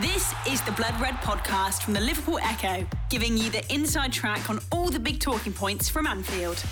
This 0.00 0.34
is 0.48 0.62
the 0.62 0.72
Blood 0.72 0.98
Red 1.02 1.16
podcast 1.16 1.82
from 1.82 1.92
the 1.92 2.00
Liverpool 2.00 2.38
Echo, 2.42 2.86
giving 3.10 3.36
you 3.36 3.50
the 3.50 3.62
inside 3.70 4.10
track 4.10 4.48
on 4.48 4.58
all 4.72 4.88
the 4.88 4.98
big 4.98 5.20
talking 5.20 5.52
points 5.52 5.90
from 5.90 6.06
Anfield. 6.06 6.64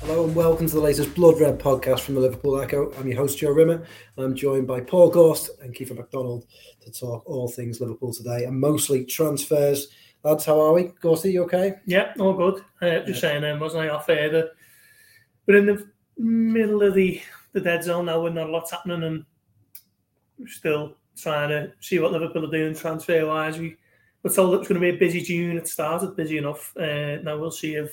Hello 0.00 0.24
and 0.24 0.34
welcome 0.34 0.66
to 0.68 0.74
the 0.74 0.80
latest 0.80 1.14
Blood 1.14 1.38
Red 1.38 1.58
podcast 1.58 2.00
from 2.00 2.14
the 2.14 2.22
Liverpool 2.22 2.58
Echo. 2.58 2.90
I'm 2.94 3.06
your 3.06 3.18
host 3.18 3.36
Joe 3.36 3.50
Rimmer 3.50 3.84
and 4.16 4.24
I'm 4.24 4.34
joined 4.34 4.66
by 4.66 4.80
Paul 4.80 5.10
Gorst 5.10 5.50
and 5.60 5.74
Keifer 5.74 5.94
MacDonald 5.94 6.46
to 6.80 6.90
talk 6.90 7.28
all 7.28 7.46
things 7.46 7.78
Liverpool 7.78 8.14
today 8.14 8.44
and 8.46 8.58
mostly 8.58 9.04
transfers. 9.04 9.88
Lads, 10.24 10.46
how 10.46 10.58
are 10.58 10.72
we? 10.72 10.84
Gorst, 11.02 11.26
are 11.26 11.28
you 11.28 11.42
okay? 11.42 11.74
Yeah, 11.84 12.14
all 12.18 12.32
good. 12.32 12.64
Uh, 12.80 13.00
just 13.00 13.20
saying, 13.20 13.44
um, 13.44 13.60
wasn't 13.60 13.82
I 13.82 13.90
off 13.90 14.08
air 14.08 14.30
that 14.30 14.52
we're 15.44 15.58
in 15.58 15.66
the 15.66 15.86
middle 16.16 16.82
of 16.82 16.94
the, 16.94 17.20
the 17.52 17.60
dead 17.60 17.84
zone 17.84 18.06
now, 18.06 18.22
with 18.22 18.32
not 18.32 18.48
a 18.48 18.50
lot's 18.50 18.70
happening, 18.70 19.02
and 19.02 19.26
we're 20.38 20.48
still 20.48 20.96
trying 21.16 21.48
to 21.50 21.72
see 21.80 21.98
what 21.98 22.12
Liverpool 22.12 22.44
are 22.44 22.50
doing 22.50 22.74
transfer 22.74 23.26
wise. 23.26 23.58
We 23.58 23.76
were 24.22 24.30
told 24.30 24.54
it 24.54 24.58
was 24.58 24.68
going 24.68 24.80
to 24.80 24.90
be 24.90 24.96
a 24.96 24.98
busy 24.98 25.20
June. 25.20 25.56
It 25.56 25.68
started 25.68 26.16
busy 26.16 26.38
enough. 26.38 26.76
Uh, 26.76 27.16
now 27.22 27.38
we'll 27.38 27.50
see 27.50 27.74
if 27.74 27.90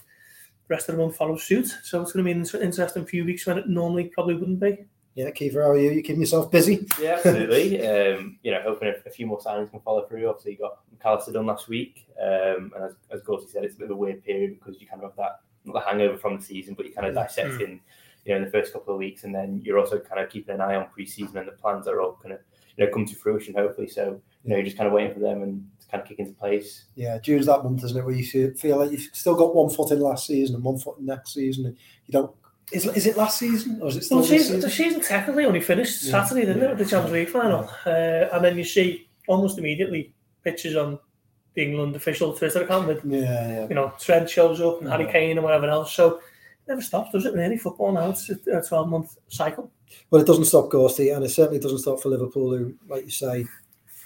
the 0.67 0.75
rest 0.75 0.89
of 0.89 0.95
the 0.95 1.01
month 1.01 1.15
follows 1.15 1.43
suit. 1.43 1.67
So 1.83 2.01
it's 2.01 2.11
going 2.11 2.25
to 2.25 2.33
be 2.33 2.39
an 2.39 2.63
interesting 2.63 3.05
few 3.05 3.25
weeks 3.25 3.45
when 3.45 3.57
it 3.57 3.67
normally 3.67 4.05
probably 4.05 4.35
wouldn't 4.35 4.59
be. 4.59 4.85
Yeah, 5.15 5.29
Keifer, 5.29 5.63
how 5.63 5.71
are 5.71 5.77
you? 5.77 5.91
You 5.91 6.01
keeping 6.01 6.21
yourself 6.21 6.49
busy? 6.49 6.87
Yeah, 6.99 7.15
absolutely. 7.17 7.87
um, 7.87 8.39
you 8.41 8.51
know, 8.51 8.61
hoping 8.63 8.87
a, 8.87 9.07
a, 9.07 9.11
few 9.11 9.27
more 9.27 9.39
signings 9.39 9.69
can 9.69 9.79
follow 9.81 10.05
through. 10.07 10.27
Obviously, 10.27 10.53
you 10.53 10.57
got 10.57 10.79
Mac 10.91 11.05
Allister 11.05 11.33
done 11.33 11.45
last 11.45 11.67
week, 11.67 12.07
um, 12.19 12.71
and 12.75 12.85
as, 12.85 12.95
as 13.11 13.21
Gorsey 13.21 13.47
said, 13.47 13.63
it's 13.63 13.75
a 13.75 13.77
bit 13.77 13.85
of 13.85 13.91
a 13.91 13.95
weird 13.95 14.23
period 14.23 14.57
because 14.57 14.81
you 14.81 14.87
kind 14.87 15.03
of 15.03 15.11
have 15.11 15.17
that 15.17 15.41
not 15.65 15.73
the 15.73 15.79
hangover 15.79 16.17
from 16.17 16.37
the 16.37 16.43
season, 16.43 16.73
but 16.73 16.85
you're 16.85 16.95
kind 16.95 17.07
of 17.07 17.13
dissecting, 17.13 17.67
mm. 17.67 17.79
you 18.25 18.31
know, 18.31 18.37
in 18.37 18.43
the 18.43 18.51
first 18.51 18.73
couple 18.73 18.93
of 18.93 18.99
weeks, 18.99 19.23
and 19.23 19.33
then 19.33 19.61
you're 19.63 19.79
also 19.79 19.99
kind 19.99 20.21
of 20.21 20.29
keeping 20.29 20.55
an 20.55 20.61
eye 20.61 20.75
on 20.75 20.87
pre-season 20.89 21.37
and 21.37 21.47
the 21.47 21.53
plans 21.53 21.85
that 21.85 21.93
are 21.93 22.01
all 22.01 22.19
kind 22.21 22.33
of 22.33 22.39
you 22.77 22.85
know 22.85 22.91
come 22.91 23.05
to 23.05 23.15
fruition 23.15 23.53
hopefully. 23.53 23.87
So 23.87 24.21
you 24.43 24.49
know, 24.49 24.55
you're 24.57 24.65
just 24.65 24.77
kind 24.77 24.87
of 24.87 24.93
waiting 24.93 25.13
for 25.13 25.19
them 25.19 25.41
and 25.41 25.65
to 25.79 25.87
kind 25.87 26.01
of 26.01 26.07
kick 26.07 26.19
into 26.19 26.33
place. 26.33 26.85
Yeah, 26.95 27.17
June's 27.19 27.45
that 27.45 27.63
month, 27.63 27.83
isn't 27.83 27.97
it, 27.97 28.05
where 28.05 28.13
you 28.13 28.53
feel 28.55 28.77
like 28.77 28.91
you've 28.91 29.09
still 29.13 29.35
got 29.35 29.55
one 29.55 29.69
foot 29.69 29.91
in 29.91 29.99
last 29.99 30.27
season 30.27 30.55
and 30.55 30.63
one 30.63 30.77
foot 30.77 30.97
in 30.99 31.05
next 31.05 31.33
season, 31.33 31.65
and 31.67 31.77
you 32.07 32.11
don't 32.11 32.33
is, 32.71 32.85
is 32.85 33.05
it 33.05 33.17
last 33.17 33.37
season 33.37 33.79
or 33.81 33.89
is 33.89 33.97
it 33.97 34.03
still 34.03 34.17
well, 34.17 34.25
season, 34.25 34.55
season? 34.55 34.61
The 34.61 34.69
season 34.69 35.01
technically 35.01 35.45
only 35.45 35.61
finished 35.61 36.01
Saturday, 36.01 36.41
didn't 36.45 36.61
yeah. 36.61 36.71
it, 36.71 36.77
the 36.77 36.85
Champions 36.85 37.13
League 37.13 37.29
final? 37.29 37.69
Uh, 37.85 38.29
and 38.33 38.43
then 38.43 38.57
you 38.57 38.63
see 38.63 39.07
almost 39.27 39.57
immediately 39.57 40.13
pictures 40.43 40.75
on 40.75 40.99
the 41.53 41.63
England 41.63 41.95
official 41.95 42.33
Twitter 42.33 42.63
account 42.63 42.87
with, 42.87 43.05
yeah, 43.05 43.19
yeah. 43.19 43.67
you 43.67 43.75
know, 43.75 43.93
Trent 43.99 44.29
shows 44.29 44.59
up 44.59 44.81
and 44.81 44.89
Harry 44.89 45.05
Kane 45.11 45.37
and 45.37 45.43
whatever 45.43 45.67
else. 45.67 45.93
So 45.93 46.15
it 46.15 46.21
never 46.67 46.81
stops, 46.81 47.11
does 47.11 47.25
it? 47.25 47.33
Really, 47.33 47.57
football 47.57 47.91
now 47.91 48.09
it's 48.09 48.29
a 48.29 48.61
twelve 48.61 48.89
month 48.89 49.17
cycle. 49.27 49.71
Well, 50.09 50.21
it 50.21 50.27
doesn't 50.27 50.45
stop 50.45 50.69
Ghosty, 50.69 51.15
and 51.15 51.23
it 51.23 51.29
certainly 51.29 51.59
doesn't 51.59 51.79
stop 51.79 51.99
for 51.99 52.09
Liverpool, 52.09 52.57
who, 52.57 52.75
like 52.87 53.05
you 53.05 53.11
say, 53.11 53.45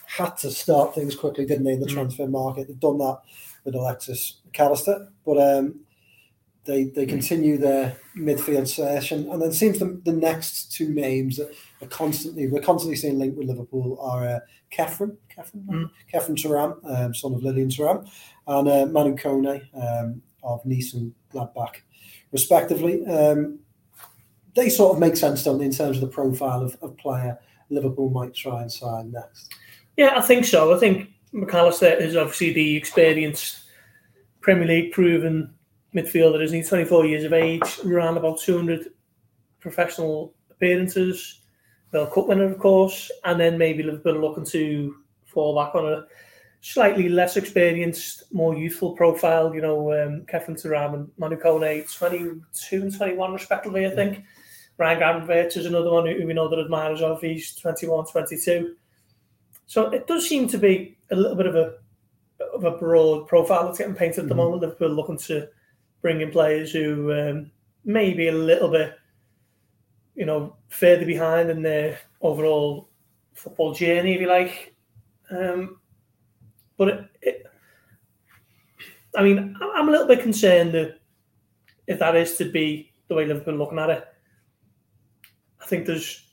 had 0.05 0.37
to 0.37 0.51
start 0.51 0.95
things 0.95 1.15
quickly, 1.15 1.45
didn't 1.45 1.65
they, 1.65 1.73
in 1.73 1.79
the 1.79 1.87
mm. 1.87 1.93
transfer 1.93 2.27
market? 2.27 2.67
They've 2.67 2.79
done 2.79 2.97
that 2.99 3.19
with 3.63 3.75
Alexis 3.75 4.39
Mac 4.45 4.59
Allister, 4.59 5.09
but 5.25 5.37
um, 5.37 5.81
they 6.65 6.85
they 6.85 7.05
continue 7.05 7.57
their 7.57 7.97
midfield 8.15 8.67
session, 8.67 9.29
and 9.31 9.41
then 9.41 9.49
it 9.49 9.53
seems 9.53 9.79
the, 9.79 9.99
the 10.05 10.11
next 10.11 10.71
two 10.71 10.93
names 10.93 11.37
that 11.37 11.53
are 11.81 11.87
constantly 11.87 12.47
we're 12.47 12.61
constantly 12.61 12.95
seeing 12.95 13.17
linked 13.17 13.37
with 13.37 13.47
Liverpool 13.47 13.97
are 14.01 14.27
uh, 14.27 14.39
Khéphren, 14.71 15.17
Khéphren, 15.35 15.65
mm. 15.65 15.89
Thuram, 16.13 16.77
um, 16.89 17.13
son 17.13 17.33
of 17.33 17.43
Lilian 17.43 17.69
Thuram, 17.69 18.07
and 18.47 18.67
uh, 18.67 18.85
Manu 18.85 19.15
Kone 19.15 19.61
um, 19.73 20.21
of 20.43 20.65
Nice 20.65 20.93
and 20.93 21.13
Gladbach, 21.33 21.81
respectively. 22.31 23.05
Um, 23.05 23.59
they 24.55 24.69
sort 24.69 24.95
of 24.95 24.99
make 24.99 25.15
sense, 25.15 25.43
don't 25.43 25.59
they, 25.59 25.65
in 25.65 25.71
terms 25.71 25.97
of 25.97 26.01
the 26.01 26.07
profile 26.07 26.61
of, 26.61 26.77
of 26.81 26.97
player 26.97 27.37
Liverpool 27.69 28.09
might 28.09 28.33
try 28.33 28.61
and 28.61 28.71
sign 28.71 29.11
next? 29.11 29.53
Yeah, 29.97 30.13
I 30.15 30.21
think 30.21 30.45
so. 30.45 30.75
I 30.75 30.79
think 30.79 31.09
Mac 31.31 31.53
Allister 31.53 31.93
is 31.93 32.15
obviously 32.15 32.53
the 32.53 32.75
experienced 32.75 33.63
Premier 34.41 34.67
League 34.67 34.91
proven 34.91 35.53
midfielder, 35.93 36.41
isn't 36.43 36.63
he? 36.63 36.67
24 36.67 37.05
years 37.05 37.23
of 37.23 37.33
age, 37.33 37.79
ran 37.83 38.17
about 38.17 38.39
200 38.39 38.91
professional 39.59 40.33
appearances, 40.49 41.41
World 41.91 42.11
Cup 42.11 42.27
winner, 42.27 42.45
of 42.45 42.59
course, 42.59 43.11
and 43.25 43.39
then 43.39 43.57
maybe 43.57 43.83
Liverpool 43.83 44.19
looking 44.19 44.45
to 44.45 44.95
fall 45.25 45.55
back 45.55 45.75
on 45.75 45.85
a 45.85 46.05
slightly 46.73 47.07
less 47.07 47.37
experienced, 47.37 48.23
more 48.33 48.55
youthful 48.55 48.93
profile. 48.93 49.53
You 49.55 49.61
know, 49.61 49.93
um, 49.93 50.25
Thuram 50.27 50.93
and 50.93 51.11
Manu 51.17 51.37
Kone, 51.37 51.91
22 51.97 52.81
and 52.81 52.95
21 52.95 53.33
respectively, 53.33 53.85
I 53.85 53.91
think. 53.91 54.23
Ryan 54.77 54.99
Gravenberch 54.99 55.57
is 55.57 55.65
another 55.65 55.89
one 55.89 56.05
who 56.05 56.27
we 56.27 56.33
know 56.33 56.49
that 56.49 56.59
admirers 56.59 57.01
of. 57.01 57.21
He's 57.21 57.55
21, 57.55 58.05
22. 58.05 58.75
So 59.65 59.89
it 59.89 60.07
does 60.07 60.27
seem 60.27 60.47
to 60.49 60.57
be 60.57 60.97
a 61.09 61.15
little 61.15 61.35
bit 61.35 61.47
of 61.47 61.55
a 61.55 61.73
of 62.53 62.65
a 62.65 62.77
broad 62.77 63.27
profile 63.27 63.65
that's 63.65 63.79
getting 63.79 63.95
painted 63.95 64.19
at 64.19 64.27
the 64.27 64.35
mm-hmm. 64.35 64.43
moment. 64.43 64.61
Liverpool 64.61 64.89
looking 64.89 65.17
to 65.17 65.47
bring 66.01 66.21
in 66.21 66.31
players 66.31 66.71
who 66.71 67.11
um, 67.11 67.51
may 67.83 68.13
be 68.13 68.27
a 68.27 68.31
little 68.31 68.69
bit, 68.69 68.93
you 70.15 70.25
know, 70.25 70.55
further 70.69 71.05
behind 71.05 71.49
in 71.49 71.63
their 71.63 71.97
overall 72.21 72.89
football 73.33 73.73
journey, 73.73 74.13
if 74.13 74.21
you 74.21 74.27
like. 74.27 74.75
Um, 75.31 75.79
but 76.77 76.87
it, 76.87 77.05
it, 77.21 77.45
I 79.15 79.23
mean, 79.23 79.55
I'm 79.75 79.87
a 79.87 79.91
little 79.91 80.07
bit 80.07 80.21
concerned 80.21 80.73
that 80.73 80.99
if 81.87 81.99
that 81.99 82.15
is 82.15 82.37
to 82.37 82.45
be 82.45 82.93
the 83.07 83.15
way 83.15 83.25
Liverpool 83.25 83.55
are 83.55 83.57
looking 83.57 83.79
at 83.79 83.89
it, 83.89 84.07
I 85.61 85.65
think 85.65 85.85
there's 85.85 86.23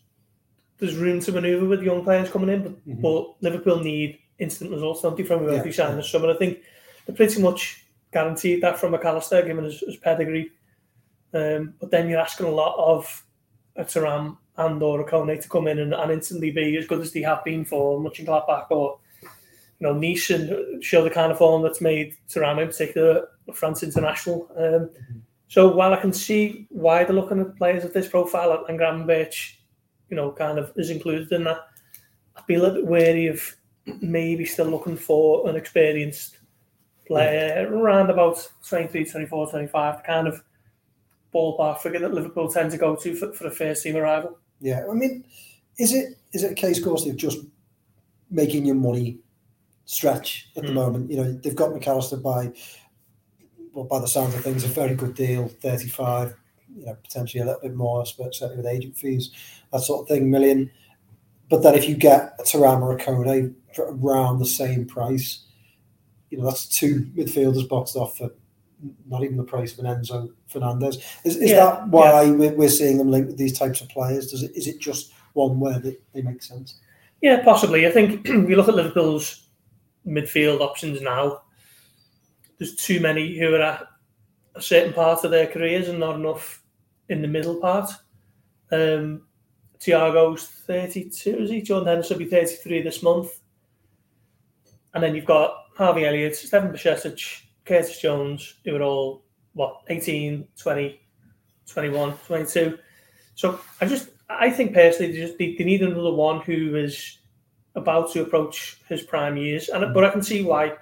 there's 0.78 0.97
room 0.97 1.21
to 1.21 1.32
manoeuvre 1.32 1.69
with 1.69 1.82
young 1.82 2.03
players 2.03 2.31
coming 2.31 2.50
in, 2.50 2.62
but, 2.62 2.87
mm-hmm. 2.87 3.00
but 3.00 3.34
Liverpool 3.41 3.81
need 3.81 4.19
instant 4.38 4.71
results, 4.71 5.03
don't 5.03 5.16
they, 5.16 5.22
from 5.22 5.41
whoever 5.41 5.66
yeah, 5.66 5.72
sign 5.72 5.97
this 5.97 6.10
summer. 6.10 6.31
I 6.31 6.37
think 6.37 6.59
they're 7.06 7.15
pretty 7.15 7.41
much 7.41 7.84
guaranteed 8.12 8.62
that 8.62 8.78
from 8.78 8.93
Mac 8.93 9.05
Allister, 9.05 9.43
given 9.43 9.65
his, 9.65 9.81
his 9.81 9.97
pedigree. 9.97 10.50
Um, 11.32 11.75
but 11.81 11.91
then 11.91 12.09
you're 12.09 12.21
asking 12.21 12.47
a 12.47 12.50
lot 12.50 12.76
of 12.76 13.25
a 13.76 13.84
Thuram 13.84 14.37
and 14.56 14.82
or 14.82 15.00
a 15.00 15.05
Kone 15.05 15.41
to 15.41 15.49
come 15.49 15.66
in 15.66 15.81
and, 15.81 15.94
and, 15.94 16.12
instantly 16.12 16.50
be 16.50 16.76
as 16.76 16.87
good 16.87 17.00
as 17.00 17.12
they 17.12 17.22
have 17.22 17.44
been 17.44 17.65
for 17.65 18.00
much 18.00 18.21
in 18.21 18.26
Mönchengladbach 18.26 18.71
or 18.71 18.99
you 19.79 19.87
know 19.87 19.93
Nice 19.93 20.31
and 20.31 20.83
show 20.83 21.03
the 21.03 21.11
kind 21.11 21.33
of 21.33 21.39
form 21.39 21.62
that's 21.62 21.81
made 21.81 22.17
Thuram 22.29 22.61
in 22.61 22.69
particular 22.69 23.29
France 23.53 23.83
international. 23.83 24.49
Um, 24.57 24.65
mm-hmm. 24.65 25.19
So 25.49 25.69
while 25.69 25.93
I 25.93 26.01
can 26.01 26.12
see 26.12 26.67
why 26.71 27.05
they're 27.05 27.15
looking 27.15 27.41
at 27.41 27.57
players 27.57 27.85
of 27.85 27.93
this 27.93 28.09
profile 28.09 28.65
and 28.69 28.79
Gravenberch, 28.79 29.57
you 30.09 30.17
know, 30.17 30.33
kind 30.33 30.59
of 30.59 30.73
is 30.77 30.91
included 30.91 31.31
in 31.33 31.45
that, 31.45 31.61
I'd 32.37 32.47
be 32.47 32.55
a 32.55 32.61
little 32.61 32.77
bit 32.77 32.87
wary 32.87 33.27
of 33.27 33.55
maybe 34.01 34.45
still 34.47 34.67
looking 34.67 34.97
for 34.97 35.49
an 35.49 35.57
experienced 35.57 36.39
player 37.06 37.69
around 37.71 38.11
about 38.11 38.49
23, 38.67 39.05
24, 39.05 39.51
25, 39.51 39.97
the 39.97 40.03
kind 40.03 40.27
of 40.27 40.43
ballpark 41.35 41.79
figure 41.81 42.01
that 42.01 42.15
Liverpool 42.15 42.49
tend 42.49 42.71
to 42.71 42.79
go 42.79 42.97
to 42.97 43.15
for, 43.15 43.33
for 43.33 43.47
a 43.47 43.51
first 43.51 43.83
team 43.83 43.97
arrival. 43.97 44.39
Yeah, 44.61 44.85
I 44.91 44.95
mean, 44.95 45.25
is 45.79 45.93
it 45.93 46.17
is 46.33 46.45
it 46.45 46.53
a 46.53 46.55
case, 46.55 46.79
of 46.79 46.85
course, 46.85 47.06
of 47.06 47.17
just 47.17 47.39
making 48.31 48.65
your 48.65 48.77
money 48.77 49.19
stretch 49.84 50.50
at 50.56 50.65
the 50.65 50.71
mm. 50.71 50.75
moment? 50.75 51.11
You 51.11 51.19
know, 51.19 51.33
they've 51.33 51.55
got 51.55 51.72
Mac 51.72 51.87
Allister 51.87 52.17
by, 52.17 52.53
well, 53.72 53.84
by 53.84 54.00
the 54.00 54.09
sounds 54.09 54.34
of 54.34 54.43
things, 54.43 54.65
a 54.65 54.69
very 54.69 54.95
good 54.95 55.15
deal, 55.15 55.49
35, 55.49 56.34
you 56.77 56.87
know, 56.87 56.97
potentially 57.03 57.43
a 57.43 57.47
little 57.47 57.61
bit 57.61 57.75
more, 57.75 58.05
but 58.19 58.34
certainly 58.34 58.62
with 58.62 58.73
agent 58.73 58.97
fees, 58.97 59.31
that 59.73 59.81
sort 59.81 60.03
of 60.03 60.09
thing, 60.09 60.31
million. 60.31 60.71
But 61.50 61.62
then 61.62 61.75
if 61.75 61.89
you 61.89 61.97
get 61.97 62.34
a 62.39 62.43
Thuram 62.43 62.83
or 62.83 62.97
a 62.97 62.99
Kone 62.99 63.55
for 63.75 63.94
around 63.94 64.39
the 64.39 64.47
same 64.47 64.87
price, 64.87 65.44
you 66.31 66.39
know, 66.39 66.44
that's 66.44 66.67
two 66.67 67.06
midfielders 67.17 67.69
boxed 67.69 67.97
off 67.97 68.19
for 68.19 68.31
not 69.09 69.23
even 69.23 69.37
the 69.37 69.44
price 69.44 69.73
of 69.73 69.84
an 69.84 69.87
Enzo 69.87 70.33
Fernandez. 70.49 70.97
Is, 71.25 71.37
is 71.37 71.50
yeah, 71.50 71.65
that 71.65 71.89
why 71.89 72.23
yeah. 72.23 72.50
we're 72.50 72.69
seeing 72.69 72.99
them 72.99 73.11
linked 73.11 73.28
with 73.28 73.39
these 73.39 73.56
types 73.59 73.81
of 73.81 73.89
players? 73.89 74.31
Does 74.31 74.43
it 74.43 74.53
is 74.55 74.67
it 74.67 74.81
just 74.81 75.12
one 75.34 75.61
where 75.61 75.78
they, 75.78 75.97
they 76.12 76.23
make 76.23 76.43
sense? 76.43 76.77
Yeah, 77.21 77.43
possibly. 77.43 77.87
I 77.87 77.91
think 77.91 78.21
if 78.29 78.49
you 78.49 78.56
look 78.56 78.69
at 78.69 78.75
Liverpool's 78.75 79.44
midfield 80.06 80.61
options 80.61 81.01
now, 81.01 81.43
there's 82.59 82.77
too 82.77 83.01
many 83.01 83.39
who 83.39 83.55
are 83.55 83.62
at 83.62 83.87
a 84.55 84.62
certain 84.62 84.93
part 84.93 85.25
of 85.25 85.31
their 85.31 85.47
careers 85.47 85.89
and 85.89 85.99
not 85.99 86.17
enough 86.17 86.62
in 87.09 87.23
the 87.23 87.29
middle 87.29 87.56
part. 87.56 87.91
Um, 88.71 89.23
Thiago's 89.81 90.47
32, 90.47 91.39
is 91.39 91.51
he? 91.51 91.62
Jordan 91.62 91.89
Henderson 91.89 92.17
will 92.17 92.25
be 92.25 92.31
33 92.31 92.83
this 92.83 93.03
month. 93.03 93.41
And 94.95 95.03
then 95.03 95.15
you've 95.15 95.25
got 95.25 95.65
Harvey 95.77 96.07
Elliott, 96.07 96.37
Stefan 96.37 96.73
Bajcetic, 96.73 97.43
Curtis 97.65 98.00
Jones, 98.00 98.55
who 98.65 98.77
are 98.77 98.83
all, 98.83 99.25
what, 99.55 99.83
18, 99.89 100.47
20, 100.57 101.00
21, 101.67 102.12
22. 102.27 102.79
So 103.35 103.61
I 103.81 103.87
just, 103.87 104.11
I 104.29 104.50
think 104.50 104.73
personally, 104.73 105.12
they, 105.12 105.19
just, 105.19 105.39
they, 105.39 105.55
they 105.57 105.65
need 105.65 105.83
another 105.83 106.12
one 106.12 106.41
who 106.41 106.77
is 106.77 107.19
about 107.75 108.12
to 108.12 108.23
approach 108.23 108.81
his 108.88 109.03
prime 109.03 109.37
years. 109.37 109.69
And 109.69 109.93
But 109.93 110.05
I 110.05 110.11
can 110.11 110.23
see 110.23 110.43
why 110.43 110.75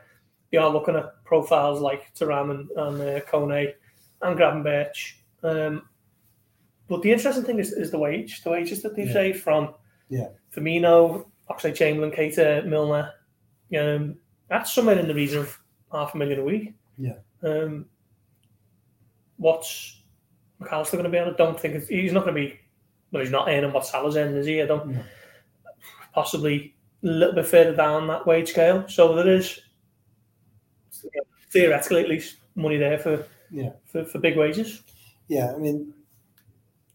they 0.51 0.59
are 0.59 0.71
looking 0.71 0.97
at 0.97 1.25
profiles 1.25 1.81
like 1.81 2.15
Thuram 2.15 2.51
and, 2.51 2.71
and 2.71 3.01
uh, 3.01 3.21
Kone 3.27 3.73
and 4.21 4.39
Gravenberch. 4.39 5.15
Um, 5.43 5.89
but 6.89 7.03
the 7.03 7.13
interesting 7.13 7.45
thing 7.45 7.59
is, 7.59 7.73
is 7.73 7.91
the 7.91 7.99
wage, 7.99 8.43
the 8.43 8.51
wages 8.51 8.83
that 8.83 8.95
they've 8.95 9.07
yeah. 9.07 9.13
saved 9.13 9.41
from 9.41 9.75
yeah. 10.09 10.29
Firmino, 10.55 11.27
Oxlade 11.51 11.75
Chamberlain, 11.75 12.13
Keita, 12.13 12.67
Milner. 12.67 13.13
Um, 13.79 14.19
that's 14.49 14.75
somewhere 14.75 14.99
in 14.99 15.09
the 15.09 15.15
region 15.15 15.39
of 15.39 15.59
half 15.91 16.15
a 16.15 16.19
million 16.19 16.41
a 16.41 16.45
week. 16.45 16.75
Yeah. 16.99 17.15
Um, 17.43 17.87
what's 19.39 20.03
Mac 20.59 20.73
Allister 20.73 20.99
going 20.99 21.05
to 21.05 21.11
be 21.11 21.19
on? 21.19 21.33
I 21.33 21.37
don't 21.37 21.59
think 21.59 21.75
it's, 21.75 21.89
he's 21.89 22.13
not 22.13 22.25
going 22.25 22.35
to 22.35 22.41
be. 22.41 22.61
Well, 23.11 23.23
he's 23.23 23.33
not 23.33 23.49
earning 23.49 23.73
what 23.73 23.87
Salah's 23.87 24.17
earning, 24.17 24.37
is 24.37 24.47
he? 24.47 24.61
I 24.61 24.67
don't. 24.67 24.89
No. 24.89 25.03
Possibly 26.15 26.77
a 27.03 27.07
little 27.07 27.35
bit 27.35 27.47
further 27.47 27.75
down 27.75 28.07
that 28.09 28.27
wage 28.27 28.51
scale. 28.51 28.85
So 28.89 29.15
there 29.15 29.29
is 29.29 29.61
theoretically 31.51 32.03
at 32.03 32.09
least 32.09 32.37
money 32.55 32.77
there 32.79 32.99
for 32.99 33.27
Yeah. 33.51 33.71
for, 33.87 34.05
for 34.05 34.19
big 34.19 34.37
wages. 34.37 34.83
Yeah, 35.29 35.53
I 35.55 35.59
mean, 35.59 35.95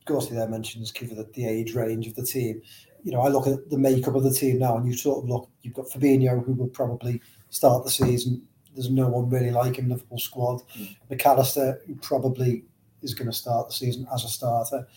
Gorsty 0.06 0.32
there 0.36 0.48
mentions 0.48 0.92
given 0.92 1.18
the, 1.18 1.28
the 1.34 1.48
age 1.48 1.76
range 1.76 2.08
of 2.08 2.16
the 2.16 2.24
team. 2.24 2.62
You 3.04 3.12
know, 3.12 3.22
I 3.22 3.28
look 3.30 3.48
at 3.48 3.70
the 3.70 3.78
makeup 3.78 4.16
of 4.16 4.24
the 4.24 4.34
team 4.34 4.60
now, 4.60 4.78
and 4.78 4.86
you 4.86 4.96
sort 4.98 5.24
of 5.24 5.30
look. 5.30 5.50
You've 5.62 5.74
got 5.74 5.90
Fabinho, 5.90 6.44
who 6.44 6.54
will 6.54 6.68
probably 6.68 7.22
start 7.50 7.84
the 7.84 7.92
season. 7.92 8.42
There's 8.74 8.90
no 8.90 9.08
one 9.08 9.30
really 9.30 9.52
like 9.52 9.78
him 9.78 9.86
in 9.86 9.90
the 9.90 9.96
Liverpool 9.96 10.20
squad. 10.20 10.62
Mm. 10.78 10.96
Mac 11.10 11.26
Allister, 11.26 11.82
who 11.88 11.96
probably 11.96 12.64
is 13.02 13.14
going 13.14 13.30
to 13.30 13.36
start 13.36 13.68
the 13.68 13.74
season 13.74 14.08
as 14.14 14.24
a 14.24 14.28
starter. 14.28 14.88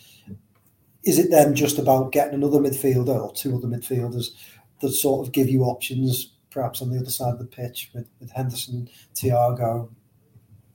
Is 1.03 1.17
it 1.17 1.31
then 1.31 1.55
just 1.55 1.79
about 1.79 2.11
getting 2.11 2.35
another 2.35 2.59
midfielder 2.59 3.19
or 3.19 3.33
two 3.33 3.55
other 3.55 3.67
midfielders 3.67 4.31
that 4.81 4.91
sort 4.91 5.25
of 5.25 5.33
give 5.33 5.49
you 5.49 5.63
options, 5.63 6.33
perhaps 6.49 6.81
on 6.81 6.89
the 6.89 6.99
other 6.99 7.09
side 7.09 7.33
of 7.33 7.39
the 7.39 7.45
pitch 7.45 7.91
with, 7.93 8.07
with 8.19 8.31
Henderson, 8.31 8.89
Thiago, 9.15 9.89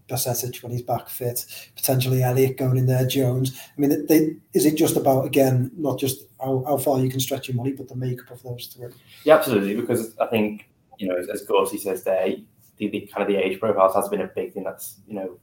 Bajcetic 0.09 0.63
when 0.63 0.73
he's 0.73 0.83
back 0.83 1.09
fit, 1.09 1.45
potentially 1.75 2.23
Elliott 2.23 2.57
going 2.57 2.77
in 2.77 2.87
there, 2.87 3.07
Jones. 3.07 3.61
I 3.77 3.81
mean, 3.81 4.07
they, 4.07 4.37
is 4.53 4.65
it 4.65 4.77
just 4.77 4.97
about 4.97 5.27
again 5.27 5.71
not 5.77 5.99
just 5.99 6.27
how, 6.41 6.63
how 6.67 6.77
far 6.77 7.01
you 7.01 7.11
can 7.11 7.21
stretch 7.21 7.49
your 7.49 7.57
money, 7.57 7.73
but 7.73 7.89
the 7.89 7.97
makeup 7.97 8.31
of 8.31 8.43
those 8.43 8.67
three? 8.67 8.89
Yeah, 9.25 9.35
absolutely. 9.35 9.75
Because 9.75 10.17
I 10.19 10.27
think 10.27 10.69
you 10.99 11.09
know, 11.09 11.17
as, 11.17 11.29
as 11.29 11.83
says 11.83 12.05
there, 12.05 12.37
the, 12.77 12.89
the 12.89 13.01
kind 13.13 13.23
of 13.23 13.29
the 13.29 13.37
age 13.37 13.59
profiles 13.59 13.95
has 13.95 14.09
been 14.09 14.21
a 14.21 14.29
big 14.29 14.53
thing 14.55 14.65
that's 14.65 15.01
you 15.09 15.15
know 15.15 15.39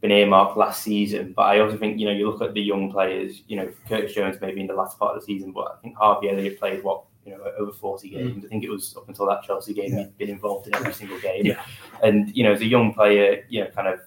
been 0.00 0.10
earmarked 0.10 0.56
last 0.56 0.82
season. 0.82 1.32
But 1.34 1.42
I 1.42 1.60
also 1.60 1.76
think 1.76 2.00
you 2.00 2.06
know 2.06 2.12
you 2.12 2.28
look 2.28 2.42
at 2.42 2.54
the 2.54 2.62
young 2.62 2.90
players. 2.90 3.42
You 3.46 3.56
know, 3.56 3.72
Curtis 3.88 4.14
Jones 4.14 4.36
maybe 4.40 4.60
in 4.60 4.66
the 4.66 4.74
last 4.74 4.98
part 4.98 5.14
of 5.14 5.20
the 5.20 5.26
season, 5.26 5.52
but 5.52 5.76
I 5.78 5.80
think 5.80 5.96
Harvey 5.96 6.28
Elliott 6.28 6.58
played 6.58 6.82
what 6.82 7.04
you 7.24 7.32
know 7.32 7.42
over 7.58 7.72
forty 7.72 8.08
games. 8.10 8.44
I 8.44 8.48
think 8.48 8.64
it 8.64 8.70
was 8.70 8.96
up 8.96 9.08
until 9.08 9.26
that 9.26 9.42
Chelsea 9.44 9.74
game 9.74 9.92
Yeah. 9.92 9.98
he'd 10.04 10.18
been 10.18 10.30
involved 10.30 10.66
in 10.66 10.74
every 10.74 10.92
single 10.92 11.18
game. 11.20 11.46
Yeah. 11.46 11.62
And 12.02 12.34
you 12.36 12.42
know, 12.44 12.52
as 12.52 12.60
a 12.60 12.66
young 12.66 12.92
player, 12.94 13.44
you 13.48 13.62
know, 13.64 13.70
kind 13.70 13.88
of 13.88 14.00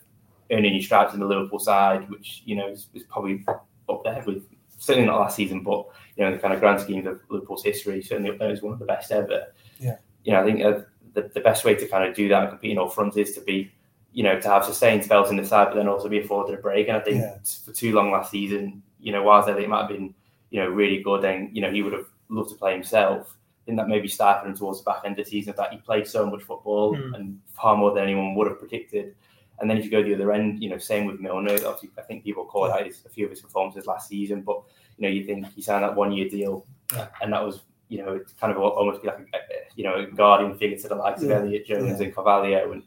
earning 0.52 0.74
your 0.74 0.84
stripes 0.84 1.14
in 1.14 1.20
the 1.20 1.26
Liverpool 1.26 1.60
side, 1.60 2.10
which 2.10 2.42
you 2.46 2.56
know 2.56 2.68
is, 2.68 2.88
is 2.94 3.04
probably 3.04 3.44
up 3.48 4.04
there 4.04 4.24
with 4.26 4.44
certainly 4.78 5.08
not 5.08 5.20
last 5.20 5.36
season, 5.38 5.62
but 5.64 5.88
you 6.18 6.24
know, 6.24 6.28
in 6.28 6.34
the 6.34 6.40
kind 6.40 6.54
of 6.54 6.60
grand 6.60 6.80
scheme 6.82 7.06
of 7.08 7.20
Liverpool's 7.30 7.64
history, 7.64 8.02
certainly 8.02 8.30
up 8.32 8.38
there 8.40 8.50
as 8.52 8.62
one 8.62 8.74
of 8.74 8.80
the 8.80 8.86
best 8.86 9.12
ever. 9.12 9.48
Yeah. 9.80 9.98
You 10.24 10.34
know, 10.34 10.42
I 10.42 10.44
think 10.46 10.62
uh, 10.64 10.80
the, 11.14 11.30
the 11.34 11.40
best 11.40 11.64
way 11.66 11.76
to 11.76 11.88
kind 11.88 12.08
of 12.08 12.16
do 12.16 12.28
that 12.30 12.42
and 12.42 12.50
compete 12.50 12.72
in 12.72 12.78
all 12.78 12.90
fronts 12.90 13.16
is 13.18 13.34
to 13.36 13.42
be, 13.42 13.72
you 14.12 14.24
know, 14.24 14.40
to 14.40 14.50
have 14.50 14.66
sustained 14.66 15.04
spells 15.04 15.30
in 15.30 15.38
the 15.38 15.46
side, 15.46 15.68
but 15.70 15.76
then 15.76 15.88
also 15.88 16.10
be 16.10 16.20
afforded 16.20 16.58
a 16.58 16.62
break. 16.62 16.88
And 16.90 16.98
I 16.98 17.00
think 17.00 17.18
Yeah. 17.22 17.38
for 17.64 17.72
too 17.72 17.94
long 17.94 18.12
last 18.12 18.32
season, 18.32 18.82
you 19.00 19.12
know, 19.12 19.24
whilst 19.24 19.48
it 19.48 19.70
might 19.70 19.82
have 19.82 19.90
been, 19.90 20.14
you 20.50 20.60
know, 20.62 20.68
really 20.70 21.02
good 21.02 21.24
and, 21.26 21.56
you 21.56 21.62
know, 21.62 21.72
he 21.72 21.82
would 21.84 21.94
have 21.94 22.08
loved 22.30 22.50
to 22.50 22.56
play 22.56 22.74
himself. 22.74 23.36
I 23.38 23.66
think 23.66 23.78
that 23.78 23.88
maybe 23.88 24.08
stifled 24.08 24.48
him 24.48 24.56
towards 24.56 24.80
the 24.84 24.86
back 24.92 25.02
end 25.06 25.18
of 25.20 25.26
the 25.26 25.30
season 25.32 25.54
that 25.58 25.72
he 25.74 25.78
played 25.80 26.08
so 26.08 26.26
much 26.26 26.44
football 26.44 26.96
Mm. 26.96 27.16
and 27.16 27.40
far 27.54 27.76
more 27.76 27.92
than 27.94 28.04
anyone 28.04 28.36
would 28.36 28.48
have 28.48 28.60
predicted. 28.60 29.16
And 29.60 29.70
then 29.70 29.78
if 29.78 29.86
you 29.86 29.92
go 29.92 30.04
the 30.04 30.14
other 30.14 30.32
end, 30.34 30.62
you 30.62 30.70
know, 30.70 30.78
same 30.78 31.06
with 31.06 31.20
Milner. 31.20 31.54
Obviously, 31.54 31.90
I 31.98 32.02
think 32.02 32.24
people 32.24 32.46
call 32.46 32.72
out 32.72 32.86
his, 32.86 33.04
a 33.06 33.10
few 33.10 33.26
of 33.26 33.32
his 33.32 33.42
performances 33.42 33.88
last 33.88 34.10
season, 34.10 34.42
but 34.42 34.62
you 34.98 35.04
know, 35.04 35.14
you 35.14 35.24
think 35.24 35.48
he 35.54 35.62
signed 35.62 35.84
that 35.84 35.96
one 35.96 36.12
year 36.12 36.28
deal, 36.30 36.66
Yeah. 36.94 37.08
and 37.22 37.32
that 37.34 37.44
was, 37.44 37.64
you 37.90 38.00
know, 38.04 38.14
it's 38.14 38.34
kind 38.34 38.52
of 38.52 38.60
almost 38.62 39.04
like 39.04 39.18
a, 39.18 39.38
you 39.76 39.84
know, 39.84 39.96
a 39.96 40.06
guardian 40.06 40.58
figure 40.58 40.78
to 40.78 40.88
the 40.90 40.96
likes 40.96 41.24
Yeah. 41.24 41.38
of 41.38 41.44
Elliott 41.44 41.66
Jones 41.66 42.00
Yeah. 42.00 42.06
and 42.08 42.16
Carvalho, 42.16 42.72
and 42.74 42.84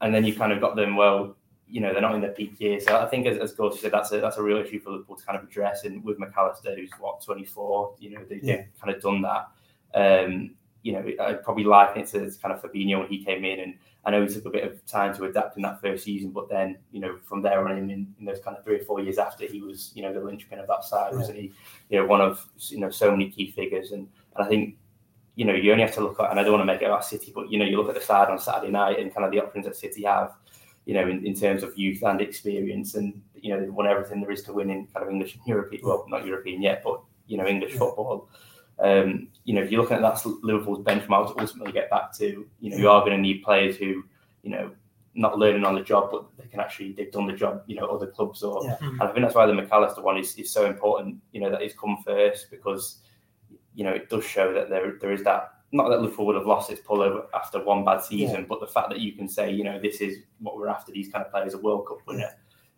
and 0.00 0.12
then 0.14 0.24
you 0.24 0.34
kind 0.34 0.52
of 0.52 0.60
got 0.60 0.74
them. 0.76 0.96
Well, 0.96 1.36
you 1.72 1.80
know, 1.80 1.92
they're 1.92 2.02
not 2.02 2.14
in 2.14 2.20
their 2.20 2.32
peak 2.32 2.60
years. 2.60 2.84
So 2.84 3.00
I 3.00 3.06
think, 3.06 3.26
as, 3.26 3.38
as 3.38 3.52
Gordy 3.54 3.78
said, 3.78 3.92
that's 3.92 4.12
a 4.12 4.20
that's 4.20 4.36
a 4.36 4.42
real 4.42 4.58
issue 4.58 4.78
for 4.78 4.90
Liverpool 4.90 5.16
to 5.16 5.24
kind 5.24 5.38
of 5.38 5.44
address. 5.44 5.84
And 5.84 6.04
with 6.04 6.18
Mac 6.18 6.36
Allister, 6.36 6.76
who's 6.76 6.90
what 7.00 7.22
twenty 7.24 7.44
four, 7.46 7.94
you 7.98 8.10
know, 8.10 8.22
they, 8.28 8.40
Yeah. 8.42 8.56
they've 8.56 8.80
kind 8.80 8.94
of 8.94 9.02
done 9.02 9.22
that. 9.22 9.48
Um, 9.94 10.54
you 10.82 10.92
know, 10.92 11.04
I'd 11.20 11.42
probably 11.44 11.64
liken 11.64 12.02
it 12.02 12.08
to 12.08 12.18
kind 12.42 12.52
of 12.54 12.60
Fabinho 12.60 12.98
when 12.98 13.08
he 13.08 13.24
came 13.24 13.44
in, 13.44 13.60
and 13.60 13.74
I 14.04 14.10
know 14.10 14.22
he 14.26 14.34
took 14.34 14.46
a 14.46 14.50
bit 14.50 14.64
of 14.64 14.84
time 14.84 15.14
to 15.16 15.24
adapt 15.24 15.56
in 15.56 15.62
that 15.62 15.80
first 15.80 16.04
season, 16.04 16.30
but 16.30 16.48
then 16.50 16.76
you 16.90 17.00
know 17.00 17.18
from 17.24 17.40
there 17.40 17.64
on 17.66 17.70
in, 17.78 17.88
in, 17.90 18.14
in 18.18 18.24
those 18.26 18.40
kind 18.40 18.56
of 18.56 18.64
three 18.64 18.80
or 18.80 18.84
four 18.84 19.00
years 19.00 19.16
after, 19.16 19.46
he 19.46 19.62
was 19.62 19.92
you 19.94 20.02
know 20.02 20.12
the 20.12 20.20
linchpin 20.20 20.58
of 20.58 20.66
that 20.66 20.84
side, 20.84 21.12
Yeah. 21.12 21.18
wasn't 21.20 21.38
he? 21.38 21.52
You 21.88 22.00
know, 22.00 22.06
one 22.06 22.20
of 22.20 22.44
you 22.68 22.80
know 22.80 22.90
so 22.90 23.10
many 23.10 23.30
key 23.30 23.50
figures, 23.50 23.92
and, 23.92 24.08
and 24.36 24.44
I 24.44 24.48
think 24.48 24.76
you 25.36 25.44
know 25.46 25.54
you 25.54 25.70
only 25.72 25.84
have 25.84 25.94
to 25.94 26.00
look 26.02 26.20
at, 26.20 26.30
and 26.30 26.38
I 26.38 26.42
don't 26.42 26.52
want 26.52 26.62
to 26.62 26.66
make 26.72 26.82
it 26.82 26.86
about 26.86 27.04
City, 27.06 27.32
but 27.34 27.50
you 27.50 27.58
know 27.58 27.64
you 27.64 27.78
look 27.78 27.88
at 27.88 27.94
the 27.94 28.00
side 28.00 28.28
on 28.28 28.38
Saturday 28.38 28.72
night 28.72 28.98
and 28.98 29.14
kind 29.14 29.24
of 29.24 29.30
the 29.30 29.40
options 29.40 29.64
that 29.66 29.76
City 29.76 30.02
have, 30.02 30.32
you 30.86 30.94
know, 30.94 31.08
in, 31.08 31.24
in 31.24 31.34
terms 31.34 31.62
of 31.62 31.76
youth 31.78 32.02
and 32.02 32.20
experience, 32.20 32.94
and 32.94 33.20
you 33.34 33.50
know 33.54 33.60
they've 33.60 33.72
won 33.72 33.86
everything 33.86 34.20
there 34.20 34.30
is 34.30 34.42
to 34.44 34.52
win 34.52 34.70
in 34.70 34.86
kind 34.88 35.04
of 35.06 35.10
English 35.12 35.34
and 35.36 35.46
European, 35.46 35.82
well 35.84 36.04
not 36.08 36.26
European 36.26 36.60
yet, 36.62 36.82
but 36.84 37.00
you 37.26 37.36
know 37.36 37.46
English 37.46 37.72
Yeah. 37.72 37.78
football. 37.78 38.28
Um, 38.78 39.28
you 39.44 39.54
know, 39.54 39.62
if 39.62 39.70
you're 39.70 39.80
looking 39.80 39.96
at 39.96 40.02
that's 40.02 40.26
Liverpool's 40.42 40.80
benchmark 40.84 41.32
to 41.34 41.40
ultimately 41.40 41.72
get 41.72 41.88
back 41.90 42.12
to, 42.18 42.46
you 42.58 42.70
know, 42.70 42.76
you 42.76 42.88
are 42.90 43.00
going 43.02 43.12
to 43.12 43.18
need 43.22 43.44
players 43.44 43.76
who, 43.76 44.02
you 44.42 44.50
know, 44.50 44.72
not 45.14 45.38
learning 45.38 45.64
on 45.64 45.74
the 45.76 45.82
job, 45.82 46.08
but 46.10 46.24
they 46.38 46.48
can 46.48 46.58
actually 46.58 46.92
they've 46.92 47.12
done 47.12 47.26
the 47.26 47.32
job, 47.34 47.62
you 47.66 47.76
know, 47.76 47.86
other 47.86 48.06
clubs 48.08 48.42
or 48.42 48.64
Yeah. 48.64 48.76
and 48.80 49.02
I 49.02 49.06
think 49.08 49.20
that's 49.24 49.34
why 49.36 49.46
the 49.46 49.54
Mac 49.54 49.70
Allister 49.70 50.00
one 50.02 50.16
is, 50.16 50.34
is 50.36 50.50
so 50.50 50.64
important, 50.66 51.18
you 51.32 51.40
know, 51.40 51.50
that 51.50 51.60
he's 51.60 51.74
come 51.74 51.98
first 52.04 52.50
because, 52.50 53.02
you 53.74 53.84
know, 53.84 53.90
it 53.92 54.08
does 54.08 54.24
show 54.24 54.52
that 54.54 54.68
there 54.68 54.96
there 55.00 55.12
is 55.12 55.22
that 55.24 55.52
not 55.72 55.88
that 55.88 56.00
Liverpool 56.02 56.26
would 56.26 56.36
have 56.36 56.46
lost 56.46 56.70
its 56.70 56.80
pull 56.82 57.00
over 57.00 57.24
after 57.34 57.62
one 57.64 57.84
bad 57.84 58.02
season, 58.02 58.44
but 58.48 58.60
the 58.60 58.66
fact 58.66 58.90
that 58.90 59.00
you 59.00 59.12
can 59.12 59.26
say, 59.26 59.50
you 59.50 59.64
know, 59.64 59.80
this 59.80 60.00
is 60.02 60.18
what 60.38 60.56
we're 60.56 60.68
after, 60.68 60.92
these 60.92 61.08
kind 61.10 61.24
of 61.24 61.30
players, 61.32 61.54
a 61.54 61.58
World 61.58 61.86
Cup 61.88 61.98
winner. 62.06 62.30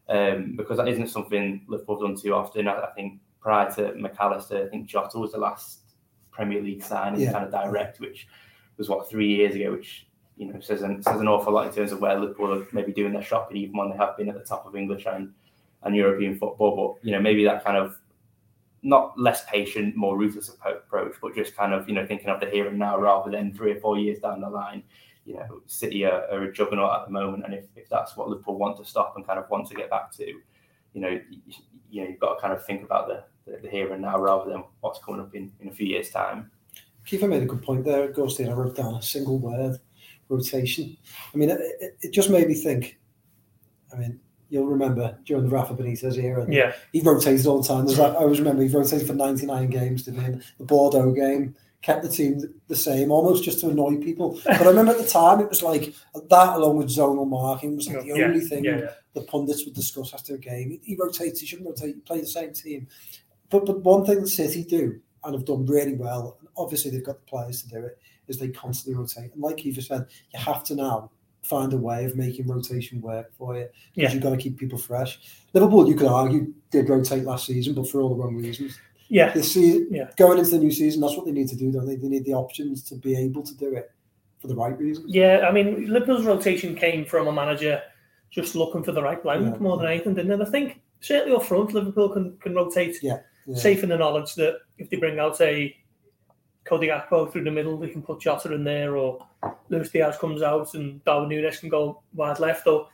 Um, 0.09 0.55
because 0.57 0.77
that 0.77 0.87
isn't 0.89 1.09
something 1.09 1.65
Liverpool 1.67 1.97
have 1.99 2.07
done 2.09 2.21
too 2.23 2.35
often. 2.35 2.69
I, 2.69 2.83
I 2.83 2.91
think 2.95 3.21
prior 3.41 3.71
to 3.75 3.95
Mac 3.95 4.15
Allister, 4.21 4.65
I 4.67 4.69
think 4.69 4.87
Jota 4.87 5.19
was 5.19 5.33
the 5.33 5.39
last 5.39 5.81
Premier 6.31 6.63
League 6.63 6.83
signing, 6.83 7.21
Yeah. 7.21 7.33
kind 7.33 7.45
of 7.45 7.51
direct, 7.51 8.01
which 8.01 8.29
was 8.77 8.89
what 8.89 9.09
three 9.11 9.29
years 9.35 9.55
ago, 9.55 9.73
which 9.73 10.07
you 10.37 10.53
know 10.53 10.61
says 10.61 10.83
an, 10.83 11.03
says 11.03 11.21
an 11.21 11.29
awful 11.29 11.53
lot 11.53 11.67
in 11.67 11.73
terms 11.73 11.91
of 11.93 12.01
where 12.01 12.19
Liverpool 12.19 12.53
are 12.53 12.67
maybe 12.73 12.93
doing 12.93 13.13
their 13.13 13.23
shopping, 13.23 13.57
even 13.57 13.77
when 13.77 13.91
they 13.91 13.97
have 13.97 14.17
been 14.17 14.29
at 14.29 14.35
the 14.35 14.45
top 14.45 14.67
of 14.67 14.77
English 14.77 15.07
and 15.07 15.33
and 15.85 15.95
European 15.97 16.37
football. 16.39 16.77
But 16.77 17.07
you 17.07 17.13
know 17.13 17.21
maybe 17.21 17.45
that 17.45 17.65
kind 17.65 17.77
of 17.77 17.97
not 18.85 19.19
less 19.19 19.45
patient, 19.47 19.97
more 19.97 20.17
ruthless 20.17 20.51
approach, 20.51 21.15
but 21.21 21.35
just 21.35 21.57
kind 21.57 21.73
of 21.73 21.89
you 21.89 21.95
know 21.95 22.07
thinking 22.07 22.29
of 22.29 22.39
the 22.39 22.47
here 22.47 22.69
and 22.69 22.79
now 22.79 22.99
rather 22.99 23.31
than 23.31 23.53
three 23.53 23.73
or 23.73 23.81
four 23.81 23.99
years 23.99 24.21
down 24.21 24.41
the 24.41 24.49
line. 24.49 24.85
You 25.25 25.37
know, 25.37 25.63
City 25.65 26.05
are, 26.05 26.27
are 26.31 26.43
a 26.43 26.53
juggernaut 26.53 27.01
at 27.01 27.07
the 27.07 27.13
moment, 27.13 27.45
and 27.45 27.55
if, 27.55 27.65
if 27.75 27.89
that's 27.89 28.15
what 28.15 28.29
Liverpool 28.29 28.59
want 28.59 28.77
to 28.77 28.85
stop 28.85 29.15
and 29.17 29.27
kind 29.27 29.39
of 29.39 29.49
want 29.49 29.67
to 29.69 29.75
get 29.75 29.89
back 29.89 30.13
to, 30.13 30.27
you 30.27 31.01
know, 31.01 31.09
you, 31.09 31.41
you 31.91 32.03
know, 32.03 32.11
you've 32.11 32.21
got 32.21 32.35
to 32.35 32.41
kind 32.43 32.53
of 32.53 32.63
think 32.67 32.85
about 32.85 33.09
the, 33.09 33.25
the, 33.51 33.59
the 33.63 33.69
here 33.71 33.95
and 33.95 34.03
now 34.03 34.19
rather 34.19 34.51
than 34.51 34.63
what's 34.81 35.03
coming 35.03 35.23
up 35.23 35.35
in, 35.35 35.51
in 35.61 35.69
a 35.69 35.73
few 35.73 35.87
years' 35.87 36.11
time. 36.11 36.51
Keifer 37.07 37.27
made 37.27 37.43
a 37.43 37.47
good 37.47 37.63
point 37.63 37.87
there. 37.87 38.05
It 38.05 38.15
goes 38.15 38.37
to, 38.37 38.47
I 38.47 38.53
wrote 38.53 38.77
down 38.77 38.97
a 38.97 39.03
single 39.03 39.39
word, 39.39 39.79
rotation. 40.29 40.95
I 41.35 41.39
mean, 41.39 41.49
it, 41.49 41.97
it 42.03 42.13
just 42.13 42.29
made 42.29 42.47
me 42.47 42.55
think. 42.55 42.99
I 43.95 43.97
mean, 43.97 44.21
you'll 44.55 44.67
remember 44.67 45.19
during 45.25 45.45
the 45.45 45.51
Rafa 45.51 45.75
Benitez 45.75 46.17
era, 46.17 46.47
Yeah, 46.49 46.73
he 46.93 47.01
rotated 47.01 47.47
all 47.47 47.61
the 47.61 47.69
time. 47.69 47.87
There's 47.87 47.99
I 47.99 48.15
always 48.15 48.39
remember 48.39 48.63
he 48.63 48.69
rotated 48.69 49.07
for 49.07 49.15
99 49.15 49.69
games, 49.69 50.05
didn't 50.05 50.25
he? 50.25 50.41
The 50.59 50.65
Bordeaux 50.65 51.13
game 51.13 51.57
kept 51.83 52.03
the 52.03 52.09
team 52.09 52.41
the 52.69 52.77
same, 52.77 53.11
almost 53.11 53.45
just 53.45 53.61
to 53.61 53.69
annoy 53.69 53.97
people. 53.97 54.41
But 54.45 54.63
I 54.63 54.69
remember 54.69 54.93
at 54.93 54.99
the 54.99 55.07
time 55.07 55.41
it 55.41 55.51
was 55.51 55.63
like 55.63 55.93
that, 56.15 56.57
along 56.57 56.77
with 56.77 56.89
zonal 56.89 57.29
marking, 57.29 57.77
was 57.77 57.89
like 57.89 57.99
oh, 57.99 58.03
the 58.03 58.19
yeah, 58.21 58.25
only 58.25 58.41
thing 58.41 58.65
yeah, 58.65 58.79
yeah. 58.79 58.91
the 59.13 59.23
pundits 59.23 59.65
would 59.65 59.75
discuss 59.75 60.15
after 60.15 60.37
a 60.37 60.39
game. 60.39 60.71
He, 60.71 60.81
he 60.83 60.97
rotates, 60.97 61.41
he 61.41 61.47
shouldn't 61.47 61.69
rotate, 61.69 61.97
he 61.97 62.01
play 62.01 62.21
the 62.21 62.27
same 62.27 62.53
team. 62.53 62.87
But 63.51 63.67
but 63.67 63.83
one 63.83 64.07
thing 64.07 64.21
that 64.21 64.29
City 64.29 64.65
do 64.65 65.01
and 65.25 65.35
have 65.35 65.45
done 65.45 65.67
really 65.67 65.95
well, 65.95 66.37
and 66.39 66.49
obviously 66.57 66.91
they've 66.91 67.05
got 67.05 67.19
the 67.19 67.31
players 67.31 67.63
to 67.63 67.69
do 67.69 67.85
it, 67.85 67.99
is 68.29 68.39
they 68.39 68.49
constantly 68.49 68.99
rotate. 68.99 69.33
And 69.35 69.43
like 69.43 69.67
Eva 69.67 69.83
said, 69.83 70.07
you 70.33 70.39
have 70.39 70.65
to 70.65 70.75
now 70.77 71.11
find 71.45 71.73
a 71.73 71.77
way 71.77 72.05
of 72.05 72.17
making 72.17 72.47
rotation 72.47 73.01
work 73.01 73.33
for 73.37 73.57
you 73.57 73.65
because 73.95 74.11
Yeah. 74.11 74.13
you've 74.15 74.23
got 74.23 74.31
to 74.31 74.37
keep 74.37 74.59
people 74.59 74.79
fresh. 74.79 75.19
Liverpool, 75.53 75.89
you 75.89 75.95
could 75.95 76.07
argue, 76.09 76.53
did 76.71 76.89
rotate 76.89 77.25
last 77.25 77.47
season, 77.47 77.75
but 77.75 77.89
for 77.89 78.01
all 78.01 78.09
the 78.09 78.17
wrong 78.17 78.37
reasons. 78.37 78.79
Yeah, 79.09 79.33
This 79.33 79.53
season, 79.53 79.89
Yeah. 79.91 80.11
going 80.17 80.39
into 80.39 80.53
the 80.53 80.59
new 80.59 80.71
season, 80.71 81.01
that's 81.03 81.17
what 81.17 81.27
they 81.27 81.33
need 81.33 81.49
to 81.49 81.57
do, 81.57 81.71
don't 81.71 81.87
they? 81.87 81.97
They 81.97 82.09
need 82.09 82.25
the 82.25 82.33
options 82.35 82.83
to 82.85 82.95
be 82.97 83.15
able 83.17 83.43
to 83.43 83.55
do 83.57 83.75
it 83.75 83.91
for 84.39 84.49
the 84.49 84.57
right 84.57 84.77
reasons. 84.79 85.15
Yeah, 85.15 85.47
I 85.49 85.53
mean, 85.53 85.87
Liverpool's 85.93 86.25
rotation 86.25 86.75
came 86.75 87.05
from 87.05 87.29
a 87.29 87.33
manager 87.33 87.83
just 88.31 88.55
looking 88.57 88.83
for 88.83 88.93
the 88.93 89.03
right 89.03 89.23
blend 89.23 89.47
Yeah. 89.47 89.59
more 89.61 89.77
than 89.77 89.87
anything, 89.87 90.15
didn't 90.15 90.33
it? 90.41 90.47
I 90.47 90.51
think 90.51 90.81
certainly 91.01 91.37
up 91.37 91.45
front, 91.45 91.75
Liverpool 91.75 92.09
can, 92.09 92.37
can 92.39 92.55
rotate 92.55 92.97
Yeah. 93.03 93.19
Yeah. 93.47 93.57
safe 93.57 93.83
in 93.83 93.91
the 93.91 93.97
knowledge 93.99 94.35
that 94.37 94.57
if 94.79 94.89
they 94.89 94.97
bring 94.97 95.19
out 95.19 95.39
a 95.43 95.77
Cody 96.65 96.89
Gakpo 96.89 97.31
through 97.31 97.45
the 97.45 97.51
middle, 97.51 97.77
they 97.77 97.89
can 97.89 98.03
put 98.03 98.21
Jota 98.21 98.53
in 98.53 98.65
there, 98.65 98.97
or 98.97 99.27
Luis 99.69 99.91
Diaz 99.91 100.17
comes 100.19 100.43
out 100.43 100.75
and 100.75 101.05
Darwin 101.05 101.29
Nunez 101.29 101.61
can 101.61 101.69
go 101.69 102.03
wide 102.15 102.41
left, 102.41 102.67
or 102.67 102.89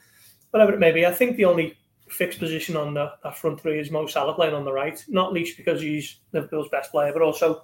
whatever 0.50 0.72
it 0.72 0.80
may 0.80 0.92
be. 0.92 1.06
I 1.06 1.12
think 1.12 1.36
the 1.36 1.44
only 1.44 1.78
fixed 2.08 2.40
position 2.40 2.76
on 2.76 2.94
the, 2.94 3.12
that 3.22 3.38
front 3.38 3.60
three 3.60 3.78
is 3.78 3.90
Mo 3.90 4.06
Salah 4.06 4.34
playing 4.34 4.54
on 4.54 4.64
the 4.64 4.72
right, 4.72 5.02
not 5.08 5.32
least 5.32 5.56
because 5.56 5.80
he's 5.80 6.20
Liverpool's 6.32 6.68
best 6.68 6.90
player, 6.90 7.12
but 7.12 7.22
also 7.22 7.62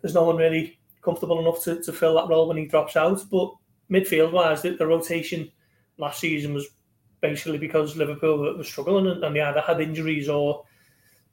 there's 0.00 0.14
no 0.14 0.24
one 0.24 0.36
really 0.36 0.78
comfortable 1.02 1.38
enough 1.40 1.62
to, 1.64 1.80
to 1.82 1.92
fill 1.92 2.14
that 2.16 2.28
role 2.28 2.48
when 2.48 2.56
he 2.56 2.66
drops 2.66 2.96
out. 2.96 3.22
But 3.30 3.54
midfield 3.90 4.32
wise, 4.32 4.62
the, 4.62 4.70
the 4.70 4.86
rotation 4.86 5.50
last 5.98 6.18
season 6.20 6.54
was 6.54 6.66
basically 7.20 7.58
because 7.58 7.96
Liverpool 7.96 8.38
were, 8.38 8.56
were 8.56 8.64
struggling 8.64 9.06
and, 9.06 9.24
and, 9.24 9.36
they 9.36 9.40
either 9.40 9.60
had 9.60 9.80
injuries 9.80 10.28
or 10.28 10.64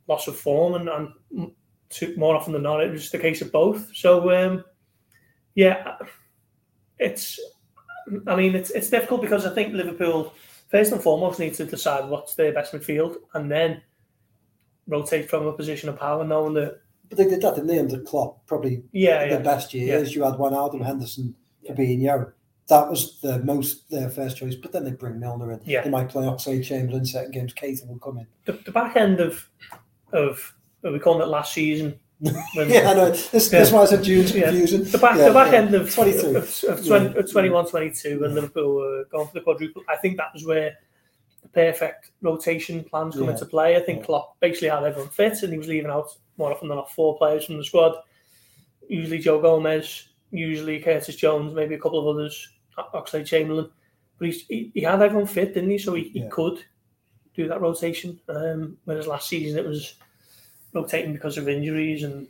loss 0.07 0.27
of 0.27 0.35
form, 0.35 0.75
and, 0.75 0.89
and 0.89 1.51
to, 1.91 2.15
more 2.17 2.35
often 2.35 2.53
than 2.53 2.63
not, 2.63 2.83
it 2.83 2.91
was 2.91 3.11
the 3.11 3.19
case 3.19 3.41
of 3.41 3.51
both. 3.51 3.95
So, 3.95 4.31
um, 4.31 4.63
yeah, 5.55 5.95
it's. 6.97 7.39
I 8.27 8.35
mean, 8.35 8.55
it's 8.55 8.71
it's 8.71 8.89
difficult 8.89 9.21
because 9.21 9.45
I 9.45 9.53
think 9.53 9.73
Liverpool 9.73 10.33
first 10.69 10.91
and 10.91 11.01
foremost 11.01 11.39
need 11.39 11.53
to 11.55 11.65
decide 11.65 12.09
what's 12.09 12.35
their 12.35 12.51
best 12.51 12.73
midfield, 12.73 13.17
and 13.33 13.51
then 13.51 13.81
rotate 14.87 15.29
from 15.29 15.45
a 15.45 15.53
position 15.53 15.89
of 15.89 15.99
power, 15.99 16.25
knowing 16.25 16.53
that. 16.55 16.81
But 17.09 17.17
they 17.17 17.29
did 17.29 17.41
that, 17.41 17.55
didn't 17.55 17.67
they, 17.67 17.79
under 17.79 17.99
Klopp? 17.99 18.45
Probably 18.47 18.83
yeah, 18.91 19.25
the 19.25 19.31
yeah. 19.31 19.39
best 19.39 19.73
years. 19.73 20.09
Yeah. 20.09 20.15
You 20.15 20.23
had 20.23 20.39
Wijnaldum, 20.39 20.85
Henderson, 20.85 21.35
Fabinho. 21.67 22.31
That 22.67 22.89
was 22.89 23.19
the 23.19 23.39
most 23.39 23.89
their 23.89 24.09
first 24.09 24.37
choice. 24.37 24.55
But 24.55 24.71
then 24.71 24.85
they 24.85 24.91
bring 24.91 25.19
Milner 25.19 25.51
in. 25.51 25.59
Yeah. 25.65 25.83
They 25.83 25.89
might 25.89 26.09
play 26.09 26.23
Oxlade 26.23 26.63
Chamberlain 26.63 27.05
certain 27.05 27.31
games. 27.31 27.53
Keita 27.53 27.85
will 27.87 27.99
come 27.99 28.19
in. 28.19 28.27
The, 28.45 28.53
the 28.53 28.71
back 28.71 28.95
end 28.95 29.19
of 29.19 29.47
of 30.13 30.53
we 30.89 30.99
calling 30.99 31.21
it 31.21 31.27
last 31.27 31.53
season? 31.53 31.99
When- 32.19 32.35
yeah, 32.69 32.89
I 32.89 32.93
know. 32.93 33.09
This, 33.11 33.51
Yeah. 33.51 33.59
That's 33.59 33.71
why 33.71 33.81
I 33.81 33.85
said 33.85 34.03
June's 34.03 34.33
Yeah. 34.35 34.45
confusing. 34.49 34.83
The 34.83 34.97
back, 34.97 35.17
Yeah, 35.17 35.27
the 35.29 35.33
back 35.33 35.51
yeah. 35.51 35.59
end 35.59 35.73
of 35.75 35.93
23. 35.93 36.35
of, 36.35 36.63
of, 36.65 36.85
20, 36.85 37.17
of 37.19 37.31
21, 37.31 37.65
22 37.67 38.19
when 38.21 38.35
Liverpool 38.35 38.75
were 38.75 39.05
going 39.11 39.27
for 39.27 39.33
the 39.33 39.41
quadruple. 39.41 39.83
I 39.89 39.95
think 39.97 40.17
that 40.17 40.33
was 40.33 40.45
where 40.45 40.77
the 41.41 41.49
perfect 41.49 42.11
rotation 42.21 42.83
plans 42.83 43.15
come 43.15 43.25
Yeah. 43.25 43.31
into 43.31 43.45
play. 43.45 43.75
I 43.75 43.79
think 43.81 43.99
Yeah. 43.99 44.05
Klopp 44.05 44.39
basically 44.39 44.69
had 44.69 44.83
everyone 44.83 45.09
fit 45.09 45.41
and 45.43 45.51
he 45.51 45.57
was 45.57 45.67
leaving 45.67 45.89
out 45.91 46.15
more 46.37 46.51
often 46.51 46.67
than 46.67 46.77
not 46.77 46.91
four 46.91 47.17
players 47.17 47.45
from 47.45 47.57
the 47.57 47.63
squad. 47.63 47.95
Usually 48.87 49.19
Joe 49.19 49.41
Gomez, 49.41 50.09
usually 50.31 50.79
Curtis 50.79 51.15
Jones, 51.15 51.53
maybe 51.53 51.75
a 51.75 51.79
couple 51.79 51.99
of 51.99 52.07
others, 52.15 52.47
Oxlade 52.77 53.25
Chamberlain. 53.25 53.69
But 54.19 54.25
he's, 54.27 54.45
he, 54.45 54.71
he 54.75 54.81
had 54.81 55.01
everyone 55.01 55.27
fit, 55.27 55.53
didn't 55.55 55.69
he? 55.71 55.77
So 55.79 55.95
he, 55.95 56.03
he 56.09 56.19
Yeah. 56.19 56.29
could 56.29 56.63
do 57.35 57.47
that 57.47 57.61
rotation. 57.61 58.19
Um, 58.29 58.77
whereas 58.85 59.07
last 59.07 59.27
season 59.29 59.57
it 59.57 59.65
was 59.67 59.95
rotating 60.73 61.13
because 61.13 61.37
of 61.37 61.47
injuries 61.49 62.03
and 62.03 62.27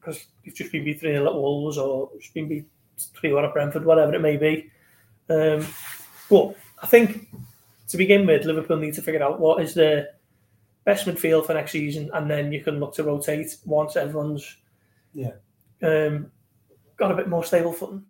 because 0.00 0.26
you've 0.44 0.54
just 0.54 0.72
been 0.72 0.84
beat 0.84 1.00
3 1.00 1.10
0 1.12 1.26
at 1.26 1.34
Wolves 1.34 1.78
or 1.78 2.10
just 2.20 2.34
been 2.34 2.48
beat 2.48 2.66
3 2.98 3.32
1 3.32 3.44
at 3.44 3.52
Brentford, 3.52 3.84
whatever 3.84 4.14
it 4.14 4.20
may 4.20 4.36
be. 4.36 4.70
Um, 5.28 5.66
but 6.28 6.56
I 6.82 6.86
think 6.86 7.28
to 7.88 7.96
begin 7.96 8.26
with, 8.26 8.44
Liverpool 8.44 8.76
need 8.78 8.94
to 8.94 9.02
figure 9.02 9.22
out 9.22 9.38
what 9.40 9.62
is 9.62 9.74
the 9.74 10.08
best 10.84 11.06
midfield 11.06 11.46
for 11.46 11.54
next 11.54 11.72
season, 11.72 12.10
and 12.14 12.28
then 12.30 12.52
you 12.52 12.60
can 12.62 12.80
look 12.80 12.94
to 12.94 13.04
rotate 13.04 13.56
once 13.64 13.96
everyone's 13.96 14.56
Yeah. 15.14 15.32
um, 15.82 16.30
got 16.96 17.12
a 17.12 17.16
bit 17.16 17.28
more 17.28 17.44
stable 17.44 17.72
footing. 17.72 18.04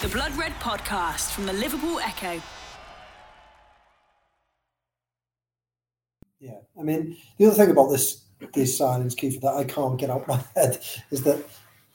The 0.00 0.08
Blood 0.08 0.32
Red 0.36 0.52
Podcast 0.52 1.32
from 1.32 1.44
the 1.46 1.52
Liverpool 1.52 1.98
Echo. 1.98 2.40
Yeah, 6.40 6.58
I 6.78 6.82
mean, 6.82 7.16
the 7.38 7.46
other 7.46 7.54
thing 7.54 7.70
about 7.70 7.88
this 7.90 8.24
these 8.54 8.78
signings, 8.78 9.16
Keith, 9.16 9.40
that 9.40 9.54
I 9.54 9.64
can't 9.64 9.98
get 9.98 10.10
out 10.10 10.28
my 10.28 10.42
head 10.56 10.78
is 11.10 11.22
that 11.24 11.44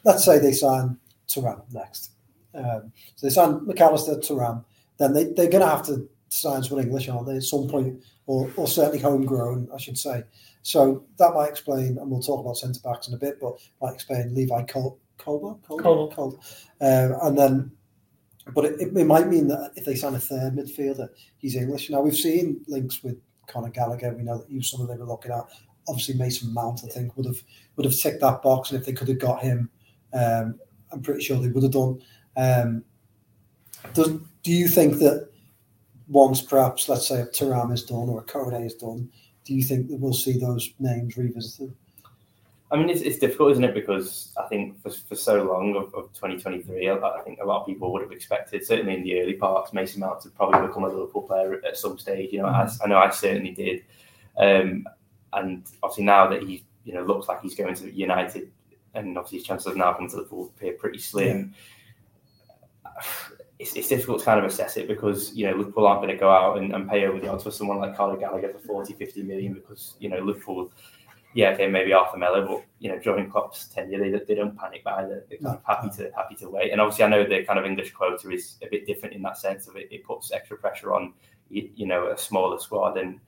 let's 0.03 0.23
say 0.23 0.39
they 0.39 0.53
sign 0.53 0.97
Thuram 1.27 1.61
next. 1.73 2.11
Um, 2.55 2.91
so 3.15 3.27
they 3.27 3.33
sign 3.33 3.59
McAllister, 3.61 4.25
Thuram, 4.25 4.63
then 4.97 5.13
they, 5.13 5.25
they're 5.25 5.49
going 5.49 5.63
to 5.63 5.69
have 5.69 5.85
to 5.87 6.07
sign 6.29 6.63
someone 6.63 6.85
English, 6.85 7.07
aren't 7.09 7.27
they, 7.27 7.35
at 7.35 7.43
some 7.43 7.67
point, 7.67 8.03
or, 8.25 8.49
or 8.55 8.67
certainly 8.67 8.99
homegrown, 8.99 9.69
I 9.73 9.77
should 9.77 9.97
say. 9.97 10.23
So 10.63 11.05
that 11.17 11.33
might 11.33 11.49
explain, 11.49 11.97
and 11.97 12.09
we'll 12.09 12.21
talk 12.21 12.41
about 12.41 12.57
centre 12.57 12.79
backs 12.83 13.07
in 13.07 13.13
a 13.13 13.17
bit, 13.17 13.39
but 13.39 13.59
might 13.81 13.93
explain 13.93 14.33
Levi 14.33 14.63
Col- 14.63 14.99
Colber, 15.17 15.59
Colber, 15.61 15.83
Colber. 15.83 16.15
Col- 16.15 16.39
um, 16.81 17.15
and 17.21 17.37
then, 17.37 17.71
but 18.53 18.65
it, 18.65 18.81
it, 18.81 18.97
it 18.97 19.05
might 19.05 19.27
mean 19.27 19.47
that 19.47 19.71
if 19.75 19.85
they 19.85 19.95
sign 19.95 20.15
a 20.15 20.19
third 20.19 20.53
midfielder, 20.53 21.09
he's 21.37 21.55
English. 21.55 21.89
Now 21.89 22.01
we've 22.01 22.15
seen 22.15 22.61
links 22.67 23.03
with 23.03 23.17
Conor 23.47 23.69
Gallagher. 23.69 24.13
We 24.13 24.23
know 24.23 24.39
that 24.39 24.49
he 24.49 24.57
was 24.57 24.69
someone 24.69 24.89
they 24.89 24.97
were 24.97 25.07
looking 25.07 25.31
at. 25.31 25.45
Obviously, 25.87 26.15
Mason 26.15 26.53
Mount, 26.53 26.81
I 26.83 26.87
think, 26.87 27.15
would 27.15 27.25
have 27.25 27.41
would 27.75 27.85
have 27.85 27.95
ticked 27.95 28.21
that 28.21 28.41
box, 28.41 28.71
and 28.71 28.79
if 28.79 28.85
they 28.85 28.93
could 28.93 29.07
have 29.07 29.19
got 29.19 29.41
him, 29.41 29.69
um, 30.13 30.59
I'm 30.91 31.01
pretty 31.01 31.23
sure 31.23 31.37
they 31.37 31.49
would 31.49 31.63
have 31.63 31.71
done. 31.71 32.01
Um, 32.35 32.83
does, 33.93 34.19
do 34.43 34.51
you 34.51 34.67
think 34.67 34.99
that 34.99 35.29
once 36.07 36.41
perhaps, 36.41 36.87
let's 36.89 37.07
say, 37.07 37.21
a 37.21 37.25
Thuram 37.25 37.73
is 37.73 37.83
done 37.83 38.09
or 38.09 38.23
a 38.23 38.59
is 38.61 38.75
done, 38.75 39.09
do 39.43 39.53
you 39.53 39.63
think 39.63 39.87
that 39.87 39.99
we'll 39.99 40.13
see 40.13 40.37
those 40.37 40.73
names 40.79 41.17
revisited? 41.17 41.73
I 42.69 42.75
mean, 42.75 42.89
it's, 42.89 43.01
it's 43.01 43.17
difficult, 43.17 43.53
isn't 43.53 43.63
it? 43.63 43.73
Because 43.73 44.33
I 44.37 44.45
think 44.47 44.81
for, 44.81 44.89
for 44.89 45.15
so 45.15 45.43
long 45.43 45.75
of, 45.77 45.93
of 45.93 46.11
2023, 46.13 46.89
I, 46.89 46.95
I 46.95 47.21
think 47.21 47.39
a 47.41 47.45
lot 47.45 47.61
of 47.61 47.65
people 47.65 47.93
would 47.93 48.01
have 48.01 48.11
expected, 48.11 48.65
certainly 48.65 48.95
in 48.95 49.03
the 49.03 49.21
early 49.21 49.33
parts, 49.33 49.71
Mason 49.71 50.01
Mount 50.01 50.21
to 50.21 50.29
probably 50.29 50.67
become 50.67 50.83
a 50.83 50.89
Liverpool 50.89 51.21
player 51.21 51.61
at 51.65 51.77
some 51.77 51.97
stage. 51.97 52.33
You 52.33 52.41
know, 52.41 52.53
as, 52.53 52.79
I 52.83 52.87
know 52.87 52.97
I 52.97 53.09
certainly 53.09 53.51
did. 53.51 53.83
Um, 54.37 54.85
and 55.33 55.65
obviously 55.83 56.05
now 56.05 56.27
that 56.27 56.43
he, 56.43 56.65
you 56.83 56.93
know, 56.93 57.03
looks 57.03 57.27
like 57.27 57.41
he's 57.41 57.55
going 57.55 57.75
to 57.75 57.91
United, 57.91 58.51
and 58.93 59.17
obviously 59.17 59.39
his 59.39 59.47
chances 59.47 59.67
of 59.67 59.77
now 59.77 59.93
coming 59.93 60.09
to 60.09 60.15
the 60.15 60.21
Liverpool 60.23 60.51
appear 60.55 60.73
pretty 60.73 60.99
slim. 60.99 61.53
It's, 63.59 63.75
it's 63.75 63.87
difficult 63.87 64.19
to 64.19 64.25
kind 64.25 64.39
of 64.39 64.45
assess 64.45 64.77
it 64.77 64.87
because 64.87 65.33
you 65.33 65.47
know 65.47 65.55
Liverpool 65.57 65.87
aren't 65.87 66.01
going 66.01 66.13
to 66.13 66.19
go 66.19 66.29
out 66.29 66.59
and, 66.59 66.75
and 66.75 66.87
pay 66.87 67.07
over 67.07 67.19
the 67.19 67.27
odds 67.27 67.43
for 67.43 67.49
someone 67.49 67.79
like 67.79 67.97
Carlo 67.97 68.15
Gallagher 68.15 68.49
for 68.49 68.59
40, 68.59 68.93
50 68.93 69.23
million 69.23 69.53
because 69.55 69.95
you 69.99 70.09
know 70.09 70.19
Liverpool 70.19 70.71
yeah, 71.37 71.51
okay, 71.51 71.67
maybe 71.67 71.91
half 71.91 72.15
a 72.15 72.17
mellow, 72.17 72.47
but 72.47 72.65
you 72.79 72.89
know, 72.89 72.97
during 72.97 73.29
Klopp's 73.29 73.67
tenure, 73.67 73.99
they, 73.99 74.25
they 74.25 74.33
don't 74.33 74.57
panic 74.57 74.83
by 74.83 75.03
it. 75.03 75.29
They're 75.29 75.37
kind 75.37 75.57
of 75.57 75.61
happy 75.63 75.89
to 75.97 76.11
happy 76.15 76.33
to 76.35 76.49
wait. 76.49 76.71
And 76.71 76.81
obviously, 76.81 77.05
I 77.05 77.09
know 77.09 77.23
the 77.23 77.43
kind 77.43 77.59
of 77.59 77.65
English 77.65 77.91
quota 77.91 78.31
is 78.31 78.57
a 78.63 78.67
bit 78.67 78.87
different 78.87 79.13
in 79.13 79.21
that 79.21 79.37
sense 79.37 79.67
of 79.67 79.75
it. 79.75 79.87
It 79.91 80.03
puts 80.03 80.31
extra 80.31 80.57
pressure 80.57 80.93
on 80.93 81.13
you, 81.49 81.69
you 81.75 81.85
know 81.85 82.07
a 82.07 82.17
smaller 82.17 82.57
squad, 82.59 82.97
and 82.97 83.19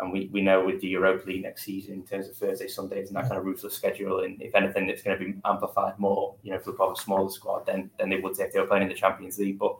and 0.00 0.12
we, 0.12 0.30
we 0.32 0.40
know 0.40 0.64
with 0.64 0.80
the 0.80 0.88
Europa 0.88 1.26
League 1.26 1.42
next 1.42 1.64
season 1.64 1.94
in 1.94 2.02
terms 2.04 2.28
of 2.28 2.36
Thursday, 2.36 2.68
Sundays, 2.68 3.08
and 3.08 3.16
that 3.16 3.28
kind 3.28 3.36
of 3.36 3.44
ruthless 3.44 3.74
schedule, 3.74 4.20
and 4.20 4.40
if 4.40 4.54
anything, 4.54 4.88
it's 4.88 5.02
going 5.02 5.18
to 5.18 5.24
be 5.24 5.34
amplified 5.44 5.98
more. 5.98 6.34
You 6.42 6.52
know, 6.52 6.58
for 6.58 6.72
a 6.72 6.96
smaller 6.96 7.30
squad, 7.30 7.66
then 7.66 7.90
then 7.98 8.10
they 8.10 8.18
would 8.18 8.36
say 8.36 8.44
if 8.44 8.52
they 8.52 8.60
were 8.60 8.66
playing 8.66 8.84
in 8.84 8.88
the 8.88 8.94
Champions 8.94 9.38
League, 9.38 9.58
but 9.58 9.76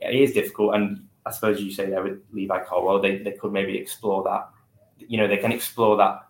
it 0.00 0.14
is 0.14 0.32
difficult. 0.32 0.74
And 0.74 1.06
I 1.26 1.30
suppose 1.32 1.60
you 1.60 1.72
say 1.72 1.90
there 1.90 2.02
with 2.02 2.20
Levi 2.32 2.64
Colwill, 2.64 3.00
they 3.00 3.18
they 3.18 3.32
could 3.32 3.52
maybe 3.52 3.76
explore 3.76 4.22
that. 4.24 4.48
You 4.98 5.18
know, 5.18 5.28
they 5.28 5.38
can 5.38 5.52
explore 5.52 5.96
that 5.96 6.26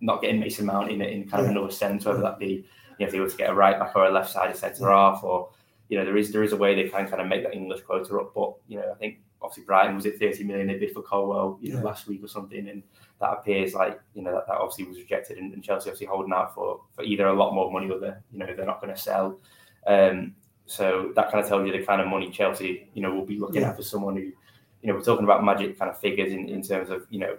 not 0.00 0.20
getting 0.20 0.40
Mason 0.40 0.66
Mount 0.66 0.90
in, 0.90 1.00
in 1.00 1.28
kind 1.28 1.44
of 1.44 1.50
another 1.50 1.70
sense, 1.70 2.04
whether 2.04 2.20
that 2.20 2.38
be 2.38 2.66
you 2.98 3.04
know, 3.04 3.06
if 3.06 3.12
they 3.12 3.20
were 3.20 3.28
to 3.28 3.36
get 3.36 3.50
a 3.50 3.54
right 3.54 3.78
back 3.78 3.94
or 3.94 4.06
a 4.06 4.10
left 4.10 4.30
sided 4.30 4.56
centre 4.56 4.90
half, 4.90 5.22
or 5.22 5.50
you 5.88 5.98
know 5.98 6.04
there 6.04 6.16
is 6.16 6.32
there 6.32 6.42
is 6.42 6.52
a 6.52 6.56
way 6.56 6.74
they 6.74 6.88
can 6.88 7.08
kind 7.08 7.20
of 7.20 7.28
make 7.28 7.42
that 7.42 7.54
English 7.54 7.82
quota 7.82 8.16
up. 8.16 8.32
But 8.34 8.54
you 8.68 8.78
know 8.78 8.90
I 8.90 8.94
think 8.94 9.18
obviously 9.46 9.64
Brighton 9.64 9.94
was 9.96 10.06
at 10.06 10.18
30 10.18 10.44
million 10.44 10.66
they 10.66 10.78
bid 10.78 10.92
for 10.92 11.02
Colwill 11.02 11.58
you 11.60 11.72
know 11.72 11.78
Yeah. 11.78 11.84
last 11.84 12.06
week 12.06 12.22
or 12.22 12.28
something, 12.28 12.68
and 12.68 12.82
that 13.20 13.32
appears 13.32 13.74
like 13.74 14.00
you 14.14 14.22
know 14.22 14.32
that, 14.32 14.46
that 14.48 14.56
obviously 14.58 14.84
was 14.84 14.98
rejected, 14.98 15.38
and, 15.38 15.52
and 15.54 15.62
Chelsea 15.64 15.88
obviously 15.90 16.06
holding 16.06 16.32
out 16.32 16.54
for 16.54 16.80
for 16.94 17.02
either 17.04 17.26
a 17.28 17.32
lot 17.32 17.54
more 17.54 17.70
money 17.72 17.90
or 17.90 17.98
they 17.98 18.12
you 18.32 18.38
know 18.38 18.46
they're 18.54 18.66
not 18.66 18.80
going 18.80 18.94
to 18.94 19.00
sell. 19.00 19.40
Um, 19.86 20.34
so 20.66 21.12
that 21.14 21.30
kind 21.30 21.42
of 21.42 21.48
tells 21.48 21.64
you 21.66 21.72
the 21.72 21.84
kind 21.86 22.00
of 22.00 22.08
money 22.08 22.30
Chelsea 22.30 22.88
you 22.94 23.02
know 23.02 23.14
will 23.14 23.24
be 23.26 23.38
looking 23.38 23.62
Yeah. 23.62 23.70
at 23.70 23.76
for 23.76 23.82
someone 23.82 24.16
who 24.16 24.22
you 24.22 24.88
know 24.88 24.94
we're 24.94 25.02
talking 25.02 25.24
about 25.24 25.44
magic 25.44 25.78
kind 25.78 25.90
of 25.90 25.98
figures 25.98 26.32
in, 26.32 26.48
in 26.48 26.60
terms 26.62 26.90
of 26.90 27.06
you 27.10 27.20
know 27.20 27.36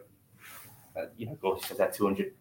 uh, 0.97 1.05
you 1.15 1.27
know, 1.27 1.33
of 1.33 1.41
course, 1.41 1.67
had 1.77 1.93
200 1.93 2.33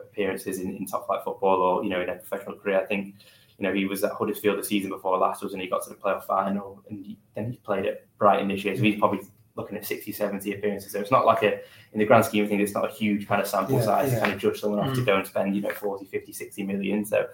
appearances 0.00 0.58
in, 0.60 0.74
in 0.76 0.86
top 0.86 1.06
flight 1.06 1.20
football 1.24 1.60
or, 1.60 1.84
you 1.84 1.90
know, 1.90 2.00
in 2.00 2.08
a 2.08 2.14
professional 2.14 2.56
career. 2.56 2.80
I 2.80 2.86
think, 2.86 3.16
you 3.62 3.68
know, 3.68 3.74
he 3.74 3.84
was 3.84 4.02
at 4.02 4.10
Huddersfield 4.10 4.58
the 4.58 4.64
season 4.64 4.90
before 4.90 5.16
last 5.18 5.40
was 5.40 5.52
and 5.52 5.62
he 5.62 5.68
got 5.68 5.84
to 5.84 5.90
the 5.90 5.94
playoff 5.94 6.24
final 6.24 6.82
and 6.90 7.06
he, 7.06 7.16
then 7.36 7.52
he 7.52 7.58
played 7.58 7.86
at 7.86 8.04
Brighton 8.18 8.48
this 8.48 8.64
year. 8.64 8.76
So 8.76 8.82
he's 8.82 8.98
probably 8.98 9.20
looking 9.54 9.76
at 9.76 9.86
60, 9.86 10.10
70 10.10 10.52
appearances. 10.54 10.90
So 10.90 10.98
it's 10.98 11.12
not 11.12 11.24
like 11.26 11.44
a, 11.44 11.60
in 11.92 12.00
the 12.00 12.04
grand 12.04 12.24
scheme 12.24 12.42
of 12.42 12.50
things, 12.50 12.60
it's 12.60 12.74
not 12.74 12.90
a 12.90 12.92
huge 12.92 13.28
kind 13.28 13.40
of 13.40 13.46
sample 13.46 13.76
Yeah, 13.76 13.84
size 13.84 14.08
yeah. 14.10 14.16
to 14.16 14.20
kind 14.22 14.32
of 14.32 14.40
judge 14.40 14.58
someone 14.60 14.80
off 14.80 14.96
to 14.96 15.00
Mm. 15.02 15.06
go 15.06 15.16
and 15.16 15.26
spend, 15.26 15.54
you 15.54 15.62
know, 15.62 15.70
40, 15.70 16.06
50, 16.06 16.32
60 16.32 16.62
million. 16.64 17.04
So, 17.04 17.28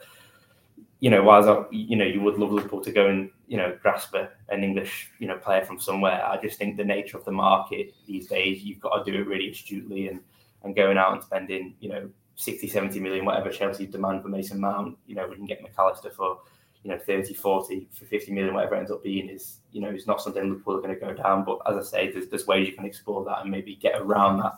you 1.00 1.08
know, 1.08 1.23
whilst 1.23 1.49
I, 1.49 1.64
you 1.70 1.97
know, 1.97 2.04
you 2.04 2.20
would 2.20 2.37
love 2.38 2.52
Liverpool 2.52 2.82
to 2.82 2.92
go 2.92 3.06
and, 3.06 3.30
you 3.47 3.56
know, 3.56 3.75
grasp 3.80 4.14
a, 4.14 4.28
an 4.50 4.62
English, 4.62 5.11
you 5.18 5.28
know, 5.28 5.38
player 5.38 5.64
from 5.64 5.80
somewhere. 5.80 6.23
I 6.26 6.37
just 6.42 6.58
think 6.58 6.76
the 6.76 6.85
nature 6.85 7.16
of 7.16 7.25
the 7.25 7.32
market 7.32 7.94
these 8.06 8.26
days, 8.26 8.62
you've 8.64 8.80
got 8.80 9.02
to 9.02 9.11
do 9.11 9.18
it 9.18 9.26
really 9.26 9.49
astutely 9.50 10.08
and, 10.08 10.20
and 10.62 10.76
going 10.76 10.99
out 10.99 11.14
and 11.14 11.23
spending, 11.23 11.75
you 11.80 11.88
know, 11.88 12.11
60, 12.38 12.68
70 12.68 13.00
million, 13.00 13.25
whatever 13.25 13.50
Chelsea 13.50 13.85
demand 13.85 14.23
for 14.23 14.28
Mason 14.28 14.61
Mount, 14.61 14.97
you 15.07 15.16
know, 15.16 15.26
we 15.26 15.35
can 15.35 15.45
get 15.45 15.61
Mac 15.61 15.73
Allister 15.76 16.11
for, 16.11 16.38
you 16.85 16.90
know, 16.90 16.97
30, 16.97 17.35
40, 17.35 17.88
for 17.92 18.04
50 18.04 18.33
million, 18.33 18.54
whatever 18.54 18.76
it 18.76 18.78
ends 18.78 18.92
up 18.92 19.02
being 19.02 19.28
is, 19.28 19.59
you 19.73 19.80
know, 19.80 19.88
it's 19.88 20.07
not 20.07 20.23
something 20.23 20.49
Liverpool 20.49 20.76
are 20.76 20.80
going 20.80 20.95
to 20.95 21.00
go 21.00 21.12
down. 21.12 21.45
But 21.45 21.59
as 21.66 21.76
I 21.76 21.83
say, 21.83 22.12
there's, 22.12 22.28
there's 22.28 22.47
ways 22.47 22.68
you 22.68 22.75
can 22.75 22.85
explore 22.85 23.25
that 23.25 23.42
and 23.42 23.50
maybe 23.50 23.75
get 23.75 24.00
around 24.00 24.38
that. 24.38 24.57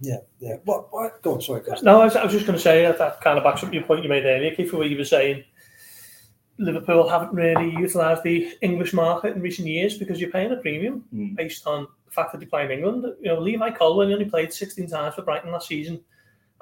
Yeah, 0.00 0.16
yeah. 0.38 0.56
What? 0.64 0.90
what 0.94 1.20
go 1.20 1.34
on, 1.34 1.42
sorry, 1.42 1.60
Chris. 1.60 1.82
No, 1.82 2.00
I 2.00 2.06
was, 2.06 2.16
I 2.16 2.24
was 2.24 2.32
just 2.32 2.46
going 2.46 2.56
to 2.56 2.62
say 2.62 2.82
that 2.86 2.96
that 2.96 3.20
kind 3.20 3.36
of 3.36 3.44
backs 3.44 3.62
up 3.62 3.72
your 3.74 3.82
point 3.82 4.02
you 4.02 4.08
made 4.08 4.24
earlier, 4.24 4.54
Keith, 4.54 4.72
where 4.72 4.86
you 4.86 4.96
were 4.96 5.04
saying 5.04 5.44
Liverpool 6.56 7.06
haven't 7.06 7.34
really 7.34 7.70
utilised 7.72 8.22
the 8.22 8.54
English 8.62 8.94
market 8.94 9.36
in 9.36 9.42
recent 9.42 9.68
years 9.68 9.98
because 9.98 10.18
you're 10.18 10.30
paying 10.30 10.52
a 10.52 10.56
premium 10.56 11.04
Mm. 11.14 11.36
based 11.36 11.66
on 11.66 11.86
the 12.06 12.10
fact 12.10 12.32
that 12.32 12.38
they 12.38 12.46
play 12.46 12.64
in 12.64 12.70
England. 12.70 13.04
You 13.20 13.28
know, 13.34 13.40
Levi 13.40 13.72
Colwill 13.72 14.10
only 14.10 14.24
played 14.24 14.54
16 14.54 14.88
times 14.88 15.14
for 15.14 15.20
Brighton 15.22 15.52
last 15.52 15.68
season, 15.68 16.00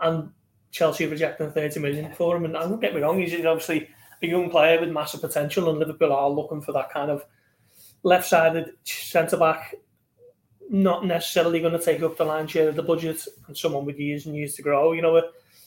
and 0.01 0.33
Chelsea 0.71 1.07
rejected 1.07 1.55
30 1.55 1.81
million 1.81 2.13
for 2.13 2.37
him. 2.37 2.45
And, 2.45 2.57
and 2.57 2.71
don't 2.71 2.81
get 2.81 2.95
me 2.95 3.01
wrong, 3.01 3.19
he's 3.19 3.35
obviously 3.45 3.89
a 4.23 4.27
young 4.27 4.51
player 4.51 4.81
with 4.81 4.91
massive 4.91 5.21
potential, 5.21 5.71
and 5.71 5.79
Liverpool 5.79 6.13
are 6.13 6.31
looking 6.31 6.61
for 6.61 6.73
that 6.73 6.91
kind 6.91 7.11
of 7.11 7.25
left-sided 8.03 8.73
centre 8.85 9.37
back. 9.37 9.75
Not 10.71 11.07
necessarily 11.07 11.61
going 11.61 11.79
to 11.79 11.85
take 11.85 12.03
up 12.03 12.17
the 12.17 12.25
lion's 12.25 12.51
share 12.51 12.69
of 12.69 12.77
the 12.77 12.83
budget, 12.83 13.25
and 13.47 13.57
someone 13.57 13.85
with 13.85 13.99
years 13.99 14.27
and 14.27 14.37
years 14.37 14.55
to 14.55 14.63
grow. 14.63 14.93
You 14.93 15.03
know, 15.03 15.17
a, 15.17 15.23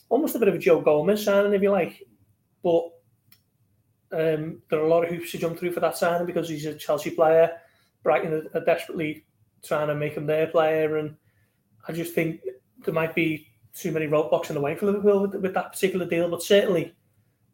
almost 0.10 0.36
a 0.36 0.39
bit 0.39 0.48
of 0.48 0.55
a 0.55 0.60
Joe 0.60 0.81
Gomez 0.81 1.24
signing, 1.24 1.53
if 1.53 1.62
you 1.62 1.72
like. 1.72 2.03
But 2.62 2.84
um, 4.12 4.62
there 4.70 4.79
are 4.79 4.86
a 4.86 4.89
lot 4.89 5.03
of 5.03 5.10
hoops 5.10 5.31
to 5.31 5.38
jump 5.38 5.58
through 5.58 5.72
for 5.72 5.79
that 5.79 5.98
signing 5.98 6.27
because 6.27 6.50
he's 6.50 6.65
a 6.65 6.75
Chelsea 6.75 7.10
player. 7.10 7.58
Brighton 8.03 8.34
are, 8.34 8.58
are 8.58 8.65
desperately 8.65 9.25
trying 9.63 9.88
to 9.88 9.96
make 9.96 10.13
him 10.13 10.27
their 10.27 10.48
player, 10.48 10.98
and 10.98 11.15
I 11.88 11.93
just 11.93 12.13
think 12.13 12.41
there 12.84 12.93
might 12.93 13.15
be 13.15 13.50
too 13.73 13.91
many 13.91 14.07
roadblocks 14.07 14.49
in 14.49 14.55
the 14.55 14.61
way 14.61 14.75
for 14.75 14.87
Liverpool 14.87 15.21
with, 15.21 15.35
with 15.35 15.53
that 15.53 15.73
particular 15.73 16.05
deal. 16.05 16.29
But 16.29 16.43
certainly, 16.43 16.93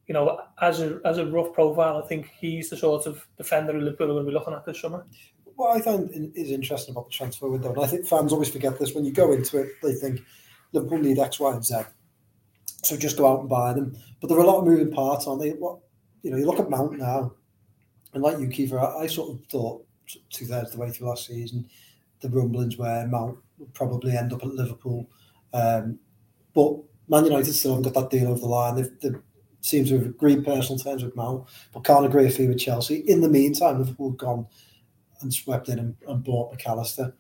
you 0.08 0.14
know, 0.14 0.40
as 0.62 0.82
a 0.82 1.00
as 1.06 1.18
a 1.18 1.26
rough 1.26 1.54
profile, 1.54 2.02
I 2.04 2.08
think 2.08 2.32
he's 2.40 2.70
the 2.70 2.78
sort 2.78 3.06
of 3.06 3.26
defender 3.38 3.74
Liverpool 3.74 4.12
are 4.12 4.14
going 4.14 4.26
to 4.26 4.32
be 4.32 4.38
looking 4.38 4.54
at 4.54 4.66
this 4.66 4.82
summer. 4.82 5.06
What 5.56 5.76
I 5.76 5.82
find 5.82 6.10
is 6.36 6.52
interesting 6.52 6.94
about 6.94 7.06
the 7.06 7.12
transfer 7.12 7.50
window, 7.50 7.74
and 7.74 7.84
I 7.84 7.88
think 7.88 8.06
fans 8.06 8.32
always 8.32 8.50
forget 8.50 8.78
this 8.78 8.94
when 8.94 9.06
you 9.06 9.12
go 9.12 9.32
into 9.32 9.58
it, 9.60 9.70
they 9.82 9.94
think 9.94 10.22
Liverpool 10.72 11.00
need 11.00 11.20
X, 11.20 11.40
Y, 11.40 11.52
and 11.52 11.66
Z. 11.66 11.76
So 12.84 12.96
just 12.96 13.18
go 13.18 13.28
out 13.28 13.40
and 13.40 13.50
buy 13.50 13.74
them. 13.74 13.98
But 14.22 14.28
there 14.28 14.38
are 14.38 14.44
a 14.44 14.48
lot 14.48 14.60
of 14.60 14.66
moving 14.66 14.92
parts, 14.92 15.26
aren't 15.28 15.42
they? 15.42 15.52
What 15.52 15.80
you 16.22 16.32
know, 16.32 16.38
you 16.38 16.46
look 16.46 16.60
at 16.60 16.70
Mount 16.70 16.98
now, 16.98 17.34
and 18.14 18.24
like 18.24 18.40
you, 18.40 18.48
Keifer, 18.48 18.80
I, 18.80 19.04
I 19.04 19.08
sort 19.08 19.32
of 19.32 19.46
thought 19.48 19.86
two 20.30 20.46
thirds 20.46 20.70
of 20.70 20.76
the 20.76 20.80
way 20.80 20.92
through 20.92 21.10
last 21.10 21.28
season, 21.28 21.68
the 22.22 22.30
rumblings 22.30 22.78
where 22.78 23.08
Mount 23.08 23.38
would 23.58 23.74
probably 23.74 24.16
end 24.16 24.34
up 24.34 24.44
at 24.44 24.50
Liverpool. 24.50 25.10
Um, 25.54 26.00
but 26.58 26.76
Man 27.08 27.26
United 27.26 27.54
still 27.54 27.76
haven't 27.76 27.94
got 27.94 28.02
that 28.02 28.10
deal 28.10 28.30
over 28.30 28.40
the 28.40 28.48
line. 28.48 28.76
They've, 28.76 28.90
they 29.00 29.12
seem 29.62 29.86
to 29.86 30.00
have 30.00 30.08
agreed 30.08 30.44
personal 30.44 30.80
terms 30.80 31.04
with 31.04 31.16
Mount, 31.16 31.48
but 31.72 31.84
can't 31.84 32.04
agree 32.04 32.26
a 32.26 32.32
fee 32.32 32.48
with 32.48 32.58
Chelsea. 32.58 33.04
In 33.08 33.22
the 33.22 33.30
meantime, 33.30 33.78
Liverpool 33.78 34.10
gone 34.14 34.48
and 35.22 35.32
swept 35.32 35.70
in 35.70 35.78
and, 35.78 35.96
and 36.08 36.24
bought 36.24 36.52
Mac 36.52 36.66
Allister. 36.66 37.14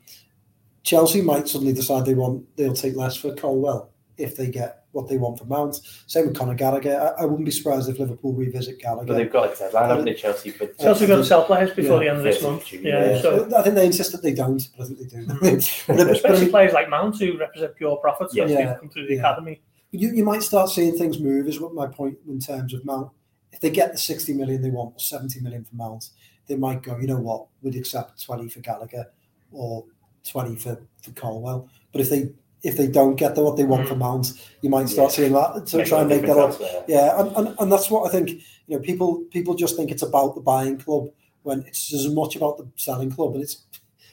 Chelsea 0.81 1.21
might 1.21 1.47
suddenly 1.47 1.71
decide 1.71 2.03
they 2.07 2.15
want 2.15 2.47
they'll 2.55 2.73
take 2.73 2.95
less 2.95 3.15
for 3.15 3.35
Colwill 3.35 3.91
if 4.17 4.35
they 4.35 4.49
get 4.49 4.85
what 4.97 5.07
they 5.07 5.17
want 5.17 5.37
for 5.37 5.45
Mount. 5.45 5.79
Same 6.07 6.27
with 6.27 6.35
Conor 6.35 6.55
Gallagher. 6.55 7.13
I, 7.17 7.21
I 7.21 7.25
wouldn't 7.25 7.45
be 7.45 7.51
surprised 7.51 7.87
if 7.87 7.99
Liverpool 7.99 8.33
revisit 8.33 8.79
Gallagher. 8.79 9.05
But 9.05 9.17
they've 9.17 9.31
got 9.31 9.53
a 9.53 9.55
deadline, 9.55 9.83
uh, 9.83 9.87
haven't 9.89 10.05
they, 10.05 10.15
Chelsea? 10.15 10.51
But 10.57 10.71
uh, 10.79 10.83
Chelsea 10.83 11.05
got 11.05 11.17
to 11.17 11.23
sell 11.25 11.45
players 11.45 11.71
before 11.71 12.03
Yeah. 12.03 12.13
the 12.15 12.17
end 12.17 12.27
of 12.27 12.33
this 12.33 12.41
month. 12.41 12.73
Yeah. 12.73 12.79
Yeah, 12.83 13.09
Yeah, 13.11 13.21
so 13.21 13.55
I 13.55 13.61
think 13.61 13.75
they 13.75 13.85
insist 13.85 14.11
that 14.13 14.23
they 14.23 14.33
don't, 14.33 14.67
but 14.75 14.83
I 14.83 14.87
think 14.87 14.99
they 14.99 15.05
do. 15.05 15.25
but, 15.27 15.39
but, 15.87 15.97
but 15.97 16.09
especially 16.09 16.49
players 16.49 16.73
like 16.73 16.89
Mount 16.89 17.17
who 17.19 17.37
represent 17.37 17.75
pure 17.75 17.95
profits 17.97 18.35
Yeah. 18.35 18.45
as 18.45 18.51
Yeah. 18.51 18.75
come 18.75 18.89
through 18.89 19.07
the 19.07 19.13
Yeah. 19.15 19.19
academy. 19.19 19.61
you, 19.91 20.09
you 20.09 20.25
might 20.25 20.41
start 20.43 20.69
seeing 20.71 20.97
things 20.97 21.19
move, 21.19 21.47
is 21.47 21.61
what 21.61 21.73
my 21.73 21.87
point 21.87 22.17
in 22.27 22.39
terms 22.39 22.73
of 22.73 22.83
Mount. 22.83 23.11
If 23.51 23.59
they 23.61 23.69
get 23.69 23.91
the 23.91 23.97
60 23.97 24.33
million 24.33 24.61
they 24.61 24.69
want 24.71 24.95
or 24.95 24.99
70 24.99 25.39
million 25.41 25.63
for 25.63 25.75
Mount, 25.75 26.09
they 26.47 26.55
might 26.55 26.81
go, 26.81 26.97
you 26.97 27.07
know 27.07 27.19
what, 27.19 27.47
we'd 27.61 27.75
accept 27.75 28.23
20 28.25 28.49
for 28.49 28.59
Gallagher 28.61 29.05
or 29.51 29.85
20 30.27 30.55
for, 30.57 30.81
for 31.01 31.11
Colwill. 31.11 31.69
But 31.91 32.01
if 32.01 32.09
they 32.09 32.29
if 32.63 32.75
they 32.77 32.87
don't 32.87 33.15
get 33.15 33.35
the, 33.35 33.43
what 33.43 33.55
they 33.57 33.63
want 33.63 33.85
Mm. 33.85 33.89
for 33.89 33.95
Mount, 33.95 34.33
you 34.61 34.69
might 34.69 34.89
start 34.89 35.11
Yeah. 35.11 35.15
seeing 35.15 35.33
that 35.33 35.67
to 35.67 35.77
Make 35.77 35.87
try 35.87 35.99
and 35.99 36.09
make 36.09 36.21
that 36.23 36.31
up. 36.37 36.49
elsewhere. 36.49 36.83
Yeah, 36.87 37.19
and, 37.19 37.35
and, 37.37 37.55
and 37.59 37.71
that's 37.71 37.89
what 37.91 38.07
I 38.07 38.09
think. 38.11 38.31
You 38.67 38.75
know, 38.77 38.79
people 38.79 39.23
people 39.31 39.53
just 39.53 39.75
think 39.77 39.91
it's 39.91 40.01
about 40.03 40.35
the 40.35 40.41
buying 40.41 40.77
club 40.77 41.09
when 41.43 41.61
it's 41.67 41.93
as 41.93 42.09
much 42.09 42.35
about 42.35 42.57
the 42.57 42.67
selling 42.75 43.11
club, 43.11 43.33
and 43.35 43.43
it's 43.43 43.63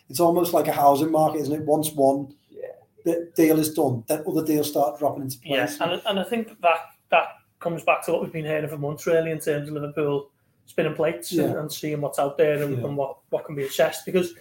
it's 0.09 0.21
almost 0.21 0.53
like 0.53 0.69
a 0.69 0.73
housing 0.73 1.11
market, 1.11 1.41
isn't 1.41 1.55
it? 1.55 1.65
Once 1.67 1.91
one 1.93 2.35
Yeah. 2.51 3.15
deal 3.35 3.59
is 3.59 3.73
done, 3.75 4.05
then 4.07 4.23
other 4.29 4.45
deals 4.45 4.69
start 4.69 4.99
dropping 4.99 5.23
into 5.25 5.39
Yeah, 5.45 5.65
place. 5.67 5.81
and, 5.81 6.01
and 6.07 6.21
I 6.21 6.25
think 6.25 6.49
that 6.61 6.79
that 7.11 7.29
comes 7.61 7.83
back 7.83 8.05
to 8.05 8.13
what 8.13 8.23
we've 8.23 8.33
been 8.33 8.45
hearing 8.45 8.69
for 8.69 8.77
months, 8.77 9.07
really, 9.07 9.31
in 9.31 9.39
terms 9.41 9.69
of 9.69 9.75
Liverpool 9.75 10.29
spinning 10.67 10.95
plates 10.95 11.33
and, 11.33 11.55
and 11.57 11.73
seeing 11.73 12.01
what's 12.03 12.19
out 12.19 12.37
there 12.39 12.63
and, 12.63 12.79
Yeah. 12.79 12.85
and 12.87 12.97
what, 12.97 13.17
what 13.31 13.45
can 13.47 13.55
be 13.55 13.65
assessed. 13.65 14.05
Because 14.07 14.35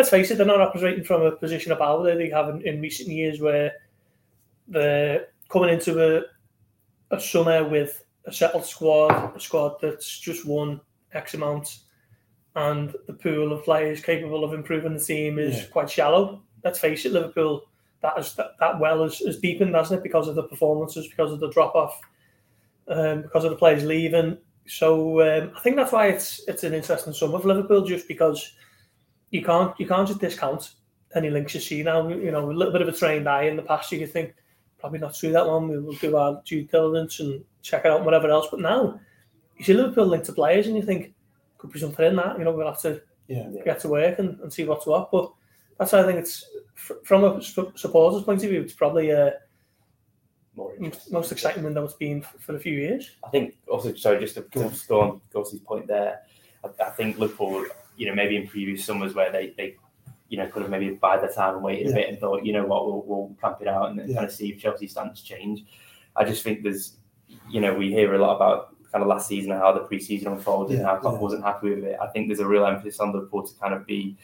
let's 0.00 0.08
face 0.08 0.30
it, 0.30 0.38
they're 0.38 0.46
not 0.46 0.62
operating 0.62 1.04
from 1.04 1.20
a 1.20 1.30
position 1.32 1.72
of 1.72 1.78
power 1.78 2.02
that 2.02 2.16
they 2.16 2.30
have 2.30 2.48
in, 2.48 2.62
in 2.62 2.80
recent 2.80 3.10
years 3.10 3.38
where 3.38 3.70
they're 4.66 5.26
coming 5.50 5.68
into 5.68 6.00
a, 6.02 6.22
a 7.14 7.20
summer 7.20 7.68
with 7.68 8.02
a 8.24 8.32
settled 8.32 8.64
squad, 8.64 9.36
a 9.36 9.38
squad 9.38 9.76
that's 9.82 10.18
just 10.18 10.46
won 10.46 10.80
X 11.12 11.34
amount, 11.34 11.80
and 12.56 12.96
the 13.06 13.12
pool 13.12 13.52
of 13.52 13.62
players 13.62 14.00
capable 14.00 14.42
of 14.42 14.54
improving 14.54 14.94
the 14.94 15.04
team 15.04 15.38
is 15.38 15.58
Yeah. 15.58 15.64
quite 15.66 15.90
shallow. 15.90 16.42
Let's 16.64 16.78
face 16.78 17.04
it, 17.04 17.12
Liverpool 17.12 17.66
that 18.00 18.18
is 18.18 18.32
that, 18.36 18.52
that 18.58 18.80
well 18.80 19.04
is, 19.04 19.20
is 19.20 19.38
deepened, 19.38 19.74
hasn't 19.74 20.00
it? 20.00 20.02
Because 20.02 20.28
of 20.28 20.34
the 20.34 20.44
performances, 20.44 21.08
because 21.08 21.30
of 21.30 21.40
the 21.40 21.50
drop 21.50 21.74
off, 21.74 22.00
um, 22.88 23.20
because 23.20 23.44
of 23.44 23.50
the 23.50 23.56
players 23.58 23.84
leaving. 23.84 24.38
So 24.66 25.20
um, 25.20 25.52
I 25.54 25.60
think 25.60 25.76
that's 25.76 25.92
why 25.92 26.06
it's 26.06 26.40
it's 26.48 26.64
an 26.64 26.72
interesting 26.72 27.12
summer 27.12 27.38
for 27.38 27.48
Liverpool, 27.48 27.84
just 27.84 28.08
because 28.08 28.54
you 29.30 29.42
can't 29.42 29.78
you 29.78 29.86
can't 29.86 30.06
just 30.08 30.20
discount 30.20 30.72
any 31.14 31.30
links 31.30 31.54
you 31.54 31.60
see 31.60 31.82
now. 31.82 32.08
You 32.08 32.30
know, 32.30 32.50
a 32.50 32.52
little 32.52 32.72
bit 32.72 32.82
of 32.82 32.88
a 32.88 32.92
trained 32.92 33.28
eye 33.28 33.44
in 33.44 33.56
the 33.56 33.62
past, 33.62 33.90
you 33.92 33.98
could 33.98 34.12
think 34.12 34.34
probably 34.78 34.98
not 34.98 35.16
through 35.16 35.32
that 35.32 35.46
one. 35.46 35.68
We'll 35.68 35.92
do 35.94 36.16
our 36.16 36.42
due 36.44 36.64
diligence 36.64 37.20
and 37.20 37.44
check 37.62 37.84
it 37.84 37.90
out 37.90 37.98
and 37.98 38.04
whatever 38.04 38.30
else. 38.30 38.48
But 38.50 38.60
now 38.60 39.00
you 39.56 39.64
see 39.64 39.74
Liverpool 39.74 40.06
linked 40.06 40.26
to 40.26 40.32
players, 40.32 40.66
and 40.66 40.76
you 40.76 40.82
think 40.82 41.14
could 41.58 41.72
be 41.72 41.80
something 41.80 42.06
in 42.06 42.16
that. 42.16 42.38
You 42.38 42.44
know, 42.44 42.52
we'll 42.52 42.66
have 42.66 42.80
to 42.82 43.02
yeah. 43.28 43.48
get 43.64 43.80
to 43.80 43.88
work 43.88 44.18
and, 44.18 44.40
and 44.40 44.52
see 44.52 44.64
what's 44.64 44.86
what. 44.86 45.10
But 45.10 45.32
that's 45.78 45.92
why 45.92 46.00
I 46.00 46.06
think 46.06 46.18
it's 46.18 46.44
from 47.04 47.24
a 47.24 47.42
supporter's 47.42 48.22
point 48.22 48.42
of 48.42 48.50
view, 48.50 48.62
it's 48.62 48.72
probably 48.72 49.12
uh, 49.12 49.30
More 50.54 50.72
most 51.10 51.32
exciting 51.32 51.62
window 51.62 51.84
it's 51.84 51.94
been 51.94 52.22
for 52.22 52.56
a 52.56 52.60
few 52.60 52.72
years. 52.72 53.10
I 53.24 53.28
think 53.28 53.56
also 53.68 53.94
sorry, 53.94 54.20
just 54.20 54.34
to, 54.34 54.42
Go 54.42 55.00
on. 55.00 55.20
go 55.32 55.40
on 55.40 55.58
point 55.60 55.86
there. 55.86 56.20
I, 56.64 56.84
I 56.84 56.90
think 56.90 57.18
Liverpool, 57.18 57.66
you 58.00 58.06
know, 58.06 58.14
maybe 58.14 58.34
in 58.36 58.46
previous 58.48 58.82
summers 58.84 59.14
where 59.14 59.30
they, 59.30 59.52
they 59.58 59.76
you 60.30 60.38
know, 60.38 60.46
could 60.48 60.62
have 60.62 60.70
maybe 60.70 60.90
bided 60.90 61.22
their 61.24 61.32
time 61.34 61.54
and 61.56 61.62
waited 61.62 61.86
Yeah. 61.88 61.92
a 61.92 61.94
bit 61.96 62.08
and 62.08 62.18
thought, 62.18 62.44
you 62.46 62.52
know 62.54 62.64
what, 62.64 62.86
we'll, 62.86 63.02
we'll 63.06 63.36
camp 63.42 63.58
it 63.60 63.68
out 63.68 63.90
and 63.90 63.98
Yeah. 64.08 64.14
kind 64.14 64.26
of 64.26 64.32
see 64.32 64.48
if 64.50 64.58
Chelsea's 64.60 64.92
stance 64.92 65.20
change. 65.20 65.64
I 66.16 66.24
just 66.24 66.42
think 66.42 66.62
there's, 66.62 66.96
you 67.50 67.60
know, 67.60 67.74
we 67.74 67.90
hear 67.92 68.14
a 68.14 68.18
lot 68.18 68.36
about 68.36 68.74
kind 68.90 69.02
of 69.02 69.08
last 69.08 69.28
season 69.28 69.52
and 69.52 69.60
how 69.60 69.72
the 69.72 69.80
preseason 69.80 70.26
unfolded 70.32 70.76
and 70.76 70.80
Yeah, 70.86 70.94
how 70.94 71.00
Klopp 71.00 71.20
wasn't 71.20 71.44
happy 71.44 71.70
with 71.74 71.84
it. 71.84 71.96
I 72.00 72.06
think 72.08 72.28
there's 72.28 72.40
a 72.40 72.46
real 72.46 72.64
emphasis 72.64 73.00
on 73.00 73.12
Liverpool 73.12 73.46
to 73.46 73.54
kind 73.60 73.74
of 73.74 73.84
be, 73.86 74.16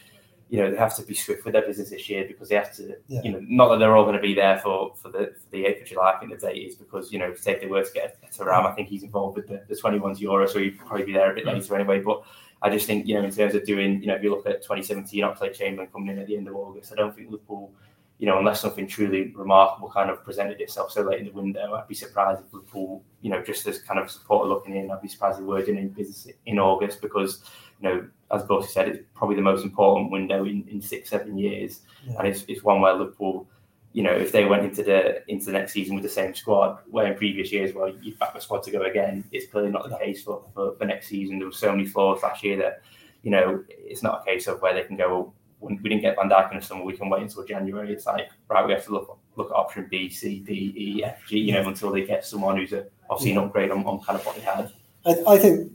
you 0.49 0.59
know, 0.61 0.71
they 0.71 0.77
have 0.77 0.95
to 0.95 1.03
be 1.03 1.13
swift 1.13 1.43
with 1.45 1.51
their 1.53 1.61
business 1.67 1.89
this 1.89 2.09
year 2.09 2.23
because 2.25 2.47
they 2.49 2.55
have 2.55 2.73
to, 2.77 2.95
you 3.25 3.31
know, 3.33 3.41
not 3.43 3.67
that 3.69 3.79
they're 3.79 3.95
all 3.97 4.03
going 4.05 4.15
to 4.15 4.21
be 4.21 4.33
there 4.33 4.57
for, 4.59 4.93
for 4.95 5.09
the 5.09 5.33
for 5.41 5.49
the 5.51 5.65
8th 5.65 5.81
of 5.81 5.87
July, 5.89 6.13
I 6.15 6.19
think 6.19 6.31
the 6.31 6.47
date 6.47 6.67
is 6.67 6.75
because, 6.75 7.11
you 7.11 7.19
know, 7.19 7.33
say 7.35 7.51
if 7.53 7.59
they 7.61 7.67
were 7.67 7.83
to 7.83 7.93
get 7.93 8.17
a 8.39 8.45
Ram, 8.45 8.65
I 8.65 8.71
think 8.71 8.87
he's 8.87 9.03
involved 9.03 9.35
with 9.37 9.47
the, 9.47 9.61
the 9.67 9.75
21's 9.75 10.21
Euro, 10.21 10.47
so 10.47 10.59
he'd 10.59 10.77
probably 10.79 11.05
be 11.05 11.11
there 11.13 11.31
a 11.31 11.35
bit 11.35 11.43
Mm. 11.45 11.53
later 11.53 11.75
anyway. 11.75 11.99
But 11.99 12.23
I 12.61 12.69
just 12.69 12.87
think, 12.87 13.07
you 13.07 13.13
know, 13.13 13.23
in 13.23 13.31
terms 13.31 13.55
of 13.55 13.65
doing, 13.65 14.01
you 14.01 14.07
know, 14.07 14.15
if 14.15 14.23
you 14.23 14.31
look 14.31 14.45
at 14.47 14.63
2017, 14.63 15.23
Oxlade 15.23 15.53
Chamberlain 15.53 15.89
coming 15.91 16.09
in 16.09 16.19
at 16.19 16.27
the 16.27 16.35
end 16.35 16.47
of 16.47 16.55
August, 16.55 16.91
I 16.91 16.95
don't 16.95 17.15
think 17.15 17.29
Liverpool, 17.29 17.71
you 18.17 18.25
know, 18.25 18.39
unless 18.39 18.61
something 18.61 18.87
truly 18.87 19.31
remarkable 19.35 19.89
kind 19.89 20.09
of 20.09 20.23
presented 20.23 20.59
itself 20.59 20.91
so 20.91 21.03
late 21.03 21.19
in 21.19 21.25
the 21.25 21.31
window, 21.31 21.75
I'd 21.75 21.87
be 21.87 21.93
surprised 21.93 22.41
if 22.41 22.51
Liverpool, 22.51 23.03
you 23.21 23.29
know, 23.29 23.43
just 23.43 23.67
as 23.67 23.79
kind 23.79 23.99
of 23.99 24.09
supporter 24.09 24.49
looking 24.49 24.75
in, 24.75 24.89
I'd 24.89 25.01
be 25.01 25.07
surprised 25.07 25.37
if 25.37 25.45
we 25.45 25.53
were 25.53 25.61
doing 25.63 25.77
any 25.77 25.87
business 25.87 26.27
in 26.47 26.57
August 26.57 26.99
because, 26.99 27.43
you 27.79 27.89
know, 27.89 28.07
as 28.31 28.43
Bossy 28.43 28.69
said, 28.69 28.87
it's 28.87 28.99
probably 29.13 29.35
the 29.35 29.41
most 29.43 29.63
important 29.63 30.11
window 30.11 30.45
in, 30.45 30.67
in 30.67 30.81
six, 30.81 31.11
seven 31.11 31.37
years. 31.37 31.81
Yeah. 32.07 32.15
And 32.17 32.27
it's, 32.27 32.43
it's 32.47 32.63
one 32.63 32.81
where 32.81 32.93
Liverpool, 32.93 33.47
you 33.93 34.03
know, 34.03 34.11
if 34.11 34.31
they 34.31 34.45
went 34.45 34.63
into 34.63 34.83
the 34.83 35.23
into 35.31 35.45
the 35.45 35.51
next 35.53 35.73
season 35.73 35.95
with 35.95 36.03
the 36.03 36.09
same 36.09 36.35
squad, 36.35 36.79
where 36.89 37.07
in 37.07 37.17
previous 37.17 37.51
years, 37.51 37.73
well, 37.73 37.89
you'd 38.01 38.19
back 38.19 38.33
the 38.33 38.39
squad 38.39 38.63
to 38.63 38.71
go 38.71 38.83
again, 38.83 39.23
it's 39.31 39.49
clearly 39.51 39.71
not 39.71 39.89
the 39.89 39.97
case 39.97 40.23
for, 40.23 40.43
for, 40.53 40.75
for 40.75 40.85
next 40.85 41.07
season. 41.07 41.39
There 41.39 41.47
were 41.47 41.53
so 41.53 41.71
many 41.71 41.85
flaws 41.85 42.21
last 42.21 42.43
year 42.43 42.57
that, 42.57 42.81
you 43.23 43.31
know, 43.31 43.63
it's 43.69 44.03
not 44.03 44.21
a 44.21 44.25
case 44.25 44.47
of 44.47 44.61
where 44.61 44.73
they 44.73 44.83
can 44.83 44.97
go, 44.97 45.33
well, 45.59 45.75
we 45.81 45.89
didn't 45.89 46.01
get 46.01 46.15
Van 46.15 46.29
Dijk 46.29 46.51
in 46.51 46.59
the 46.59 46.65
summer, 46.65 46.83
we 46.83 46.95
can 46.95 47.09
wait 47.09 47.23
until 47.23 47.43
January. 47.43 47.91
It's 47.91 48.05
like, 48.05 48.29
right, 48.49 48.65
we 48.65 48.73
have 48.73 48.85
to 48.85 48.91
look 48.91 49.17
look 49.35 49.49
at 49.49 49.55
option 49.55 49.87
B, 49.89 50.09
C, 50.09 50.39
D, 50.39 50.73
E, 50.75 51.03
F, 51.03 51.25
G, 51.27 51.39
you 51.39 51.53
know, 51.53 51.67
until 51.67 51.91
they 51.91 52.05
get 52.05 52.25
someone 52.25 52.57
who's 52.57 52.73
a, 52.73 52.85
obviously 53.09 53.31
an 53.31 53.37
upgrade 53.39 53.71
on, 53.71 53.85
on 53.85 53.99
kind 54.01 54.19
of 54.19 54.25
what 54.25 54.35
they 54.35 54.41
had. 54.41 54.71
I, 55.05 55.15
I 55.27 55.37
think 55.37 55.71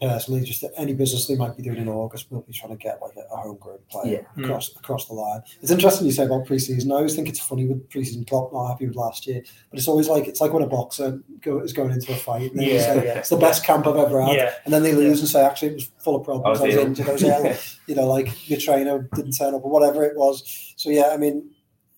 personally, 0.00 0.44
just 0.44 0.60
that 0.62 0.70
any 0.76 0.94
business 0.94 1.26
they 1.26 1.34
might 1.36 1.56
be 1.56 1.62
doing 1.62 1.78
in 1.78 1.88
August, 1.88 2.26
we'll 2.30 2.42
be 2.42 2.52
trying 2.52 2.70
to 2.70 2.82
get 2.82 3.00
like 3.02 3.16
a, 3.16 3.34
a 3.34 3.36
homegrown 3.36 3.78
player 3.90 4.12
Yeah. 4.12 4.20
Hmm. 4.34 4.44
across 4.44 4.74
across 4.76 5.06
the 5.06 5.14
line. 5.14 5.42
It's 5.60 5.70
interesting 5.70 6.06
you 6.06 6.12
say 6.12 6.24
about 6.24 6.46
preseason. 6.46 6.90
I 6.92 6.96
always 6.96 7.14
think 7.14 7.28
it's 7.28 7.40
funny 7.40 7.66
with 7.66 7.88
preseason 7.88 8.26
Klopp 8.28 8.52
not 8.52 8.68
happy 8.68 8.86
with 8.86 8.96
last 8.96 9.26
year, 9.26 9.42
but 9.70 9.78
it's 9.78 9.88
always 9.88 10.08
like 10.08 10.26
it's 10.28 10.40
like 10.40 10.52
when 10.52 10.62
a 10.62 10.66
boxer 10.68 11.20
go, 11.40 11.60
is 11.60 11.72
going 11.72 11.90
into 11.92 12.12
a 12.12 12.16
fight 12.16 12.50
and 12.52 12.60
they 12.60 12.74
Yeah, 12.74 12.80
say 12.94 13.04
yeah. 13.06 13.18
it's 13.18 13.28
the 13.30 13.36
best 13.36 13.64
camp 13.64 13.86
I've 13.86 13.96
ever 13.96 14.22
had, 14.22 14.34
Yeah, 14.36 14.54
and 14.64 14.72
then 14.74 14.82
they 14.82 14.92
lose 14.94 15.20
and 15.20 15.28
say 15.28 15.42
actually 15.44 15.68
it 15.68 15.74
was 15.74 15.90
full 15.98 16.16
of 16.16 16.24
problems. 16.24 16.60
Oh, 16.60 16.64
I 16.64 16.66
was, 16.66 16.76
ill. 16.76 16.86
injured. 16.86 17.08
I 17.08 17.12
was 17.12 17.22
ill. 17.22 17.56
you 17.86 17.94
know, 17.94 18.06
like 18.06 18.48
your 18.48 18.60
trainer 18.60 19.08
didn't 19.14 19.32
turn 19.32 19.54
up 19.54 19.64
or 19.64 19.70
whatever 19.70 20.04
it 20.04 20.16
was. 20.16 20.74
So 20.76 20.90
yeah, 20.90 21.10
I 21.12 21.16
mean, 21.16 21.50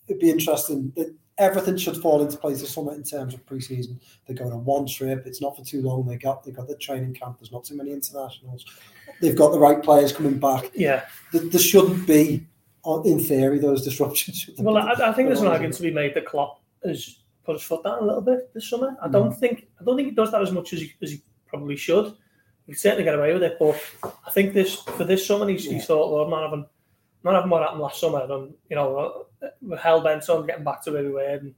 it'd 0.09 0.21
be 0.21 0.31
interesting. 0.31 0.93
That 0.97 1.15
everything 1.41 1.77
should 1.77 1.97
fall 1.97 2.23
into 2.23 2.37
place 2.37 2.61
this 2.61 2.73
summer 2.73 2.95
in 2.95 3.03
terms 3.03 3.35
of 3.35 3.45
preseason. 3.47 3.99
They're 4.27 4.37
going 4.37 4.53
on 4.53 4.65
one 4.65 4.87
trip. 4.87 5.27
It's 5.27 5.41
not 5.41 5.57
for 5.57 5.65
too 5.65 5.83
long. 5.83 6.07
They 6.07 6.17
got 6.17 6.45
they 6.45 6.53
got 6.53 6.69
the 6.69 6.77
training 6.77 7.15
camp. 7.15 7.39
There's 7.41 7.51
not 7.51 7.65
too 7.65 7.77
many 7.77 7.91
internationals. 7.93 8.65
They've 9.21 9.37
got 9.37 9.51
the 9.51 9.59
right 9.59 9.83
players 9.83 10.13
coming 10.13 10.39
back. 10.39 10.71
yeah. 10.75 11.07
There, 11.33 11.43
there 11.43 11.61
shouldn't 11.61 12.07
be, 12.07 12.47
in 13.05 13.19
theory, 13.19 13.59
those 13.59 13.83
disruptions. 13.85 14.49
Well, 14.59 14.77
I, 14.79 14.93
I 14.93 15.13
think 15.13 15.29
there's 15.29 15.41
an 15.41 15.49
argument 15.49 15.75
to 15.77 15.83
be 15.83 15.91
made 15.91 16.15
that 16.15 16.27
Klopp 16.27 16.61
has 16.85 17.19
put 17.45 17.55
his 17.55 17.63
foot 17.63 17.83
down 17.85 17.99
a 18.03 18.07
little 18.07 18.23
bit 18.23 18.53
this 18.55 18.69
summer. 18.71 18.97
I 19.03 19.09
Mm. 19.09 19.13
don't 19.13 19.33
think 19.37 19.67
I 19.81 19.85
don't 19.85 19.97
think 19.97 20.09
he 20.11 20.15
does 20.15 20.31
that 20.33 20.43
as 20.43 20.53
much 20.53 20.73
as 20.73 20.81
he, 20.83 20.93
as 21.03 21.11
he 21.11 21.23
probably 21.47 21.77
should. 21.77 22.15
He 22.67 22.75
certainly 22.75 23.03
get 23.05 23.17
away 23.17 23.33
with 23.33 23.43
it, 23.43 23.57
but 23.59 23.75
I 24.27 24.31
think 24.31 24.55
this 24.55 24.75
for 24.77 25.03
this 25.05 25.27
summer 25.27 25.49
he's, 25.49 25.67
Yeah. 25.67 25.73
he's 25.73 25.87
thought, 25.87 26.13
well, 26.13 26.23
I'm 26.25 26.31
not 26.31 26.43
having 26.45 26.67
not 27.25 27.35
having 27.35 27.51
what 27.51 27.63
happened 27.63 27.81
last 27.81 28.01
summer. 28.01 28.21
And 28.23 28.55
you 28.69 28.77
know, 28.77 29.27
we're 29.61 29.77
hell 29.77 30.01
bent 30.01 30.29
on 30.29 30.47
getting 30.47 30.65
back 30.65 30.83
to 30.85 30.93
where 30.93 31.03
we 31.03 31.11
were 31.11 31.21
and 31.23 31.55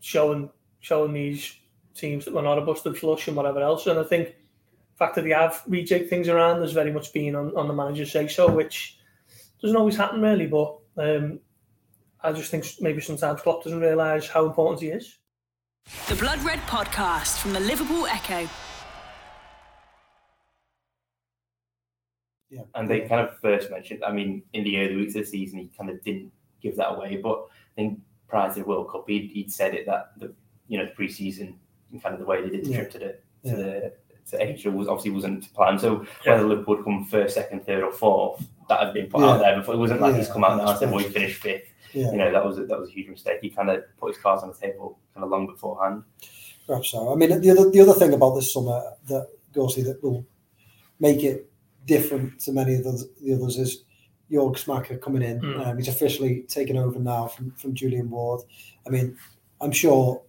showing 0.00 0.50
showing 0.80 1.12
these 1.12 1.56
teams 1.94 2.24
that 2.24 2.34
we're 2.34 2.42
not 2.42 2.58
a 2.58 2.62
busted 2.62 2.96
flush 2.96 3.28
and 3.28 3.36
whatever 3.36 3.60
else. 3.60 3.86
And 3.86 3.98
I 3.98 4.04
think 4.04 4.28
the 4.28 4.98
fact 4.98 5.14
that 5.14 5.22
they 5.22 5.30
have 5.30 5.62
rejigged 5.68 6.08
things 6.08 6.28
around 6.28 6.60
has 6.60 6.72
very 6.72 6.92
much 6.92 7.12
been 7.12 7.36
on, 7.36 7.56
on 7.56 7.68
the 7.68 7.74
manager's 7.74 8.10
say 8.10 8.28
so, 8.28 8.50
which 8.50 8.98
doesn't 9.60 9.76
always 9.76 9.96
happen 9.96 10.20
really, 10.20 10.46
but 10.46 10.78
um, 10.98 11.38
I 12.20 12.32
just 12.32 12.50
think 12.50 12.66
maybe 12.80 13.00
sometimes 13.00 13.40
Klopp 13.42 13.64
doesn't 13.64 13.80
realise 13.80 14.28
how 14.28 14.46
important 14.46 14.80
he 14.80 14.88
is. 14.88 15.18
The 16.08 16.16
Blood 16.16 16.40
Red 16.42 16.60
Podcast 16.60 17.38
from 17.38 17.52
the 17.52 17.60
Liverpool 17.60 18.06
Echo. 18.06 18.48
Yeah. 22.50 22.62
And 22.74 22.88
they 22.88 23.00
kind 23.00 23.26
of 23.26 23.38
first 23.38 23.70
mentioned, 23.70 24.04
I 24.04 24.12
mean, 24.12 24.42
in 24.52 24.62
the 24.64 24.78
early 24.78 24.96
weeks 24.96 25.14
of 25.14 25.22
the 25.22 25.26
season, 25.26 25.58
he 25.60 25.70
kind 25.76 25.90
of 25.90 26.02
didn't 26.04 26.32
give 26.62 26.76
that 26.76 26.92
away. 26.94 27.16
But 27.22 27.46
I 27.72 27.74
think 27.76 28.00
prior 28.28 28.52
to 28.52 28.60
the 28.60 28.66
World 28.66 28.90
Cup, 28.90 29.04
he'd, 29.08 29.30
he'd 29.32 29.52
said 29.52 29.74
it 29.74 29.86
that 29.86 30.12
the 30.18 30.32
you 30.68 30.78
know 30.78 30.86
the 30.86 30.92
preseason 30.92 31.54
and 31.90 32.02
kind 32.02 32.14
of 32.14 32.20
the 32.20 32.26
way 32.26 32.42
they 32.42 32.50
did 32.50 32.64
the 32.64 32.70
Yeah. 32.70 32.76
trip 32.76 32.90
to 32.92 32.98
the 32.98 33.06
to 33.06 33.18
Yeah. 33.42 33.54
the 33.56 33.92
to 34.30 34.42
Asia 34.42 34.70
was 34.70 34.86
obviously 34.88 35.10
wasn't 35.10 35.52
planned. 35.52 35.80
So 35.80 36.06
Yeah. 36.24 36.34
whether 36.34 36.44
Liverpool 36.48 36.76
would 36.76 36.84
come 36.84 37.04
first, 37.04 37.34
second, 37.34 37.66
third, 37.66 37.82
or 37.82 37.92
fourth, 37.92 38.46
that 38.68 38.80
had 38.80 38.94
been 38.94 39.08
put 39.08 39.22
out 39.22 39.40
there 39.40 39.56
before. 39.58 39.74
It 39.74 39.78
wasn't 39.78 40.00
like 40.00 40.14
he's 40.14 40.28
come 40.28 40.44
out 40.44 40.56
now 40.56 40.70
and 40.70 40.78
said, 40.78 40.90
"Well, 40.90 40.98
we 41.04 41.10
finished 41.10 41.42
fifth. 41.42 41.68
Yeah. 41.92 42.10
You 42.12 42.16
know, 42.18 42.30
that 42.32 42.44
was 42.44 42.56
a, 42.58 42.64
that 42.66 42.78
was 42.78 42.88
a 42.88 42.92
huge 42.92 43.08
mistake. 43.08 43.40
He 43.42 43.50
kind 43.50 43.68
of 43.68 43.82
put 43.98 44.14
his 44.14 44.22
cards 44.22 44.42
on 44.42 44.50
the 44.50 44.54
table 44.54 44.98
kind 45.12 45.24
of 45.24 45.30
long 45.30 45.46
beforehand. 45.46 46.04
Perhaps 46.66 46.90
so. 46.90 47.12
I 47.12 47.16
mean, 47.16 47.40
the 47.40 47.50
other 47.50 47.68
the 47.70 47.80
other 47.80 47.92
thing 47.94 48.14
about 48.14 48.34
this 48.36 48.52
summer 48.52 48.80
that 49.08 49.28
Gorsey 49.52 49.82
that 49.82 50.02
will 50.02 50.24
make 51.00 51.22
it 51.24 51.50
different 51.86 52.38
to 52.40 52.52
many 52.52 52.76
of 52.76 52.84
the, 52.84 53.10
the 53.20 53.34
others 53.34 53.58
is 53.58 53.84
Jörg 54.32 54.56
Schmadtke 54.56 55.00
coming 55.00 55.22
in. 55.22 55.40
Mm. 55.40 55.66
Um, 55.66 55.76
he's 55.76 55.88
officially 55.88 56.42
taken 56.48 56.76
over 56.76 56.98
now 56.98 57.28
from, 57.28 57.52
from 57.52 57.74
Julian 57.74 58.10
Ward. 58.10 58.40
I 58.86 58.90
mean, 58.90 59.16
I'm 59.60 59.72
sure 59.72 60.22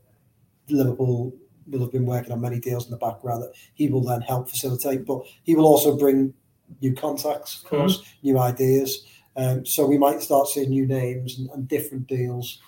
Liverpool 0.70 1.34
will 1.68 1.80
have 1.80 1.92
been 1.92 2.06
working 2.06 2.32
on 2.32 2.42
many 2.42 2.60
deals 2.60 2.86
in 2.86 2.92
the 2.92 2.98
background 2.98 3.44
that 3.44 3.54
he 3.74 3.88
will 3.88 4.04
then 4.04 4.22
help 4.22 4.50
facilitate, 4.50 5.06
but 5.06 5.22
he 5.44 5.56
will 5.56 5.66
also 5.66 5.98
bring 5.98 6.34
new 6.82 6.94
contacts, 6.94 7.64
of 7.64 7.70
course, 7.70 8.04
new 8.22 8.38
ideas. 8.40 9.06
Um, 9.36 9.66
so 9.66 9.86
we 9.86 9.98
might 9.98 10.22
start 10.22 10.48
seeing 10.48 10.70
new 10.70 10.86
names 10.86 11.40
and, 11.40 11.50
and 11.52 11.68
different 11.68 12.08
deals 12.08 12.60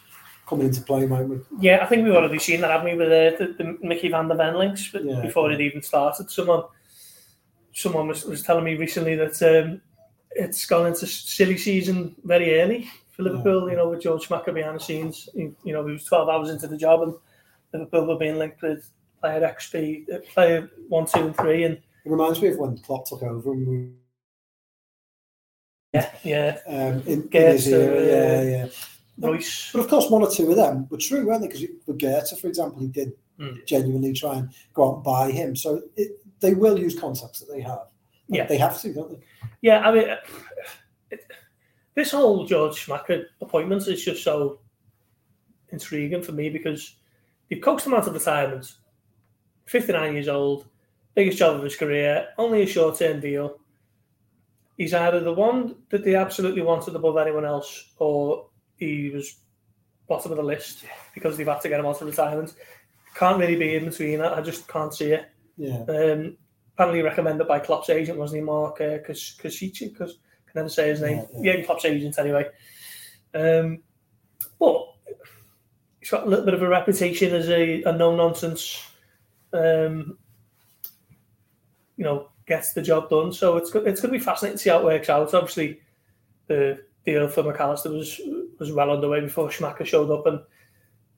coming 0.48 0.68
into 0.68 0.82
play, 0.82 1.06
might 1.06 1.28
we? 1.28 1.40
Yeah, 1.60 1.80
I 1.82 1.88
think 1.88 2.04
we've 2.04 2.16
already 2.16 2.40
seen 2.40 2.62
that, 2.62 2.72
haven't 2.72 2.86
we, 2.86 2.96
with 2.96 3.08
uh, 3.08 3.38
the, 3.38 3.54
the 3.58 3.78
Micky 3.86 4.10
van 4.10 4.28
de 4.28 4.36
Ven 4.36 4.56
links 4.58 4.94
Yeah. 4.94 5.22
before 5.22 5.52
it 5.52 5.60
even 5.60 5.82
started. 5.82 6.30
Someone 6.32 6.64
someone 7.74 8.08
was, 8.08 8.24
was 8.24 8.42
telling 8.42 8.64
me 8.64 8.76
recently 8.76 9.16
that 9.16 9.42
um, 9.42 9.82
it's 10.36 10.66
gone 10.66 10.88
into 10.88 11.08
silly 11.08 11.58
season 11.58 12.16
very 12.24 12.60
early 12.60 12.90
for 13.12 13.24
Liverpool, 13.24 13.70
you 13.70 13.76
know, 13.78 13.90
with 13.90 14.02
George 14.02 14.28
Schmadtke 14.28 14.54
behind 14.54 14.76
the 14.80 14.84
scenes. 14.84 15.30
You, 15.34 15.56
you 15.64 15.74
know, 15.74 15.86
he 15.86 15.94
was 15.94 16.04
12 16.04 16.30
hours 16.30 16.50
into 16.50 16.68
the 16.68 16.78
job 16.78 17.02
and 17.04 17.14
Liverpool 17.74 18.06
were 18.06 18.18
being 18.18 18.38
linked 18.38 18.62
with 18.62 18.90
player 19.22 19.42
XP, 19.42 20.14
uh, 20.14 20.20
player 20.34 20.70
1, 20.90 21.06
2 21.06 21.20
and 21.20 21.36
3 21.38 21.64
and 21.64 21.76
It 21.76 21.82
reminds 22.12 22.42
me 22.42 22.50
of 22.50 22.58
when 22.58 22.78
Klopp 22.80 23.08
took 23.08 23.24
over 23.24 23.54
and 23.54 23.68
we 23.68 23.90
yeah, 25.94 26.12
yeah, 26.24 26.58
um, 26.68 27.02
in, 27.08 27.30
in 27.32 27.52
his 27.54 27.68
era. 27.70 27.98
uh, 27.98 28.02
Yeah, 28.04 28.42
yeah. 28.42 29.30
Reus. 29.30 29.70
But 29.72 29.80
of 29.80 29.88
course, 29.88 30.10
one 30.10 30.24
or 30.24 30.30
two 30.30 30.50
of 30.50 30.58
them 30.58 30.88
were 30.90 30.98
true, 30.98 31.26
weren't 31.26 31.42
they? 31.42 31.48
Because 31.48 31.64
with 31.88 31.98
Götze, 31.98 32.38
for 32.40 32.48
example, 32.48 32.80
he 32.82 32.88
did 32.88 33.14
Mm. 33.38 33.66
genuinely 33.66 34.14
try 34.14 34.38
and 34.38 34.50
go 34.74 34.88
out 34.90 34.96
and 34.96 35.04
buy 35.04 35.30
him. 35.30 35.58
So 35.58 35.82
it, 35.98 36.22
they 36.40 36.54
will 36.54 36.80
use 36.80 36.98
contacts 36.98 37.42
that 37.42 37.52
they 37.54 37.60
have. 37.60 37.88
Yeah. 38.28 38.46
They 38.46 38.58
have 38.58 38.80
to, 38.82 38.94
don't 38.94 39.12
they? 39.12 39.26
Yeah, 39.62 39.82
I 39.82 39.94
mean, 39.94 40.08
it, 41.12 41.26
this 41.94 42.12
whole 42.12 42.46
George 42.46 42.86
Schmadtke 42.86 43.26
appointment 43.42 43.88
is 43.88 44.04
just 44.04 44.24
so 44.24 44.60
intriguing 45.70 46.22
for 46.22 46.32
me 46.32 46.50
because 46.50 46.96
they've 47.50 47.62
coaxed 47.62 47.88
him 47.88 47.94
out 47.94 48.08
of 48.08 48.14
retirement. 48.14 48.74
59 49.66 50.14
years 50.14 50.28
old, 50.28 50.68
biggest 51.16 51.40
job 51.40 51.56
of 51.56 51.64
his 51.64 51.76
career, 51.76 52.28
only 52.38 52.62
a 52.62 52.68
short 52.68 52.98
term 52.98 53.20
deal. 53.20 53.60
He's 54.78 54.94
either 54.94 55.22
the 55.22 55.34
one 55.34 55.76
that 55.90 56.04
they 56.04 56.16
absolutely 56.16 56.62
wanted 56.62 56.96
above 56.96 57.18
anyone 57.18 57.46
else, 57.46 57.92
or 57.98 58.48
he 58.76 59.10
was 59.10 59.38
bottom 60.08 60.32
of 60.32 60.38
the 60.38 60.44
list 60.44 60.84
because 61.14 61.38
they've 61.38 61.48
had 61.48 61.62
to 61.62 61.70
get 61.70 61.80
him 61.80 61.86
out 61.86 62.02
of 62.02 62.08
retirement. 62.08 62.54
Can't 63.16 63.40
really 63.40 63.56
be 63.56 63.76
in 63.76 63.86
between. 63.86 64.22
I 64.22 64.38
I 64.38 64.42
just 64.42 64.68
can't 64.68 64.94
see 64.94 65.14
it. 65.14 65.30
Yeah. 65.58 65.84
Um, 65.88 66.38
apparently 66.76 67.02
recommended 67.02 67.48
by 67.48 67.60
Klopp's 67.60 67.90
agent, 67.90 68.20
wasn't 68.20 68.42
he, 68.42 68.46
Mark 68.46 68.82
uh? 68.82 68.98
Because 68.98 69.38
I 69.40 69.50
can 69.50 70.16
never 70.56 70.70
say 70.70 70.90
his 70.90 71.02
name. 71.02 71.26
Yeah, 71.40 71.54
Yeah, 71.54 71.64
Klopp's 71.64 71.86
agent 71.86 72.20
anyway. 72.20 72.48
Um, 73.34 73.82
but 74.60 74.86
he's 76.00 76.10
got 76.10 76.28
a 76.28 76.30
little 76.30 76.46
bit 76.46 76.54
of 76.54 76.62
a 76.62 76.68
reputation 76.68 77.34
as 77.34 77.50
a, 77.50 77.82
a 77.84 77.94
no 77.94 78.16
nonsense. 78.16 78.84
Um, 79.54 80.18
you 81.98 82.04
know, 82.04 82.30
gets 82.46 82.74
the 82.74 82.82
job 82.82 83.10
done. 83.10 83.32
So 83.32 83.56
it's 83.56 83.70
it's 83.70 84.02
going 84.02 84.14
to 84.14 84.20
be 84.20 84.20
fascinating 84.20 84.58
to 84.58 84.64
see 84.64 84.70
how 84.70 84.80
it 84.80 84.86
works 84.86 85.10
out. 85.10 85.34
Obviously, 85.34 85.80
the 86.48 86.84
deal 87.06 87.28
for 87.30 87.44
Mac 87.44 87.60
Allister 87.60 87.90
was 87.90 88.20
was 88.60 88.72
well 88.72 88.92
underway 88.92 89.22
before 89.22 89.48
Schmadtke 89.48 89.86
showed 89.86 90.12
up, 90.12 90.26
and 90.26 90.40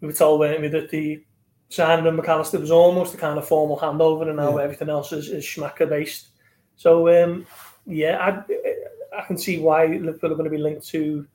we 0.01 0.07
were 0.07 0.13
told, 0.13 0.39
weren't 0.39 0.61
we, 0.61 0.67
that 0.67 0.91
the 0.91 1.23
signing 1.69 2.05
of 2.05 2.15
Mac 2.15 2.27
Allister 2.29 2.59
was 2.59 2.71
almost 2.71 3.13
a 3.13 3.17
kind 3.17 3.37
of 3.37 3.47
formal 3.47 3.77
handover, 3.77 4.27
and 4.27 4.37
now 4.37 4.57
Yeah. 4.57 4.63
everything 4.63 4.89
else 4.89 5.11
is, 5.11 5.29
is 5.29 5.43
Schmadtke 5.43 5.89
based. 5.89 6.29
So 6.75 7.07
um, 7.23 7.45
yeah, 7.85 8.17
I, 8.19 9.17
I 9.17 9.23
can 9.25 9.37
see 9.37 9.59
why 9.59 9.85
Liverpool 9.87 10.31
are 10.31 10.35
going 10.35 10.49
to 10.49 10.55
be 10.55 10.61
linked 10.61 10.87
to 10.89 11.27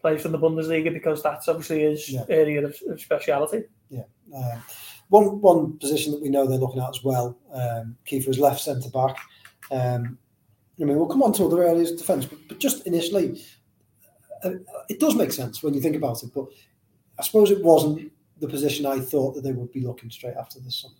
players 0.00 0.22
from 0.22 0.32
the 0.32 0.38
Bundesliga 0.38 0.92
because 0.92 1.22
that's 1.22 1.48
obviously 1.48 1.80
his 1.80 2.08
Yeah. 2.10 2.24
area 2.28 2.64
of, 2.64 2.76
of 2.88 3.00
speciality. 3.00 3.64
Um, 4.36 4.62
one 5.08 5.40
one 5.40 5.78
position 5.78 6.12
that 6.12 6.20
we 6.20 6.28
know 6.28 6.46
they're 6.46 6.58
looking 6.58 6.82
at 6.82 6.90
as 6.90 7.02
well, 7.02 7.38
um, 7.50 7.96
Keifer 8.06 8.28
is 8.28 8.38
left 8.38 8.60
centre 8.60 8.90
back. 8.90 9.16
Um, 9.70 10.18
I 10.78 10.84
mean, 10.84 10.98
we'll 10.98 11.06
come 11.06 11.22
on 11.22 11.32
to 11.32 11.46
other 11.46 11.62
areas 11.66 11.92
of 11.92 11.96
defence, 11.98 12.26
but, 12.26 12.38
but 12.46 12.58
just 12.58 12.86
initially, 12.86 13.42
uh, 14.44 14.50
it 14.90 15.00
does 15.00 15.14
make 15.14 15.32
sense 15.32 15.62
when 15.62 15.72
you 15.72 15.80
think 15.80 15.96
about 15.96 16.22
it. 16.22 16.30
But 16.34 16.44
I 17.18 17.22
suppose 17.22 17.50
it 17.50 17.64
wasn't 17.64 18.12
the 18.40 18.48
position 18.48 18.86
I 18.86 19.00
thought 19.00 19.34
that 19.34 19.42
they 19.42 19.52
would 19.52 19.72
be 19.72 19.80
looking 19.80 20.10
straight 20.10 20.36
after 20.36 20.60
this 20.60 20.76
summer. 20.76 20.94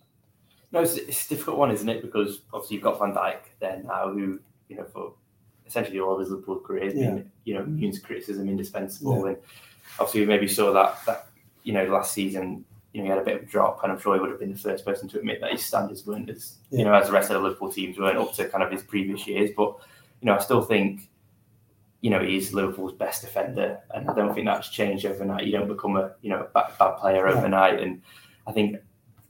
No, 0.71 0.81
it's, 0.81 0.95
it's 0.97 1.25
a 1.25 1.29
difficult 1.29 1.57
one, 1.57 1.71
isn't 1.71 1.89
it? 1.89 2.01
Because 2.01 2.41
obviously 2.53 2.75
you've 2.75 2.83
got 2.83 2.99
Van 2.99 3.13
Dijk 3.13 3.37
there 3.59 3.81
now, 3.85 4.09
who 4.11 4.39
you 4.67 4.75
know 4.77 4.85
for 4.85 5.13
essentially 5.65 5.99
all 5.99 6.13
of 6.13 6.19
his 6.19 6.29
Liverpool 6.29 6.59
career 6.59 6.85
has 6.85 6.93
been 6.93 7.31
you 7.45 7.53
know 7.55 7.63
immune 7.63 7.91
to 7.91 8.01
criticism, 8.01 8.47
indispensable, 8.49 9.25
and 9.25 9.37
obviously 9.99 10.21
we 10.21 10.27
maybe 10.27 10.47
saw 10.47 10.71
that 10.73 11.03
that 11.05 11.27
you 11.63 11.73
know 11.73 11.85
last 11.85 12.13
season. 12.13 12.65
You 12.93 13.01
know, 13.01 13.05
he 13.05 13.09
had 13.11 13.19
a 13.19 13.23
bit 13.23 13.35
of 13.37 13.43
a 13.43 13.45
drop, 13.45 13.83
and 13.83 13.91
I'm 13.91 13.99
sure 13.99 14.15
he 14.15 14.19
would 14.19 14.31
have 14.31 14.39
been 14.39 14.51
the 14.53 14.57
first 14.57 14.83
person 14.83 15.07
to 15.09 15.19
admit 15.19 15.41
that 15.41 15.51
his 15.51 15.63
standards 15.63 16.07
weren't 16.07 16.27
as 16.29 16.57
Yeah. 16.71 16.79
you 16.79 16.85
know 16.85 16.93
as 16.93 17.05
the 17.07 17.13
rest 17.13 17.29
of 17.29 17.35
the 17.35 17.43
Liverpool 17.47 17.71
teams 17.71 17.99
weren't 17.99 18.17
up 18.17 18.33
to 18.33 18.49
kind 18.49 18.63
of 18.63 18.71
his 18.71 18.81
previous 18.83 19.27
years. 19.27 19.51
But 19.55 19.75
you 20.21 20.25
know, 20.25 20.35
I 20.35 20.39
still 20.39 20.61
think 20.63 21.07
you 22.01 22.09
know 22.09 22.23
he's 22.23 22.53
Liverpool's 22.53 22.93
best 22.93 23.21
defender, 23.21 23.79
and 23.93 24.09
I 24.09 24.13
don't 24.13 24.33
think 24.33 24.45
that's 24.45 24.69
changed 24.69 25.05
overnight. 25.05 25.45
You 25.45 25.51
don't 25.51 25.67
become 25.67 25.97
a 25.97 26.13
you 26.21 26.29
know 26.29 26.41
a 26.41 26.43
bad, 26.45 26.77
bad 26.77 26.95
player 26.97 27.27
overnight, 27.27 27.79
and 27.79 28.01
I 28.47 28.51
think 28.51 28.77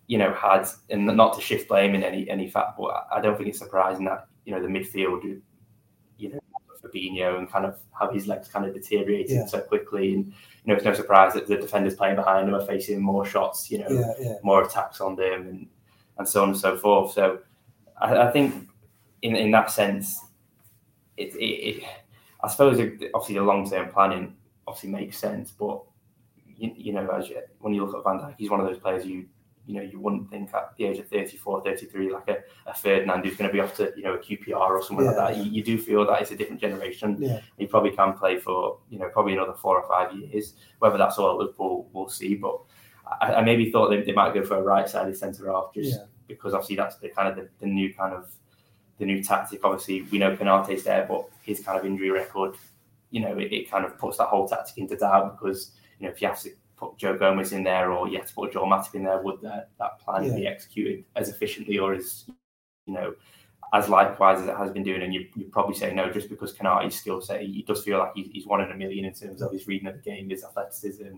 you 0.07 0.17
know, 0.17 0.33
had 0.33 0.67
and 0.89 1.05
not 1.05 1.35
to 1.35 1.41
shift 1.41 1.67
blame 1.67 1.93
in 1.93 2.03
any 2.03 2.27
any 2.29 2.49
fact, 2.49 2.77
but 2.79 3.07
I 3.11 3.21
don't 3.21 3.37
think 3.37 3.49
it's 3.49 3.59
surprising 3.59 4.05
that 4.05 4.27
you 4.43 4.53
know 4.53 4.61
the 4.61 4.67
midfield, 4.67 5.39
you 6.17 6.29
know, 6.29 6.39
Fabinho 6.83 7.37
and 7.37 7.47
kind 7.51 7.65
of 7.65 7.77
how 7.91 8.11
his 8.11 8.25
legs 8.25 8.47
kind 8.47 8.65
of 8.65 8.73
deteriorated 8.73 9.29
Yeah. 9.29 9.45
so 9.45 9.59
quickly, 9.61 10.15
and 10.15 10.25
you 10.25 10.33
know, 10.65 10.73
it's 10.73 10.83
no 10.83 10.95
surprise 10.95 11.33
that 11.33 11.47
the 11.47 11.57
defenders 11.57 11.93
playing 11.95 12.15
behind 12.15 12.49
him 12.49 12.55
are 12.55 12.65
facing 12.65 12.99
more 13.01 13.23
shots, 13.23 13.69
you 13.69 13.77
know, 13.79 13.87
Yeah, 13.89 14.13
yeah, 14.19 14.33
more 14.41 14.63
attacks 14.63 14.99
on 14.99 15.15
them, 15.15 15.47
and 15.47 15.67
and 16.17 16.27
so 16.27 16.41
on 16.41 16.49
and 16.49 16.57
so 16.57 16.75
forth. 16.75 17.11
So 17.13 17.39
I, 18.01 18.17
I 18.17 18.31
think 18.31 18.67
in 19.21 19.35
in 19.35 19.51
that 19.51 19.69
sense, 19.69 20.19
it, 21.17 21.35
it, 21.35 21.43
it 21.45 21.83
I 22.41 22.47
suppose 22.47 22.79
obviously 23.13 23.35
the 23.35 23.43
long 23.43 23.69
term 23.69 23.89
planning 23.89 24.35
obviously 24.67 24.89
makes 24.89 25.17
sense, 25.17 25.51
but 25.51 25.81
you, 26.45 26.71
you 26.75 26.93
know, 26.93 27.07
as 27.09 27.29
you, 27.29 27.41
when 27.59 27.73
you 27.73 27.85
look 27.85 27.95
at 27.95 28.03
Van 28.03 28.19
Dijk, 28.19 28.35
he's 28.37 28.49
one 28.49 28.59
of 28.59 28.65
those 28.67 28.79
players 28.79 29.05
you 29.05 29.25
you 29.65 29.75
know 29.75 29.81
you 29.83 29.99
wouldn't 29.99 30.31
think 30.31 30.51
at 30.55 30.73
the 30.77 30.85
age 30.85 30.97
of 30.97 31.07
34, 31.09 31.63
33, 31.63 32.11
like 32.11 32.27
a, 32.27 32.37
a 32.65 32.73
Ferdinand 32.73 33.23
who's 33.23 33.37
going 33.37 33.47
to 33.49 33.53
be 33.53 33.59
off 33.59 33.75
to 33.75 33.93
you 33.95 34.01
know 34.03 34.15
a 34.15 34.17
QPR 34.17 34.55
or 34.55 34.81
something 34.81 35.05
like 35.05 35.15
that. 35.15 35.37
You, 35.37 35.43
you 35.43 35.63
do 35.63 35.77
feel 35.77 36.07
that 36.07 36.21
it's 36.21 36.31
a 36.31 36.35
different 36.35 36.59
generation. 36.59 37.17
yeah. 37.19 37.41
He 37.59 37.67
probably 37.67 37.91
can 37.91 38.13
play 38.13 38.39
for 38.39 38.79
you 38.89 38.97
know 38.97 39.09
probably 39.09 39.33
another 39.33 39.53
four 39.53 39.79
or 39.79 39.87
five 39.87 40.15
years. 40.17 40.53
Whether 40.79 40.97
that's 40.97 41.19
all 41.19 41.29
at 41.31 41.37
Liverpool, 41.37 41.87
we'll 41.93 42.09
see. 42.09 42.33
But 42.33 42.59
I, 43.21 43.35
I 43.35 43.41
maybe 43.43 43.69
thought 43.71 43.89
they, 43.89 44.01
they 44.01 44.11
might 44.11 44.33
go 44.33 44.43
for 44.43 44.55
a 44.57 44.61
right-sided 44.63 45.15
centre 45.15 45.51
half 45.51 45.71
just 45.75 45.91
Yeah. 45.99 46.05
because 46.27 46.53
obviously 46.55 46.75
that's 46.77 46.97
the 46.97 47.09
kind 47.09 47.27
of 47.27 47.35
the, 47.35 47.49
the 47.59 47.67
new 47.67 47.93
kind 47.93 48.13
of 48.15 48.31
the 48.99 49.05
new 49.05 49.23
tactic. 49.23 49.61
Obviously, 49.63 50.03
we 50.11 50.17
know 50.19 50.35
Konaté's 50.35 50.83
there, 50.83 51.05
but 51.09 51.27
his 51.41 51.61
kind 51.61 51.79
of 51.79 51.85
injury 51.85 52.11
record, 52.11 52.55
you 53.09 53.21
know, 53.21 53.37
it, 53.37 53.51
it 53.51 53.71
kind 53.71 53.85
of 53.85 53.97
puts 53.97 54.17
that 54.17 54.27
whole 54.27 54.47
tactic 54.47 54.77
into 54.77 54.95
doubt 54.95 55.39
because 55.39 55.71
you 55.99 56.05
know 56.05 56.11
if 56.11 56.21
you 56.21 56.27
have 56.27 56.39
to 56.41 56.51
put 56.77 56.97
Joe 56.97 57.17
Gomez 57.17 57.51
in 57.51 57.63
there 57.63 57.91
or 57.91 58.07
you 58.07 58.17
have 58.17 58.27
to 58.27 58.33
put 58.33 58.53
Joel 58.53 58.67
Matip 58.67 58.95
in 58.95 59.03
there, 59.03 59.21
would 59.21 59.41
that, 59.41 59.69
that 59.79 59.99
plan 59.99 60.23
Yeah. 60.23 60.35
be 60.35 60.47
executed 60.47 61.03
as 61.15 61.27
efficiently 61.29 61.77
or 61.77 61.93
as 61.93 62.25
you 62.85 62.93
know, 62.93 63.13
as 63.73 63.89
likewise 63.89 64.39
as 64.41 64.47
it 64.47 64.55
has 64.55 64.71
been 64.71 64.83
doing. 64.83 65.01
And 65.01 65.13
you 65.13 65.27
you 65.35 65.45
probably 65.45 65.75
say 65.75 65.93
no 65.93 66.09
just 66.09 66.29
because 66.29 66.53
Konaté's 66.53 66.95
skill 66.95 67.21
set. 67.21 67.41
He 67.41 67.63
does 67.67 67.83
feel 67.83 67.99
like 67.99 68.11
he's, 68.15 68.29
he's 68.31 68.47
one 68.47 68.61
in 68.61 68.71
a 68.71 68.75
million 68.75 69.05
in 69.05 69.13
terms 69.13 69.41
of 69.41 69.51
his 69.51 69.67
reading 69.67 69.87
of 69.87 69.95
the 69.95 70.01
game, 70.01 70.29
his 70.29 70.43
athleticism, 70.43 71.15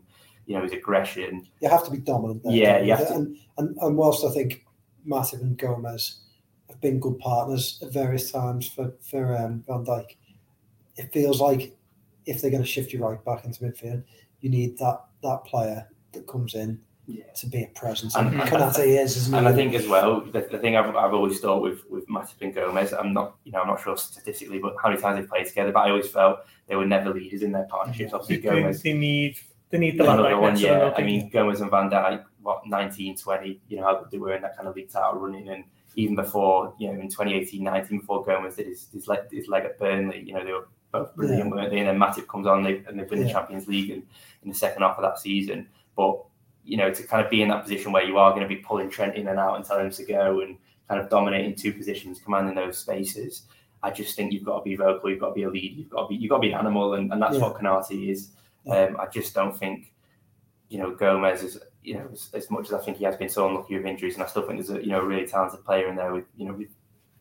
you 0.47 0.55
know, 0.55 0.63
his 0.63 0.73
aggression. 0.73 1.47
You 1.61 1.69
have 1.69 1.85
to 1.85 1.91
be 1.91 1.97
dominant. 1.97 2.43
There, 2.43 2.53
yeah, 2.53 2.79
you 2.83 2.93
and, 2.93 3.37
and 3.57 3.77
and 3.77 3.97
whilst 3.97 4.25
I 4.25 4.31
think 4.31 4.65
Matip 5.07 5.41
and 5.41 5.57
Gomez 5.57 6.21
have 6.71 6.81
been 6.81 6.99
good 6.99 7.19
partners 7.19 7.79
at 7.81 7.91
various 7.91 8.31
times 8.31 8.67
for 8.67 8.93
for 9.01 9.37
um, 9.37 9.63
Van 9.67 9.85
Dijk, 9.85 10.15
it 10.95 11.11
feels 11.13 11.39
like 11.39 11.75
if 12.25 12.41
they're 12.41 12.51
going 12.51 12.63
to 12.63 12.69
shift 12.69 12.93
you 12.93 13.03
right 13.03 13.23
back 13.25 13.45
into 13.45 13.63
midfield, 13.63 14.03
you 14.39 14.49
need 14.49 14.77
that 14.77 15.05
that 15.23 15.43
player 15.45 15.87
that 16.13 16.27
comes 16.27 16.55
in 16.55 16.79
yeah. 17.07 17.23
to 17.35 17.47
be 17.47 17.63
a 17.63 17.67
presence. 17.67 18.15
And, 18.15 18.29
And, 18.29 18.41
and, 18.41 18.49
Konaté 18.49 19.01
is, 19.01 19.17
isn't 19.17 19.33
and 19.33 19.47
he? 19.47 19.53
I 19.53 19.55
think 19.55 19.73
as 19.73 19.87
well, 19.87 20.21
the, 20.21 20.47
the 20.51 20.57
thing 20.57 20.75
I've, 20.75 20.95
I've 20.95 21.13
always 21.13 21.39
thought 21.39 21.61
with 21.61 21.83
with 21.89 22.07
Matip 22.07 22.41
and 22.41 22.53
Gomez, 22.53 22.93
I'm 22.93 23.13
not 23.13 23.35
you 23.43 23.51
know 23.51 23.61
I'm 23.61 23.67
not 23.67 23.81
sure 23.81 23.97
statistically, 23.97 24.59
but 24.59 24.75
how 24.81 24.89
many 24.89 25.01
times 25.01 25.19
they 25.19 25.27
played 25.27 25.47
together, 25.47 25.71
but 25.71 25.81
I 25.81 25.89
always 25.89 26.07
felt 26.07 26.39
they 26.67 26.75
were 26.75 26.85
never 26.85 27.13
leaders 27.13 27.41
in 27.41 27.51
their 27.51 27.65
partnerships. 27.65 28.13
Obviously, 28.13 28.37
They, 28.37 28.61
Gomez 28.61 28.81
they 28.81 28.93
need 28.93 29.37
they 29.69 29.77
need 29.77 29.97
the 29.97 30.03
another 30.03 30.23
Van 30.23 30.31
Dijk 30.31 30.41
one, 30.41 30.49
next 30.53 30.61
to 30.61 30.67
them, 30.67 30.79
yeah. 30.79 30.93
I 30.97 31.03
mean, 31.03 31.29
Gomez 31.29 31.61
and 31.61 31.71
Van 31.71 31.89
Dijk, 31.89 32.23
what 32.41 32.65
19, 32.67 33.17
20, 33.17 33.61
you 33.67 33.77
know 33.77 33.83
how 33.83 33.99
good 33.99 34.11
they 34.11 34.17
were 34.17 34.33
in 34.35 34.41
that 34.41 34.55
kind 34.55 34.67
of 34.67 34.75
league 34.75 34.89
title 34.89 35.19
running, 35.19 35.49
and 35.49 35.63
even 35.95 36.15
before, 36.15 36.73
you 36.79 36.87
know, 36.87 36.99
in 36.99 37.09
2018, 37.09 37.63
19, 37.63 37.99
before 37.99 38.23
Gomez 38.23 38.55
did 38.55 38.67
his 38.67 38.87
his 38.93 39.07
leg, 39.07 39.19
his 39.31 39.47
leg 39.47 39.65
at 39.65 39.77
Burnley, 39.77 40.21
you 40.25 40.33
know, 40.33 40.43
they 40.45 40.53
were 40.53 40.67
both 40.91 41.15
brilliant, 41.15 41.45
Yeah. 41.49 41.51
weren't 41.55 41.69
they? 41.71 41.79
And 41.79 41.87
then 41.87 41.99
Matip 41.99 42.27
comes 42.27 42.47
on, 42.47 42.63
they, 42.63 42.83
and 42.87 42.99
they 42.99 43.03
win 43.03 43.23
the 43.23 43.29
Champions 43.29 43.67
League 43.67 43.89
in, 43.91 44.03
in 44.43 44.49
the 44.49 44.55
second 44.55 44.81
half 44.81 44.97
of 44.97 45.03
that 45.03 45.19
season. 45.19 45.67
But 45.95 46.19
you 46.63 46.77
know, 46.77 46.91
to 46.93 47.03
kind 47.03 47.23
of 47.23 47.31
be 47.31 47.41
in 47.41 47.49
that 47.49 47.63
position 47.63 47.91
where 47.91 48.03
you 48.03 48.17
are 48.17 48.31
going 48.31 48.43
to 48.43 48.47
be 48.47 48.57
pulling 48.57 48.89
Trent 48.89 49.15
in 49.15 49.27
and 49.27 49.39
out 49.39 49.55
and 49.55 49.65
telling 49.65 49.85
him 49.87 49.91
to 49.91 50.03
go 50.05 50.41
and 50.41 50.57
kind 50.87 51.01
of 51.01 51.09
dominating 51.09 51.55
two 51.55 51.73
positions, 51.73 52.19
commanding 52.19 52.53
those 52.55 52.77
spaces. 52.77 53.43
I 53.83 53.89
just 53.89 54.15
think 54.15 54.31
you've 54.31 54.43
got 54.43 54.59
to 54.59 54.63
be 54.63 54.75
vocal, 54.75 55.09
you've 55.09 55.19
got 55.19 55.29
to 55.29 55.33
be 55.33 55.43
a 55.43 55.49
lead, 55.49 55.75
you've 55.75 55.89
got 55.89 56.03
to 56.03 56.07
be 56.09 56.15
you've 56.15 56.29
got 56.29 56.37
to 56.37 56.41
be 56.41 56.51
an 56.51 56.59
animal, 56.59 56.93
and, 56.93 57.11
and 57.11 57.21
that's 57.21 57.35
Yeah. 57.37 57.41
what 57.41 57.55
Konaté 57.55 58.09
is. 58.11 58.29
Yeah. 58.65 58.75
Um, 58.83 58.97
I 58.99 59.07
just 59.07 59.33
don't 59.33 59.57
think, 59.57 59.91
you 60.69 60.77
know, 60.77 60.91
Gomez 60.91 61.41
is, 61.41 61.57
you 61.83 61.95
know, 61.95 62.07
as, 62.11 62.29
as 62.33 62.49
much 62.51 62.67
as 62.67 62.73
I 62.73 62.79
think 62.79 62.97
he 62.97 63.03
has 63.05 63.15
been 63.15 63.29
so 63.29 63.47
unlucky 63.47 63.75
with 63.77 63.85
injuries, 63.85 64.15
and 64.15 64.23
I 64.23 64.27
still 64.27 64.43
think 64.43 64.59
there's 64.63 64.69
a 64.77 64.83
you 64.83 64.91
know 64.91 65.01
a 65.01 65.05
really 65.05 65.27
talented 65.27 65.63
player 65.65 65.87
in 65.87 65.95
there 65.95 66.13
with 66.13 66.25
you 66.37 66.45
know 66.45 66.53
with 66.53 66.69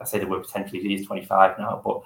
I 0.00 0.04
say 0.04 0.18
the 0.18 0.26
word 0.26 0.42
potentially 0.42 0.80
he's 0.80 1.06
25 1.06 1.58
now, 1.58 1.80
but 1.84 2.02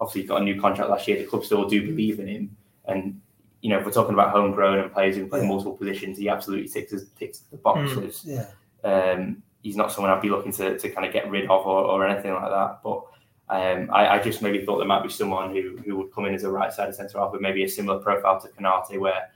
obviously 0.00 0.22
he's 0.22 0.28
got 0.30 0.40
a 0.40 0.44
new 0.44 0.60
contract 0.60 0.90
last 0.90 1.06
year. 1.08 1.18
The 1.18 1.24
club 1.26 1.44
still 1.44 1.68
do 1.68 1.86
believe 1.86 2.18
in 2.20 2.26
him, 2.28 2.56
and 2.86 3.20
you 3.62 3.70
know 3.70 3.78
if 3.78 3.84
we're 3.86 3.92
talking 3.92 4.14
about 4.14 4.30
homegrown 4.30 4.78
and 4.78 4.92
players 4.92 5.16
who 5.16 5.22
can 5.22 5.30
play 5.30 5.40
Yeah. 5.40 5.48
multiple 5.48 5.76
positions, 5.76 6.18
he 6.18 6.28
absolutely 6.28 6.68
ticks 6.68 6.94
ticks 7.18 7.38
the 7.50 7.56
boxes. 7.56 8.22
yeah, 8.24 8.46
Um, 8.84 9.42
he's 9.62 9.76
not 9.76 9.90
someone 9.90 10.12
I'd 10.12 10.22
be 10.22 10.28
looking 10.28 10.52
to, 10.52 10.78
to 10.78 10.88
kind 10.90 11.06
of 11.06 11.12
get 11.12 11.28
rid 11.28 11.44
of 11.44 11.66
or, 11.66 11.82
or 11.84 12.06
anything 12.06 12.32
like 12.34 12.50
that. 12.50 12.80
But 12.84 13.02
um, 13.48 13.90
I, 13.92 14.08
I 14.08 14.18
just 14.22 14.42
maybe 14.42 14.64
thought 14.64 14.78
there 14.78 14.86
might 14.86 15.02
be 15.02 15.08
someone 15.08 15.50
who, 15.54 15.76
who 15.84 15.96
would 15.96 16.12
come 16.12 16.26
in 16.26 16.34
as 16.34 16.44
a 16.44 16.50
right 16.50 16.72
side 16.72 16.94
centre 16.94 17.18
half 17.18 17.32
with 17.32 17.40
maybe 17.40 17.64
a 17.64 17.68
similar 17.68 17.98
profile 17.98 18.40
to 18.40 18.48
Konaté, 18.48 18.98
where 19.00 19.28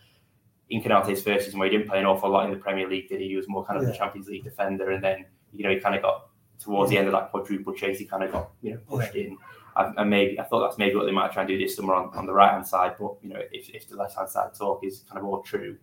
in 0.71 0.83
Konaté's 0.83 1.23
first 1.23 1.47
season, 1.47 1.59
where 1.59 1.69
he 1.69 1.77
didn't 1.77 1.89
play 1.89 1.99
an 1.99 2.07
awful 2.07 2.31
lot 2.31 2.47
in 2.47 2.53
the 2.53 2.57
Premier 2.57 2.89
League, 2.89 3.09
did 3.09 3.21
he? 3.21 3.29
He 3.29 3.37
was 3.37 3.49
more 3.49 3.65
kind 3.65 3.79
of 3.79 3.87
the 3.87 3.93
Champions 3.93 4.29
League 4.29 4.45
defender, 4.45 4.91
and 4.91 5.03
then 5.03 5.27
you 5.53 5.65
know 5.65 5.71
he 5.71 5.81
kind 5.81 5.95
of 5.95 6.03
got 6.03 6.31
towards 6.61 6.91
the 6.91 6.99
end 6.99 7.07
of 7.09 7.13
that 7.13 7.31
quadruple 7.31 7.73
chase, 7.73 7.99
he 7.99 8.05
kind 8.05 8.23
of 8.23 8.33
got 8.33 8.51
you 8.63 8.73
know 8.73 8.81
pushed 8.89 9.15
in. 9.15 9.37
I, 9.77 9.93
and 9.97 10.11
maybe 10.11 10.39
I 10.39 10.45
thought 10.45 10.67
that's 10.67 10.79
maybe 10.79 10.97
what 10.97 11.07
they 11.07 11.13
might 11.13 11.33
try 11.33 11.43
and 11.43 11.49
do 11.49 11.59
this 11.59 11.77
summer 11.77 11.95
on, 11.95 12.17
on 12.17 12.27
the 12.27 12.33
right 12.33 12.53
hand 12.53 12.67
side, 12.67 12.95
but 12.99 13.15
you 13.23 13.31
know 13.31 13.41
if, 13.53 13.69
if 13.71 13.89
the 13.89 13.97
left 13.97 14.17
hand 14.17 14.29
side 14.29 14.55
talk 14.55 14.85
is 14.85 15.05
kind 15.09 15.19
of 15.19 15.25
all 15.25 15.43
true, 15.43 15.77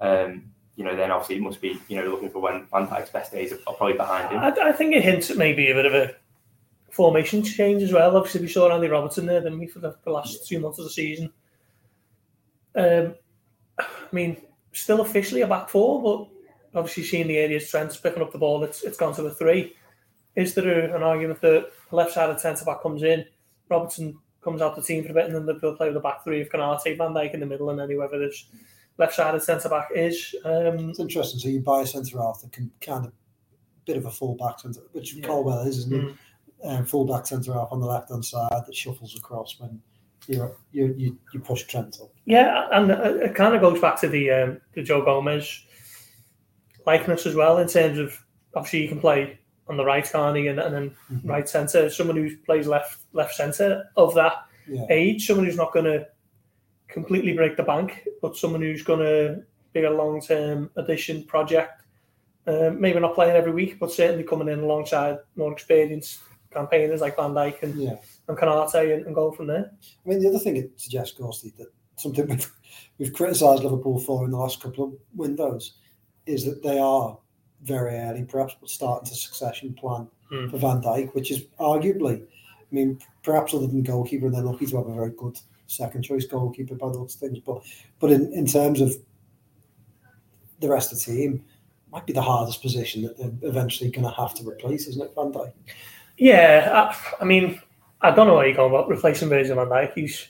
um, 0.00 0.50
you 0.74 0.84
know 0.84 0.96
then 0.96 1.10
obviously 1.10 1.36
it 1.36 1.42
must 1.42 1.60
be 1.60 1.78
you 1.88 1.96
know 1.96 2.08
looking 2.08 2.30
for 2.30 2.40
when 2.40 2.66
Van 2.66 2.86
Dijk's 2.88 3.10
best 3.10 3.32
days 3.32 3.52
are, 3.52 3.58
are 3.66 3.74
probably 3.74 3.96
behind 3.96 4.32
him. 4.32 4.38
I, 4.38 4.68
I 4.68 4.72
think 4.72 4.94
it 4.94 5.04
hints 5.04 5.30
at 5.30 5.36
maybe 5.36 5.70
a 5.70 5.74
bit 5.74 5.86
of 5.86 5.94
a 5.94 6.14
formation 6.90 7.42
change 7.42 7.82
as 7.82 7.92
well. 7.92 8.16
Obviously, 8.16 8.40
we 8.40 8.48
saw 8.48 8.72
Andy 8.72 8.88
Robertson 8.88 9.26
there, 9.26 9.40
didn't 9.40 9.58
we, 9.58 9.66
for 9.66 9.80
the, 9.80 9.96
the 10.04 10.10
last 10.10 10.46
two 10.48 10.58
months 10.60 10.78
of 10.78 10.84
the 10.84 10.90
season. 10.90 11.32
Um, 12.74 13.14
I 14.10 14.14
mean, 14.14 14.36
still 14.72 15.00
officially 15.00 15.42
a 15.42 15.46
back 15.46 15.68
four, 15.68 16.02
but 16.02 16.78
obviously 16.78 17.02
seeing 17.04 17.26
the 17.28 17.38
areas 17.38 17.68
Trent's 17.68 17.96
picking 17.96 18.22
up 18.22 18.32
the 18.32 18.38
ball, 18.38 18.62
it's 18.64 18.82
it's 18.82 18.96
gone 18.98 19.14
to 19.14 19.22
the 19.22 19.34
three. 19.34 19.74
Is 20.34 20.54
there 20.54 20.94
an 20.94 21.02
argument 21.02 21.40
that 21.40 21.70
the 21.90 21.96
left 21.96 22.12
side 22.12 22.28
of 22.30 22.38
centre 22.40 22.64
back 22.64 22.82
comes 22.82 23.02
in, 23.02 23.24
Robertson 23.68 24.18
comes 24.42 24.60
out 24.60 24.76
the 24.76 24.82
team 24.82 25.02
for 25.02 25.10
a 25.10 25.14
bit, 25.14 25.26
and 25.26 25.34
then 25.34 25.46
they'll 25.46 25.76
play 25.76 25.88
with 25.88 25.96
a 25.96 26.00
back 26.00 26.22
three 26.22 26.40
of 26.42 26.48
Konaté, 26.50 26.96
Van 26.96 27.12
Dijk 27.12 27.32
in 27.34 27.40
the 27.40 27.46
middle, 27.46 27.70
and 27.70 27.78
then 27.78 27.90
whoever 27.90 28.18
this 28.18 28.44
left 28.98 29.14
side 29.14 29.34
of 29.34 29.42
centre 29.42 29.68
back 29.68 29.88
is. 29.94 30.34
Um, 30.44 30.90
it's 30.90 31.00
interesting. 31.00 31.40
So 31.40 31.48
you 31.48 31.60
buy 31.60 31.80
a 31.82 31.86
centre 31.86 32.18
half 32.18 32.40
that 32.42 32.52
can 32.52 32.70
kind 32.80 33.06
of 33.06 33.12
bit 33.86 33.96
of 33.96 34.04
a 34.06 34.10
full 34.10 34.34
back 34.36 34.60
centre, 34.60 34.82
which 34.92 35.14
Yeah. 35.14 35.26
Colwill 35.26 35.60
is, 35.60 35.78
isn't 35.78 35.92
Mm. 35.92 36.10
it? 36.10 36.16
Um, 36.64 36.86
full 36.86 37.04
back 37.04 37.26
centre 37.26 37.52
half 37.52 37.68
on 37.72 37.80
the 37.80 37.86
left 37.86 38.10
hand 38.10 38.24
side 38.24 38.50
that 38.50 38.74
shuffles 38.74 39.16
across 39.16 39.58
when 39.60 39.80
you 40.28 40.54
you 40.72 41.16
you, 41.32 41.40
push 41.40 41.62
Trent 41.64 41.98
up. 42.02 42.10
Yeah, 42.24 42.68
and 42.72 42.90
it 42.90 43.34
kind 43.34 43.54
of 43.54 43.60
goes 43.60 43.80
back 43.80 44.00
to 44.00 44.08
the 44.08 44.30
um, 44.30 44.60
the 44.74 44.82
Joe 44.82 45.04
Gomez 45.04 45.64
likeness 46.86 47.26
as 47.26 47.34
well 47.34 47.58
in 47.58 47.68
terms 47.68 47.98
of 47.98 48.16
obviously 48.54 48.82
you 48.82 48.88
can 48.88 49.00
play 49.00 49.38
on 49.68 49.76
the 49.76 49.84
right, 49.84 50.04
can't 50.10 50.36
he, 50.36 50.46
and, 50.46 50.60
and 50.60 50.74
then 50.74 50.96
Mhm. 51.12 51.28
right 51.28 51.48
centre. 51.48 51.90
Someone 51.90 52.16
who 52.16 52.36
plays 52.38 52.66
left 52.66 53.00
left 53.12 53.34
centre 53.34 53.84
of 53.96 54.14
that 54.14 54.44
Yeah, 54.68 54.86
age, 54.90 55.26
someone 55.26 55.46
who's 55.46 55.56
not 55.56 55.72
going 55.72 55.84
to 55.86 56.06
completely 56.88 57.32
break 57.34 57.56
the 57.56 57.62
bank, 57.62 58.06
but 58.22 58.36
someone 58.36 58.62
who's 58.62 58.82
going 58.82 59.00
to 59.00 59.42
be 59.72 59.84
a 59.84 59.90
long 59.90 60.20
term 60.20 60.70
addition 60.76 61.24
project. 61.24 61.82
Um, 62.48 62.80
maybe 62.80 63.00
not 63.00 63.14
playing 63.16 63.34
every 63.36 63.50
week, 63.52 63.78
but 63.80 63.90
certainly 63.90 64.22
coming 64.22 64.48
in 64.48 64.60
alongside 64.60 65.18
more 65.34 65.52
experienced 65.52 66.20
campaigners 66.52 67.00
like 67.00 67.16
Van 67.16 67.32
Dijk 67.32 67.62
and, 67.62 67.74
yeah. 67.74 67.96
And 68.28 68.36
Konaté 68.36 68.94
and, 68.94 69.06
and 69.06 69.14
go 69.14 69.30
from 69.30 69.46
there. 69.46 69.70
I 70.04 70.08
mean, 70.08 70.20
the 70.20 70.28
other 70.28 70.38
thing 70.38 70.56
it 70.56 70.72
suggests, 70.76 71.18
Ghosty, 71.18 71.56
that 71.56 71.68
something 71.96 72.26
we've, 72.26 72.52
we've 72.98 73.12
criticised 73.12 73.62
Liverpool 73.62 74.00
for 74.00 74.24
in 74.24 74.32
the 74.32 74.36
last 74.36 74.60
couple 74.60 74.84
of 74.84 74.92
windows 75.14 75.74
is 76.26 76.44
that 76.44 76.62
they 76.62 76.78
are 76.78 77.16
very 77.62 77.94
early, 77.96 78.24
perhaps, 78.24 78.56
but 78.60 78.68
starting 78.68 79.08
to 79.08 79.14
succession 79.14 79.74
plan 79.74 80.08
Hmm. 80.28 80.48
for 80.48 80.58
Van 80.58 80.80
Dijk, 80.82 81.14
which 81.14 81.30
is 81.30 81.44
arguably, 81.60 82.20
I 82.20 82.74
mean, 82.74 82.98
perhaps 83.22 83.54
other 83.54 83.68
than 83.68 83.82
goalkeeper, 83.82 84.28
they're 84.28 84.42
lucky 84.42 84.66
to 84.66 84.76
have 84.78 84.88
a 84.88 84.94
very 84.94 85.10
good 85.10 85.38
second 85.68 86.02
choice 86.02 86.26
goalkeeper 86.26 86.74
by 86.74 86.88
of 86.88 87.10
things. 87.12 87.38
But 87.38 87.62
but 88.00 88.10
in, 88.10 88.32
in 88.32 88.46
terms 88.46 88.80
of 88.80 88.96
the 90.58 90.68
rest 90.68 90.92
of 90.92 90.98
the 90.98 91.04
team, 91.04 91.44
might 91.92 92.06
be 92.06 92.12
the 92.12 92.22
hardest 92.22 92.60
position 92.60 93.02
that 93.02 93.16
they're 93.16 93.48
eventually 93.48 93.90
going 93.90 94.06
to 94.06 94.10
have 94.20 94.34
to 94.34 94.48
replace, 94.48 94.88
isn't 94.88 95.02
it, 95.02 95.12
Van 95.14 95.32
Dijk? 95.32 95.52
Yeah, 96.18 96.90
I, 96.92 97.22
I 97.22 97.24
mean, 97.24 97.60
I 98.00 98.10
don't 98.10 98.26
know 98.26 98.34
where 98.34 98.46
you're 98.46 98.56
going 98.56 98.72
about 98.72 98.88
replacing 98.88 99.28
Virgil 99.28 99.56
van 99.56 99.68
Dijk. 99.68 99.94
He's 99.94 100.28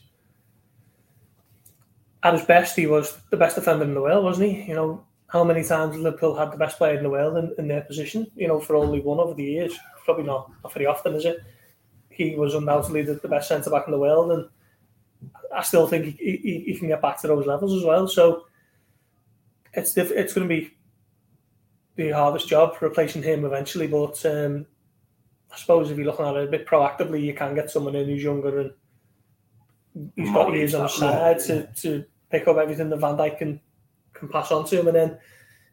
at 2.23 2.35
his 2.35 2.45
best, 2.45 2.77
he 2.77 2.87
was 2.87 3.19
the 3.31 3.37
best 3.37 3.57
defender 3.57 3.85
in 3.85 3.95
the 3.95 4.01
world, 4.01 4.25
wasn't 4.25 4.51
he? 4.51 4.63
You 4.63 4.75
know, 4.75 5.05
how 5.29 5.45
many 5.45 5.63
times 5.63 5.97
Liverpool 5.97 6.37
had 6.37 6.53
the 6.53 6.57
best 6.57 6.79
player 6.79 6.97
in 6.97 7.03
the 7.03 7.11
world 7.11 7.37
in, 7.37 7.55
in 7.59 7.69
their 7.69 7.83
position? 7.83 8.27
You 8.35 8.49
know, 8.49 8.61
for 8.61 8.77
only 8.77 9.01
one 9.01 9.19
over 9.19 9.35
the 9.35 9.45
years. 9.45 9.77
Probably 10.05 10.25
not, 10.25 10.51
not 10.63 10.73
very 10.73 10.87
often, 10.87 11.15
is 11.15 11.25
it? 11.25 11.39
He 12.11 12.35
was 12.37 12.55
undoubtedly 12.55 13.03
the, 13.03 13.15
the 13.15 13.29
best 13.29 13.49
centre 13.49 13.71
back 13.71 13.87
in 13.87 13.93
the 13.93 13.99
world, 13.99 14.33
and 14.33 14.49
I 15.55 15.63
still 15.63 15.87
think 15.87 16.17
he, 16.19 16.37
he, 16.37 16.65
he 16.73 16.79
can 16.79 16.89
get 16.89 17.03
back 17.03 17.21
to 17.21 17.27
those 17.27 17.47
levels 17.47 17.75
as 17.75 17.85
well. 17.85 18.09
So 18.09 18.47
it's 19.75 19.93
diff- 19.93 20.13
it's 20.13 20.33
going 20.33 20.49
to 20.49 20.55
be 20.55 20.73
the 21.97 22.11
hardest 22.11 22.49
job 22.49 22.77
replacing 22.81 23.23
him 23.23 23.45
eventually, 23.45 23.89
but. 23.89 24.25
Um, 24.25 24.67
I 25.53 25.57
suppose 25.57 25.91
if 25.91 25.97
you're 25.97 26.07
looking 26.07 26.27
at 26.27 26.37
it 26.37 26.49
a 26.49 26.51
bit 26.51 26.67
proactively, 26.67 27.23
you 27.23 27.35
can 27.35 27.55
get 27.55 27.71
someone 27.71 27.95
in 27.95 28.07
who's 28.07 28.23
younger 28.23 28.61
and 28.61 28.73
who's 30.17 30.31
got 30.33 30.53
years 30.53 30.75
on 30.75 30.83
his 30.83 30.95
side 30.95 31.41
to, 31.41 31.67
to 31.67 32.05
pick 32.31 32.47
up 32.49 32.57
everything 32.57 32.91
that 32.91 32.99
Van 32.99 33.17
Dijk 33.17 33.39
can 33.39 33.61
can 34.13 34.29
pass 34.29 34.51
on 34.51 34.65
to 34.67 34.81
him, 34.81 34.89
and 34.89 34.97
then 34.97 35.19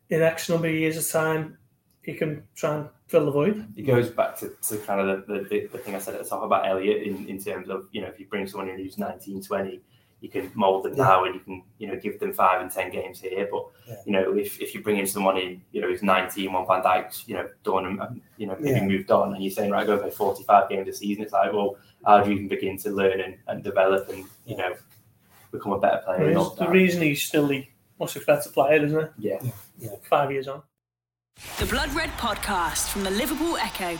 in 0.09 0.21
X 0.21 0.49
number 0.49 0.67
of 0.67 0.73
years 0.73 0.97
of 0.97 1.09
time, 1.09 1.57
he 2.01 2.13
can 2.13 2.43
try 2.55 2.75
and 2.75 2.89
fill 3.07 3.25
the 3.25 3.31
void. 3.31 3.65
it 3.77 3.83
goes 3.83 4.09
back 4.09 4.37
to, 4.37 4.51
to 4.61 4.77
kind 4.79 4.99
of 4.99 5.25
the, 5.27 5.47
the, 5.49 5.67
the 5.67 5.77
thing 5.77 5.95
I 5.95 5.99
said 5.99 6.15
at 6.15 6.23
the 6.23 6.29
top 6.29 6.43
about 6.43 6.67
Elliott 6.67 7.03
in, 7.03 7.27
in 7.27 7.41
terms 7.41 7.69
of, 7.69 7.87
you 7.91 8.01
know, 8.01 8.07
if 8.07 8.19
you 8.19 8.25
bring 8.25 8.45
someone 8.47 8.69
in 8.69 8.77
who's 8.77 8.97
19, 8.97 9.41
20, 9.41 9.81
you 10.23 10.29
can 10.29 10.49
mould 10.55 10.83
them 10.83 10.93
Yeah. 10.95 11.03
now 11.03 11.25
and 11.25 11.35
you 11.35 11.41
can, 11.41 11.63
you 11.79 11.87
know, 11.89 11.97
give 11.99 12.17
them 12.17 12.31
five 12.31 12.61
and 12.61 12.71
10 12.71 12.91
games 12.91 13.19
here. 13.19 13.45
But, 13.51 13.65
Yeah. 13.89 13.95
you 14.05 14.11
know, 14.13 14.33
if, 14.37 14.59
if 14.61 14.73
you 14.73 14.81
bring 14.81 14.97
in 14.97 15.05
someone 15.05 15.37
in, 15.37 15.61
you 15.73 15.81
know, 15.81 15.89
who's 15.89 16.01
19, 16.01 16.53
one 16.53 16.65
Van 16.65 16.81
Dijk's, 16.81 17.27
you 17.27 17.35
know, 17.35 17.49
done 17.65 17.85
and, 17.87 17.99
and, 17.99 18.21
you 18.37 18.47
know, 18.47 18.55
maybe 18.57 18.79
Yeah. 18.79 18.85
moved 18.87 19.11
on 19.11 19.33
and 19.35 19.43
you're 19.43 19.51
saying, 19.51 19.69
right, 19.71 19.85
go 19.85 19.97
play 19.97 20.11
45 20.11 20.69
games 20.69 20.87
a 20.87 20.93
season, 20.93 21.23
it's 21.25 21.33
like, 21.33 21.51
well, 21.51 21.75
how 22.05 22.21
do 22.23 22.29
you 22.29 22.37
even 22.37 22.47
begin 22.47 22.77
to 22.77 22.89
learn 22.91 23.19
and, 23.19 23.35
and 23.47 23.63
develop 23.65 24.07
and, 24.09 24.23
you 24.45 24.55
know, 24.55 24.73
become 25.51 25.73
a 25.73 25.79
better 25.79 26.01
player? 26.05 26.27
and 26.29 26.37
the 26.37 26.49
that? 26.57 26.69
reason 26.69 27.01
he's 27.01 27.21
still 27.21 27.45
the 27.47 27.67
most 27.99 28.15
expensive 28.15 28.53
player, 28.53 28.81
isn't 28.85 28.97
it? 28.97 29.11
Yeah. 29.17 29.39
Five 30.09 30.31
years 30.31 30.47
on. 30.47 30.63
The 31.59 31.65
Blood 31.65 31.93
Red 31.93 32.11
Podcast 32.11 32.89
from 32.91 33.03
the 33.03 33.11
Liverpool 33.11 33.57
Echo. 33.57 33.99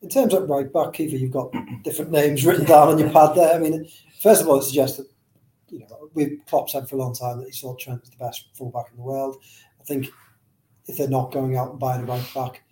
In 0.00 0.08
terms 0.08 0.32
of 0.32 0.48
right 0.48 0.72
back, 0.72 0.92
Keifer, 0.92 1.18
you've 1.18 1.32
got 1.32 1.52
different 1.82 2.10
names 2.12 2.44
written 2.44 2.64
down 2.64 2.88
on 2.88 2.98
your 2.98 3.10
pad 3.10 3.34
there. 3.34 3.54
I 3.54 3.58
mean, 3.58 3.88
first 4.20 4.42
of 4.42 4.48
all, 4.48 4.58
it 4.58 4.64
suggests 4.64 4.96
that 4.98 5.06
you 5.70 5.80
know 5.80 6.08
we've 6.14 6.40
Klopp 6.46 6.70
said 6.70 6.88
for 6.88 6.96
a 6.96 6.98
long 6.98 7.14
time 7.14 7.38
that 7.38 7.46
he 7.48 7.52
thought 7.52 7.80
Trent 7.80 8.00
was 8.00 8.10
the 8.10 8.16
best 8.16 8.48
fullback 8.54 8.86
in 8.90 8.96
the 8.96 9.02
world. 9.02 9.36
I 9.80 9.84
think 9.84 10.08
if 10.86 10.96
they're 10.96 11.08
not 11.08 11.32
going 11.32 11.56
out 11.56 11.70
and 11.70 11.78
buying 11.80 12.02
a 12.02 12.04
right 12.04 12.34
back, 12.34 12.62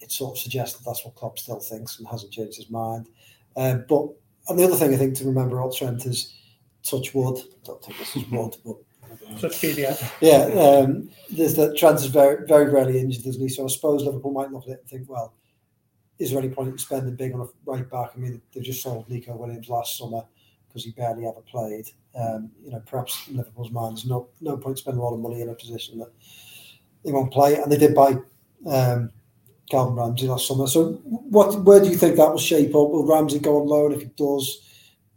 it 0.00 0.10
sort 0.10 0.36
of 0.36 0.42
suggests 0.42 0.78
that 0.78 0.84
that's 0.84 1.04
what 1.04 1.14
Klopp 1.14 1.38
still 1.38 1.60
thinks 1.60 1.98
and 1.98 2.08
hasn't 2.08 2.32
changed 2.32 2.56
his 2.56 2.70
mind. 2.70 3.08
Um, 3.56 3.84
but 3.88 4.08
and 4.48 4.58
the 4.58 4.64
other 4.64 4.76
thing 4.76 4.92
I 4.92 4.96
think 4.96 5.16
to 5.16 5.24
remember 5.24 5.58
about 5.58 5.74
Trent 5.74 6.04
is 6.06 6.34
touch 6.82 7.14
wood. 7.14 7.38
I 7.38 7.56
don't 7.64 7.82
think 7.82 7.98
this 7.98 8.16
is 8.16 8.28
wood, 8.30 8.56
but 8.64 8.76
Such 9.38 9.52
PDF. 9.52 10.12
yeah, 10.20 10.44
um, 10.60 11.08
there's 11.30 11.54
that 11.54 11.76
Trent 11.76 11.96
is 12.00 12.06
very 12.06 12.46
very 12.46 12.70
rarely 12.70 12.98
injured, 13.00 13.26
isn't 13.26 13.40
he? 13.40 13.48
So 13.48 13.64
I 13.64 13.68
suppose 13.68 14.02
Liverpool 14.02 14.32
might 14.32 14.50
look 14.50 14.64
at 14.64 14.70
it 14.70 14.80
and 14.80 14.88
think, 14.88 15.08
well, 15.08 15.34
is 16.18 16.30
there 16.30 16.38
any 16.38 16.48
point 16.48 16.70
in 16.70 16.78
spending 16.78 17.16
big 17.16 17.34
on 17.34 17.40
a 17.40 17.70
right 17.70 17.88
back? 17.90 18.10
I 18.14 18.18
mean, 18.18 18.40
they 18.52 18.60
just 18.60 18.82
sold 18.82 19.08
Nico 19.08 19.34
Williams 19.36 19.68
last 19.68 19.98
summer 19.98 20.22
because 20.68 20.84
he 20.84 20.92
barely 20.92 21.26
ever 21.26 21.40
played. 21.40 21.86
Um, 22.14 22.50
you 22.64 22.70
know, 22.70 22.82
perhaps 22.86 23.28
Liverpool's 23.28 23.70
mind, 23.70 23.96
there's 23.96 24.06
no 24.06 24.28
no 24.40 24.56
point 24.56 24.78
spending 24.78 25.00
a 25.00 25.04
lot 25.04 25.14
of 25.14 25.20
money 25.20 25.40
in 25.40 25.48
a 25.48 25.54
position 25.54 25.98
that 25.98 26.12
he 27.02 27.12
won't 27.12 27.32
play. 27.32 27.56
And 27.56 27.70
they 27.70 27.78
did 27.78 27.94
buy 27.94 28.16
um, 28.66 29.10
Calvin 29.70 29.96
Ramsey 29.96 30.26
last 30.26 30.46
summer. 30.46 30.66
So, 30.66 30.92
what 31.04 31.62
where 31.62 31.80
do 31.80 31.88
you 31.88 31.96
think 31.96 32.16
that 32.16 32.30
will 32.30 32.38
shape 32.38 32.70
up? 32.70 32.90
Will 32.90 33.06
Ramsey 33.06 33.40
go 33.40 33.60
on 33.60 33.66
loan? 33.66 33.92
If 33.92 34.02
he 34.02 34.10
does, 34.16 34.68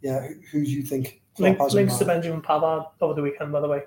yeah, 0.02 0.26
who, 0.26 0.34
who 0.50 0.64
do 0.64 0.70
you 0.70 0.82
think? 0.82 1.22
Link, 1.38 1.58
has 1.58 1.74
links 1.74 1.98
to? 1.98 2.04
Benjamin 2.04 2.42
Pavard 2.42 2.86
over 3.00 3.14
the 3.14 3.22
weekend, 3.22 3.52
by 3.52 3.60
the 3.60 3.68
way. 3.68 3.82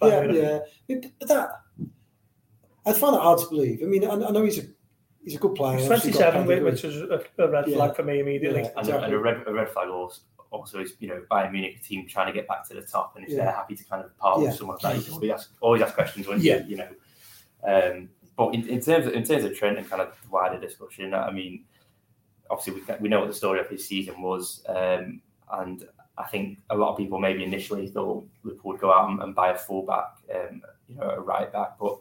Yeah, 0.00 0.60
yeah. 0.86 0.98
But 1.18 1.28
that 1.28 1.50
I 2.86 2.92
find 2.92 3.14
it 3.16 3.22
hard 3.22 3.38
to 3.40 3.48
believe. 3.48 3.80
I 3.82 3.86
mean, 3.86 4.04
I, 4.04 4.12
I 4.12 4.30
know 4.30 4.44
he's 4.44 4.58
a 4.58 4.66
he's 5.24 5.36
a 5.36 5.38
good 5.38 5.54
player. 5.54 5.78
He's 5.78 5.86
27, 5.86 6.46
which 6.64 6.82
was 6.82 6.96
a, 6.96 7.24
a 7.38 7.48
red 7.48 7.66
Yeah. 7.68 7.76
flag 7.76 7.96
for 7.96 8.02
me 8.02 8.20
immediately. 8.20 8.62
Yeah. 8.62 8.68
And, 8.76 8.78
Exactly. 8.80 9.04
and 9.04 9.14
a 9.14 9.18
red 9.18 9.44
a 9.46 9.52
red 9.52 9.68
flag 9.70 9.88
also, 9.88 10.20
also 10.50 10.80
is 10.80 10.94
you 11.00 11.08
know 11.08 11.22
Bayern 11.30 11.52
Munich 11.52 11.82
team 11.82 12.06
trying 12.06 12.26
to 12.26 12.32
get 12.32 12.46
back 12.48 12.66
to 12.68 12.74
the 12.74 12.82
top, 12.82 13.16
and 13.16 13.24
if 13.24 13.30
Yeah. 13.30 13.44
they're 13.44 13.52
happy 13.52 13.76
to 13.76 13.84
kind 13.84 14.04
of 14.04 14.16
part 14.18 14.40
Yeah. 14.40 14.46
with 14.48 14.56
someone 14.56 14.78
like 14.82 14.94
that, 14.94 14.96
you 14.98 15.04
can 15.04 15.14
always 15.14 15.30
ask 15.30 15.52
always 15.60 15.82
ask 15.82 15.94
questions 15.94 16.26
when 16.26 16.40
Yeah. 16.40 16.58
you 16.58 16.64
you 16.70 16.76
know. 16.76 16.88
Um, 17.64 18.08
but 18.36 18.54
in, 18.54 18.68
in 18.68 18.80
terms 18.80 19.06
of 19.06 19.12
in 19.14 19.24
terms 19.24 19.44
of 19.44 19.56
Trent 19.56 19.78
and 19.78 19.88
kind 19.88 20.02
of 20.02 20.14
wider 20.30 20.58
discussion, 20.58 21.14
I 21.14 21.30
mean, 21.30 21.64
obviously 22.50 22.80
we 22.80 22.94
we 23.00 23.08
know 23.08 23.20
what 23.20 23.28
the 23.28 23.34
story 23.34 23.60
of 23.60 23.68
his 23.68 23.86
season 23.86 24.20
was, 24.22 24.64
um, 24.68 25.22
and 25.52 25.86
I 26.18 26.24
think 26.24 26.58
a 26.70 26.76
lot 26.76 26.90
of 26.92 26.98
people 26.98 27.18
maybe 27.18 27.42
initially 27.44 27.88
thought 27.88 28.26
Liverpool 28.42 28.72
would 28.72 28.80
go 28.80 28.92
out 28.92 29.08
and, 29.10 29.22
and 29.22 29.34
buy 29.34 29.50
a 29.50 29.56
fullback, 29.58 30.16
um, 30.34 30.60
you 30.88 30.96
know, 30.96 31.08
a 31.08 31.20
right 31.20 31.50
back, 31.52 31.78
but 31.78 31.98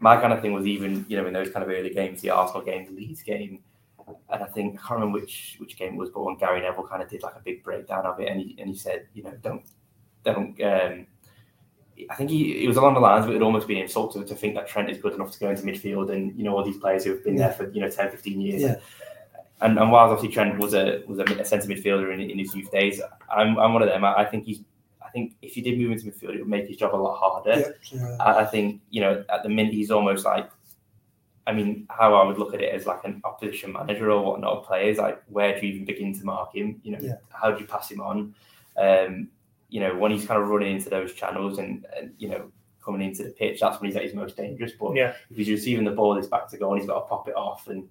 my 0.00 0.18
kind 0.18 0.32
of 0.32 0.40
thing 0.40 0.52
was 0.52 0.66
even 0.66 1.04
you 1.08 1.16
know 1.16 1.26
in 1.26 1.32
those 1.32 1.50
kind 1.50 1.62
of 1.62 1.70
early 1.70 1.90
games, 1.90 2.20
the 2.20 2.30
Arsenal 2.30 2.62
game, 2.62 2.86
the 2.86 2.92
Leeds 2.92 3.22
game, 3.22 3.62
and 4.30 4.42
I 4.42 4.46
think 4.46 4.74
I 4.74 4.88
can't 4.88 5.00
remember 5.00 5.20
which 5.20 5.56
which 5.58 5.76
game 5.76 5.94
it 5.94 5.96
was, 5.96 6.10
but 6.10 6.24
when 6.24 6.36
Gary 6.36 6.60
Neville 6.60 6.86
kind 6.86 7.02
of 7.02 7.08
did 7.08 7.22
like 7.22 7.36
a 7.36 7.40
big 7.40 7.62
breakdown 7.62 8.06
of 8.06 8.18
it, 8.18 8.28
and 8.28 8.40
he 8.40 8.56
and 8.58 8.68
he 8.68 8.76
said, 8.76 9.06
you 9.14 9.22
know, 9.22 9.32
don't 9.42 9.64
don't. 10.24 10.60
Um, 10.62 11.06
I 12.08 12.14
think 12.14 12.30
he 12.30 12.64
it 12.64 12.66
was 12.68 12.78
along 12.78 12.94
the 12.94 13.00
lines, 13.00 13.26
but 13.26 13.32
it 13.32 13.34
would 13.34 13.44
almost 13.44 13.68
be 13.68 13.76
an 13.76 13.82
insult 13.82 14.14
to, 14.14 14.24
to 14.24 14.34
think 14.34 14.54
that 14.54 14.66
Trent 14.66 14.90
is 14.90 14.98
good 14.98 15.12
enough 15.12 15.32
to 15.32 15.38
go 15.38 15.50
into 15.50 15.62
midfield, 15.62 16.10
and 16.10 16.36
you 16.36 16.44
know 16.44 16.56
all 16.56 16.64
these 16.64 16.78
players 16.78 17.04
who 17.04 17.10
have 17.10 17.22
been 17.22 17.36
there 17.36 17.52
for 17.52 17.70
you 17.70 17.80
know 17.80 17.90
10, 17.90 18.10
15 18.10 18.40
years. 18.40 18.62
Yeah. 18.62 18.76
And, 19.62 19.78
and 19.78 19.92
while 19.92 20.08
obviously 20.08 20.32
Trent 20.34 20.58
was 20.58 20.72
a 20.72 21.02
was 21.06 21.18
a, 21.18 21.24
a 21.24 21.44
centre 21.44 21.68
midfielder 21.68 22.14
in, 22.14 22.20
in 22.20 22.38
his 22.38 22.54
youth 22.54 22.70
days, 22.70 23.02
I'm, 23.30 23.58
I'm 23.58 23.74
one 23.74 23.82
of 23.82 23.90
them. 23.90 24.04
I, 24.04 24.20
I 24.20 24.24
think 24.24 24.46
he's 24.46 24.62
I 25.10 25.12
think 25.12 25.34
if 25.42 25.54
he 25.54 25.60
did 25.60 25.76
move 25.76 25.90
into 25.90 26.06
midfield, 26.06 26.34
it 26.36 26.38
would 26.38 26.48
make 26.48 26.68
his 26.68 26.76
job 26.76 26.94
a 26.94 26.96
lot 26.96 27.16
harder. 27.18 27.58
Yeah, 27.58 27.68
yeah. 28.00 28.16
I, 28.20 28.42
I 28.42 28.44
think 28.44 28.80
you 28.90 29.00
know 29.00 29.24
at 29.28 29.42
the 29.42 29.48
minute 29.48 29.74
he's 29.74 29.90
almost 29.90 30.24
like, 30.24 30.48
I 31.48 31.52
mean, 31.52 31.86
how 31.90 32.14
I 32.14 32.24
would 32.24 32.38
look 32.38 32.54
at 32.54 32.60
it 32.62 32.72
as 32.72 32.86
like 32.86 33.02
an 33.04 33.20
opposition 33.24 33.72
manager 33.72 34.08
or 34.12 34.22
whatnot 34.24 34.58
of 34.58 34.64
players. 34.66 34.98
Like, 34.98 35.20
where 35.26 35.58
do 35.58 35.66
you 35.66 35.72
even 35.72 35.84
begin 35.84 36.16
to 36.16 36.24
mark 36.24 36.54
him? 36.54 36.80
You 36.84 36.92
know, 36.92 36.98
Yeah. 37.02 37.14
how 37.30 37.50
do 37.50 37.60
you 37.60 37.66
pass 37.66 37.90
him 37.90 38.00
on? 38.00 38.34
Um, 38.76 39.28
you 39.68 39.80
know, 39.80 39.96
when 39.96 40.12
he's 40.12 40.26
kind 40.26 40.40
of 40.40 40.48
running 40.48 40.76
into 40.76 40.90
those 40.90 41.12
channels 41.12 41.58
and, 41.58 41.84
and 41.96 42.14
you 42.18 42.28
know 42.28 42.52
coming 42.84 43.02
into 43.02 43.24
the 43.24 43.30
pitch, 43.30 43.58
that's 43.60 43.80
when 43.80 43.90
he's 43.90 43.96
at 43.96 44.04
his 44.04 44.14
most 44.14 44.36
dangerous. 44.36 44.72
But 44.78 44.94
Yeah. 44.94 45.14
if 45.28 45.36
he's 45.36 45.50
receiving 45.50 45.84
the 45.84 45.90
ball, 45.90 46.14
he's 46.16 46.28
back 46.28 46.48
to 46.50 46.56
goal, 46.56 46.72
and 46.74 46.80
he's 46.80 46.88
got 46.88 47.00
to 47.00 47.06
pop 47.08 47.26
it 47.28 47.34
off, 47.34 47.66
and 47.66 47.88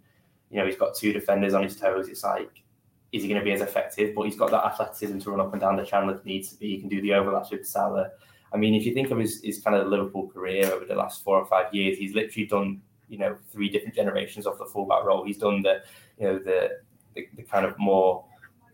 you 0.51 0.57
know 0.57 0.65
he's 0.65 0.77
got 0.77 0.95
two 0.95 1.11
defenders 1.11 1.53
on 1.53 1.63
his 1.63 1.75
toes. 1.75 2.07
It's 2.07 2.23
like. 2.23 2.63
Is 3.11 3.23
he 3.23 3.29
going 3.29 3.39
to 3.39 3.45
be 3.45 3.51
as 3.51 3.61
effective? 3.61 4.13
But 4.15 4.23
he's 4.23 4.35
got 4.35 4.51
that 4.51 4.65
athleticism 4.65 5.19
to 5.19 5.31
run 5.31 5.39
up 5.39 5.51
and 5.53 5.61
down 5.61 5.75
the 5.75 5.85
channel 5.85 6.09
if 6.09 6.23
needs 6.25 6.49
to 6.49 6.59
be. 6.59 6.75
He 6.75 6.79
can 6.79 6.89
do 6.89 7.01
the 7.01 7.13
overlaps 7.13 7.51
with 7.51 7.65
Salah. 7.65 8.11
I 8.53 8.57
mean, 8.57 8.73
if 8.73 8.85
you 8.85 8.93
think 8.93 9.11
of 9.11 9.17
his, 9.17 9.41
his 9.43 9.59
kind 9.59 9.75
of 9.75 9.87
Liverpool 9.87 10.27
career 10.27 10.71
over 10.71 10.85
the 10.85 10.95
last 10.95 11.23
four 11.23 11.37
or 11.37 11.45
five 11.45 11.73
years, 11.73 11.97
he's 11.97 12.13
literally 12.13 12.47
done, 12.47 12.81
you 13.07 13.17
know, 13.17 13.37
three 13.51 13.69
different 13.69 13.95
generations 13.95 14.45
of 14.45 14.57
the 14.57 14.65
fullback 14.65 15.03
role. 15.03 15.23
He's 15.23 15.37
done 15.37 15.61
the, 15.61 15.81
you 16.19 16.25
know, 16.25 16.39
the 16.39 16.79
the, 17.15 17.27
the 17.35 17.43
kind 17.43 17.65
of 17.65 17.77
more, 17.79 18.25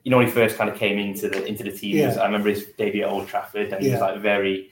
you 0.04 0.12
know, 0.12 0.18
when 0.18 0.28
he 0.28 0.32
first 0.32 0.58
kind 0.58 0.70
of 0.70 0.78
came 0.78 0.98
into 0.98 1.30
the 1.30 1.46
into 1.46 1.64
the 1.64 1.72
team. 1.72 1.98
Yeah. 1.98 2.18
I 2.20 2.26
remember 2.26 2.50
his 2.50 2.66
debut 2.78 3.04
at 3.04 3.10
Old 3.10 3.28
Trafford, 3.28 3.72
and 3.74 3.84
he 3.84 3.92
was 3.92 4.02
like 4.02 4.20
very, 4.20 4.72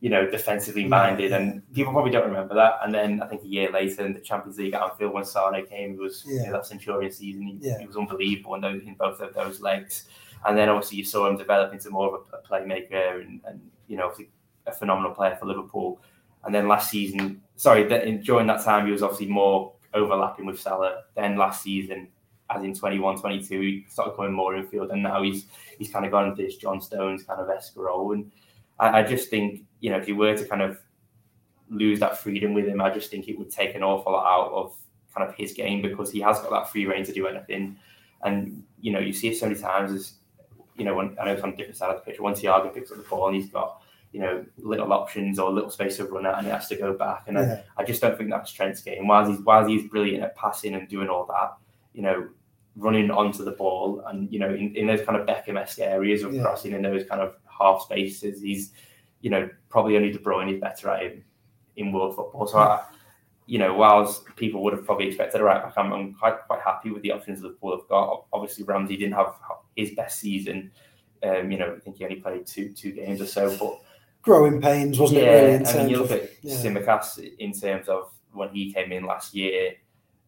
you 0.00 0.10
know, 0.10 0.30
defensively 0.30 0.84
minded, 0.84 1.32
and 1.32 1.62
people 1.74 1.92
probably 1.92 2.10
don't 2.12 2.26
remember 2.26 2.54
that. 2.54 2.78
And 2.84 2.94
then 2.94 3.20
I 3.22 3.26
think 3.26 3.42
a 3.42 3.46
year 3.48 3.70
later 3.72 4.06
in 4.06 4.12
the 4.14 4.20
Champions 4.20 4.58
League 4.58 4.74
at 4.74 4.82
Anfield, 4.82 5.12
when 5.12 5.24
Sane 5.24 5.66
came, 5.66 5.92
he 5.94 5.98
was 5.98 6.24
you 6.26 6.46
know, 6.46 6.52
that 6.52 6.66
Centurion 6.66 7.10
season. 7.10 7.42
He, 7.42 7.58
Yeah. 7.60 7.78
he 7.80 7.86
was 7.86 7.96
unbelievable 7.96 8.54
in, 8.54 8.60
those, 8.60 8.82
in 8.82 8.94
both 8.94 9.20
of 9.20 9.34
those 9.34 9.60
legs. 9.60 10.04
And 10.46 10.56
then 10.56 10.68
obviously 10.68 10.98
you 10.98 11.04
saw 11.04 11.28
him 11.28 11.36
develop 11.36 11.72
into 11.72 11.90
more 11.90 12.14
of 12.14 12.22
a, 12.32 12.36
a 12.36 12.42
playmaker 12.42 13.20
and, 13.22 13.40
and 13.44 13.60
you 13.88 13.96
know 13.96 14.12
a 14.68 14.72
phenomenal 14.72 15.10
player 15.12 15.36
for 15.38 15.46
Liverpool. 15.46 16.00
And 16.44 16.54
then 16.54 16.68
last 16.68 16.90
season, 16.90 17.42
sorry, 17.56 17.82
that 17.88 18.04
in, 18.04 18.20
during 18.20 18.46
that 18.46 18.62
time 18.64 18.86
he 18.86 18.92
was 18.92 19.02
obviously 19.02 19.26
more 19.26 19.72
overlapping 19.94 20.46
with 20.46 20.60
Salah. 20.60 21.02
Then 21.16 21.36
last 21.36 21.64
season, 21.64 22.06
as 22.50 22.62
in 22.62 22.72
21, 22.72 23.18
22, 23.18 23.60
he 23.60 23.84
started 23.88 24.14
coming 24.14 24.32
more 24.32 24.54
infield, 24.54 24.90
and 24.92 25.02
now 25.02 25.22
he's 25.22 25.46
he's 25.76 25.90
kind 25.90 26.04
of 26.04 26.12
gone 26.12 26.28
into 26.28 26.42
this 26.42 26.56
John 26.56 26.80
Stones 26.80 27.24
kind 27.24 27.40
of 27.40 27.50
esque 27.50 27.76
role. 27.76 28.12
And 28.12 28.30
I, 28.78 29.00
I 29.00 29.02
just 29.02 29.28
think 29.30 29.64
you 29.80 29.90
know 29.90 29.98
if 29.98 30.08
you 30.08 30.16
were 30.16 30.36
to 30.36 30.44
kind 30.44 30.62
of 30.62 30.78
lose 31.70 32.00
that 32.00 32.18
freedom 32.18 32.54
with 32.54 32.66
him, 32.66 32.80
I 32.80 32.90
just 32.90 33.10
think 33.10 33.28
it 33.28 33.38
would 33.38 33.50
take 33.50 33.74
an 33.74 33.82
awful 33.82 34.12
lot 34.12 34.26
out 34.26 34.52
of 34.52 34.74
kind 35.14 35.28
of 35.28 35.34
his 35.34 35.52
game 35.52 35.82
because 35.82 36.10
he 36.10 36.20
has 36.20 36.40
got 36.40 36.50
that 36.50 36.70
free 36.70 36.86
reign 36.86 37.04
to 37.04 37.12
do 37.12 37.26
anything. 37.26 37.76
And 38.22 38.62
you 38.80 38.92
know, 38.92 38.98
you 38.98 39.12
see 39.12 39.28
it 39.28 39.36
so 39.36 39.46
many 39.46 39.58
times 39.58 39.92
as 39.92 40.14
you 40.76 40.84
know, 40.84 40.94
when 40.94 41.16
I 41.20 41.26
know 41.26 41.32
it's 41.32 41.42
on 41.42 41.50
a 41.52 41.56
different 41.56 41.76
side 41.76 41.90
of 41.90 41.96
the 41.96 42.10
pitch. 42.10 42.20
Once 42.20 42.40
Thiago 42.40 42.72
picks 42.72 42.90
up 42.90 42.98
the 42.98 43.02
ball 43.04 43.26
and 43.28 43.36
he's 43.36 43.50
got 43.50 43.82
you 44.12 44.20
know 44.20 44.44
little 44.56 44.92
options 44.92 45.38
or 45.38 45.50
little 45.52 45.70
space 45.70 45.96
to 45.98 46.04
run 46.04 46.24
at, 46.24 46.38
and 46.38 46.46
he 46.46 46.52
has 46.52 46.68
to 46.68 46.76
go 46.76 46.94
back. 46.94 47.24
And 47.26 47.38
I. 47.38 47.64
I 47.76 47.84
just 47.84 48.00
don't 48.00 48.16
think 48.16 48.30
that's 48.30 48.50
Trent's 48.52 48.80
game. 48.80 49.06
While 49.06 49.28
he's 49.28 49.40
while 49.40 49.66
he's 49.66 49.88
brilliant 49.88 50.22
at 50.24 50.34
passing 50.36 50.74
and 50.74 50.88
doing 50.88 51.08
all 51.08 51.26
that, 51.26 51.56
you 51.92 52.02
know, 52.02 52.28
running 52.76 53.10
onto 53.10 53.44
the 53.44 53.50
ball 53.50 54.02
and 54.06 54.32
you 54.32 54.38
know 54.38 54.48
in, 54.54 54.74
in 54.76 54.86
those 54.86 55.02
kind 55.02 55.18
of 55.20 55.26
Beckham-esque 55.26 55.80
areas 55.80 56.22
of 56.22 56.32
Yeah. 56.32 56.42
crossing 56.42 56.72
in 56.72 56.82
those 56.82 57.04
kind 57.04 57.20
of 57.20 57.34
half 57.46 57.82
spaces, 57.82 58.40
he's 58.40 58.72
you 59.20 59.30
know 59.30 59.48
probably 59.68 59.96
only 59.96 60.12
De 60.12 60.18
Bruyne 60.18 60.54
is 60.54 60.60
better 60.60 60.90
at 60.90 61.02
him 61.02 61.24
in 61.76 61.92
world 61.92 62.16
football. 62.16 62.46
So 62.46 62.58
I, 62.58 62.84
you 63.46 63.58
know, 63.58 63.74
whilst 63.74 64.24
people 64.36 64.62
would 64.64 64.74
have 64.74 64.84
probably 64.84 65.08
expected 65.08 65.40
a 65.40 65.44
right 65.44 65.62
back, 65.62 65.72
I'm, 65.76 65.92
I'm 65.92 66.14
quite 66.14 66.38
quite 66.46 66.60
happy 66.60 66.90
with 66.90 67.02
the 67.02 67.12
options 67.12 67.42
Liverpool 67.42 67.78
have 67.78 67.88
got. 67.88 68.26
Obviously, 68.32 68.64
Ramsey 68.64 68.96
didn't 68.96 69.14
have 69.14 69.34
his 69.76 69.92
best 69.92 70.20
season. 70.20 70.70
Um, 71.22 71.50
you 71.50 71.58
know, 71.58 71.74
I 71.76 71.80
think 71.80 71.96
he 71.96 72.04
only 72.04 72.16
played 72.16 72.46
two 72.46 72.70
two 72.70 72.92
games 72.92 73.20
or 73.20 73.26
so, 73.26 73.56
but 73.58 73.80
Growing 74.22 74.60
pains, 74.60 74.98
wasn't 74.98 75.22
yeah, 75.22 75.28
it? 75.28 75.42
Really, 75.42 75.54
in 75.54 75.66
I 75.66 75.76
mean, 75.76 75.88
you 75.88 76.02
of 76.02 76.10
look 76.10 76.22
at 76.22 76.30
yeah. 76.42 76.54
Tsimikas 76.54 77.36
in 77.38 77.52
terms 77.52 77.88
of 77.88 78.10
when 78.32 78.48
he 78.50 78.72
came 78.72 78.90
in 78.92 79.06
last 79.06 79.34
year, 79.34 79.74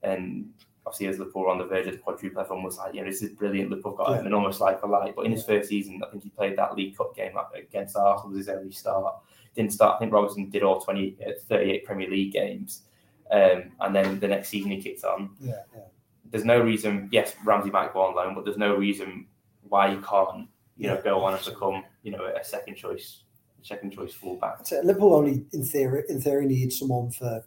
and 0.03 0.51
obviously 0.87 1.07
as 1.07 1.19
Liverpool 1.19 1.43
were 1.43 1.51
on 1.51 1.59
the 1.59 1.67
verge 1.67 1.87
of 1.87 1.93
the 1.93 1.99
quadruple, 1.99 2.41
everyone 2.41 2.65
was 2.65 2.79
like, 2.79 2.95
"Yeah, 2.95 3.05
this 3.05 3.23
is 3.23 3.31
brilliant." 3.31 3.71
Liverpool 3.71 3.93
got 3.93 4.19
him, 4.19 4.27
and 4.27 4.35
almost 4.35 4.61
like 4.61 4.81
for 4.81 4.89
like. 4.89 5.15
But 5.17 5.27
in 5.27 5.33
his 5.33 5.45
first 5.45 5.69
season, 5.69 6.03
I 6.07 6.11
think 6.11 6.23
he 6.23 6.31
played 6.31 6.57
that 6.59 6.75
League 6.75 6.97
Cup 6.97 7.15
game 7.15 7.33
against 7.55 7.97
Arsenal 7.97 8.31
was 8.31 8.39
his 8.39 8.49
only 8.49 8.73
start. 8.73 9.17
Didn't 9.55 9.73
start. 9.73 9.97
I 9.97 9.99
think 9.99 10.13
Robertson 10.13 10.49
did 10.49 10.63
all 10.63 10.81
20, 10.81 11.17
uh, 11.27 11.33
38 11.49 11.85
Premier 11.85 12.09
League 12.09 12.33
games, 12.33 12.83
um, 13.31 13.73
and 13.81 13.95
then 13.95 14.21
the 14.21 14.29
next 14.29 14.49
season 14.49 14.71
he 14.71 14.81
kicked 14.81 15.05
on. 15.05 15.31
yeah, 15.41 15.63
yeah. 15.75 15.83
There's 16.31 16.45
no 16.45 16.61
reason. 16.61 17.09
Yes, 17.11 17.35
Ramsey 17.45 17.71
might 17.71 17.93
go 17.93 18.03
on 18.03 18.15
loan, 18.15 18.35
but 18.37 18.45
there's 18.45 18.57
no 18.57 18.77
reason 18.77 19.27
why 19.69 19.91
you 19.91 20.01
can't, 20.01 20.49
you 20.77 20.87
know, 20.87 21.01
go 21.03 21.23
on 21.25 21.35
and 21.35 21.45
become, 21.45 21.85
you 22.05 22.13
know, 22.13 22.25
a 22.25 22.45
second 22.45 22.77
choice, 22.77 23.25
second 23.63 23.93
choice 23.93 24.15
fullback. 24.15 24.65
So 24.65 24.81
Liverpool 24.85 25.15
only, 25.15 25.45
in 25.53 25.65
theory, 25.65 26.05
in 26.09 26.21
theory, 26.21 26.47
need 26.47 26.73
someone 26.73 27.11
for 27.11 27.45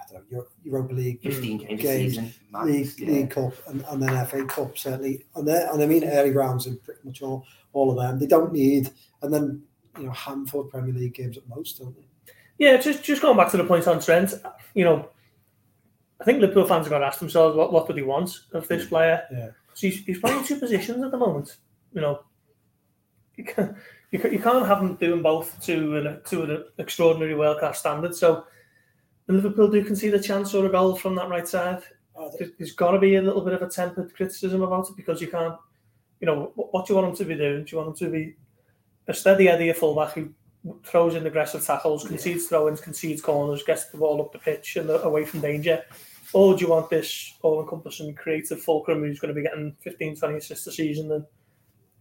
I 0.00 0.12
don't 0.12 0.32
know, 0.32 0.38
Euro- 0.38 0.48
Europa 0.62 0.94
League, 0.94 1.22
15 1.22 1.58
games, 1.58 1.82
Games, 1.82 2.14
season. 2.14 2.34
League, 2.64 2.92
yeah. 2.98 3.08
League 3.08 3.30
Cup, 3.30 3.52
and, 3.68 3.84
and 3.88 4.02
then 4.02 4.26
FA 4.26 4.44
Cup 4.46 4.76
certainly. 4.78 5.24
And 5.34 5.46
then, 5.46 5.68
and 5.68 5.82
I 5.82 5.86
mean 5.86 6.04
early 6.04 6.30
rounds 6.30 6.66
in 6.66 6.78
pretty 6.78 7.00
much 7.04 7.22
all, 7.22 7.46
all 7.72 7.90
of 7.90 7.96
them. 7.96 8.18
They 8.18 8.26
don't 8.26 8.52
need, 8.52 8.90
and 9.22 9.32
then 9.32 9.62
you 9.98 10.06
know, 10.06 10.12
handful 10.12 10.62
of 10.62 10.70
Premier 10.70 10.94
League 10.94 11.14
games 11.14 11.36
at 11.36 11.48
most, 11.48 11.78
don't 11.78 11.94
they? 11.96 12.04
Yeah, 12.58 12.76
just 12.76 13.02
just 13.02 13.22
going 13.22 13.36
back 13.36 13.50
to 13.50 13.56
the 13.56 13.64
point 13.64 13.88
on 13.88 14.00
Trent, 14.00 14.32
you 14.74 14.84
know, 14.84 15.08
I 16.20 16.24
think 16.24 16.40
Liverpool 16.40 16.66
fans 16.66 16.86
are 16.86 16.90
going 16.90 17.02
to 17.02 17.06
ask 17.06 17.18
themselves 17.18 17.56
what 17.56 17.72
what 17.72 17.86
do 17.86 17.92
they 17.92 18.02
want 18.02 18.30
of 18.52 18.68
this 18.68 18.84
hmm. 18.84 18.88
player? 18.88 19.22
Yeah. 19.32 19.48
'Cause 19.68 19.80
he's, 19.80 20.04
he's 20.04 20.20
playing 20.20 20.44
two 20.44 20.56
positions 20.60 21.02
at 21.02 21.10
the 21.10 21.18
moment. 21.18 21.56
You 21.92 22.00
know, 22.00 22.20
you 23.36 23.44
can't 23.44 23.74
you, 24.12 24.20
can't- 24.20 24.32
you 24.32 24.38
can't 24.38 24.66
have 24.66 24.80
him 24.80 24.94
doing 24.94 25.22
both 25.22 25.60
to 25.64 25.96
an, 25.96 26.20
to 26.26 26.42
an 26.44 26.64
extraordinary 26.78 27.34
world 27.34 27.58
class 27.58 27.80
standard. 27.80 28.14
So, 28.14 28.44
when 29.26 29.36
Liverpool 29.36 29.68
do 29.68 29.84
concede 29.84 30.14
a 30.14 30.20
chance 30.20 30.54
or 30.54 30.66
a 30.66 30.70
goal 30.70 30.96
from 30.96 31.14
that 31.16 31.28
right 31.28 31.46
side, 31.48 31.82
Uh, 32.16 32.30
there- 32.38 32.52
there's 32.58 32.70
got 32.70 32.92
to 32.92 32.98
be 33.00 33.16
a 33.16 33.22
little 33.22 33.40
bit 33.40 33.54
of 33.54 33.62
a 33.62 33.68
tempered 33.68 34.14
criticism 34.14 34.62
about 34.62 34.88
it 34.88 34.94
because 34.94 35.20
you 35.20 35.26
can't, 35.26 35.58
you 36.20 36.26
know, 36.26 36.52
what, 36.54 36.86
do 36.86 36.92
you 36.92 36.96
want 36.96 37.08
him 37.08 37.16
to 37.16 37.24
be 37.24 37.34
doing? 37.34 37.64
Do 37.64 37.72
you 37.72 37.78
want 37.82 37.88
him 38.00 38.06
to 38.06 38.12
be 38.12 38.36
a 39.08 39.12
steady 39.12 39.48
Eddie, 39.48 39.70
a 39.70 39.74
fullback 39.74 40.12
who 40.12 40.32
throws 40.84 41.16
in 41.16 41.26
aggressive 41.26 41.66
tackles, 41.66 42.06
concedes 42.06 42.46
throw-ins, 42.46 42.80
concedes 42.80 43.20
corners, 43.20 43.64
gets 43.64 43.86
the 43.86 43.98
ball 43.98 44.20
up 44.22 44.30
the 44.30 44.38
pitch 44.38 44.76
and 44.76 44.88
away 44.90 45.24
from 45.24 45.40
danger? 45.40 45.82
Or 46.32 46.54
do 46.56 46.64
you 46.64 46.70
want 46.70 46.88
this 46.88 47.34
all-encompassing 47.42 48.14
creative 48.14 48.62
fulcrum 48.62 49.00
who's 49.00 49.18
going 49.18 49.34
to 49.34 49.40
be 49.40 49.42
getting 49.42 49.74
15, 49.80 50.14
20 50.14 50.36
assists 50.36 50.68
a 50.68 50.72
season 50.72 51.10
and 51.10 51.24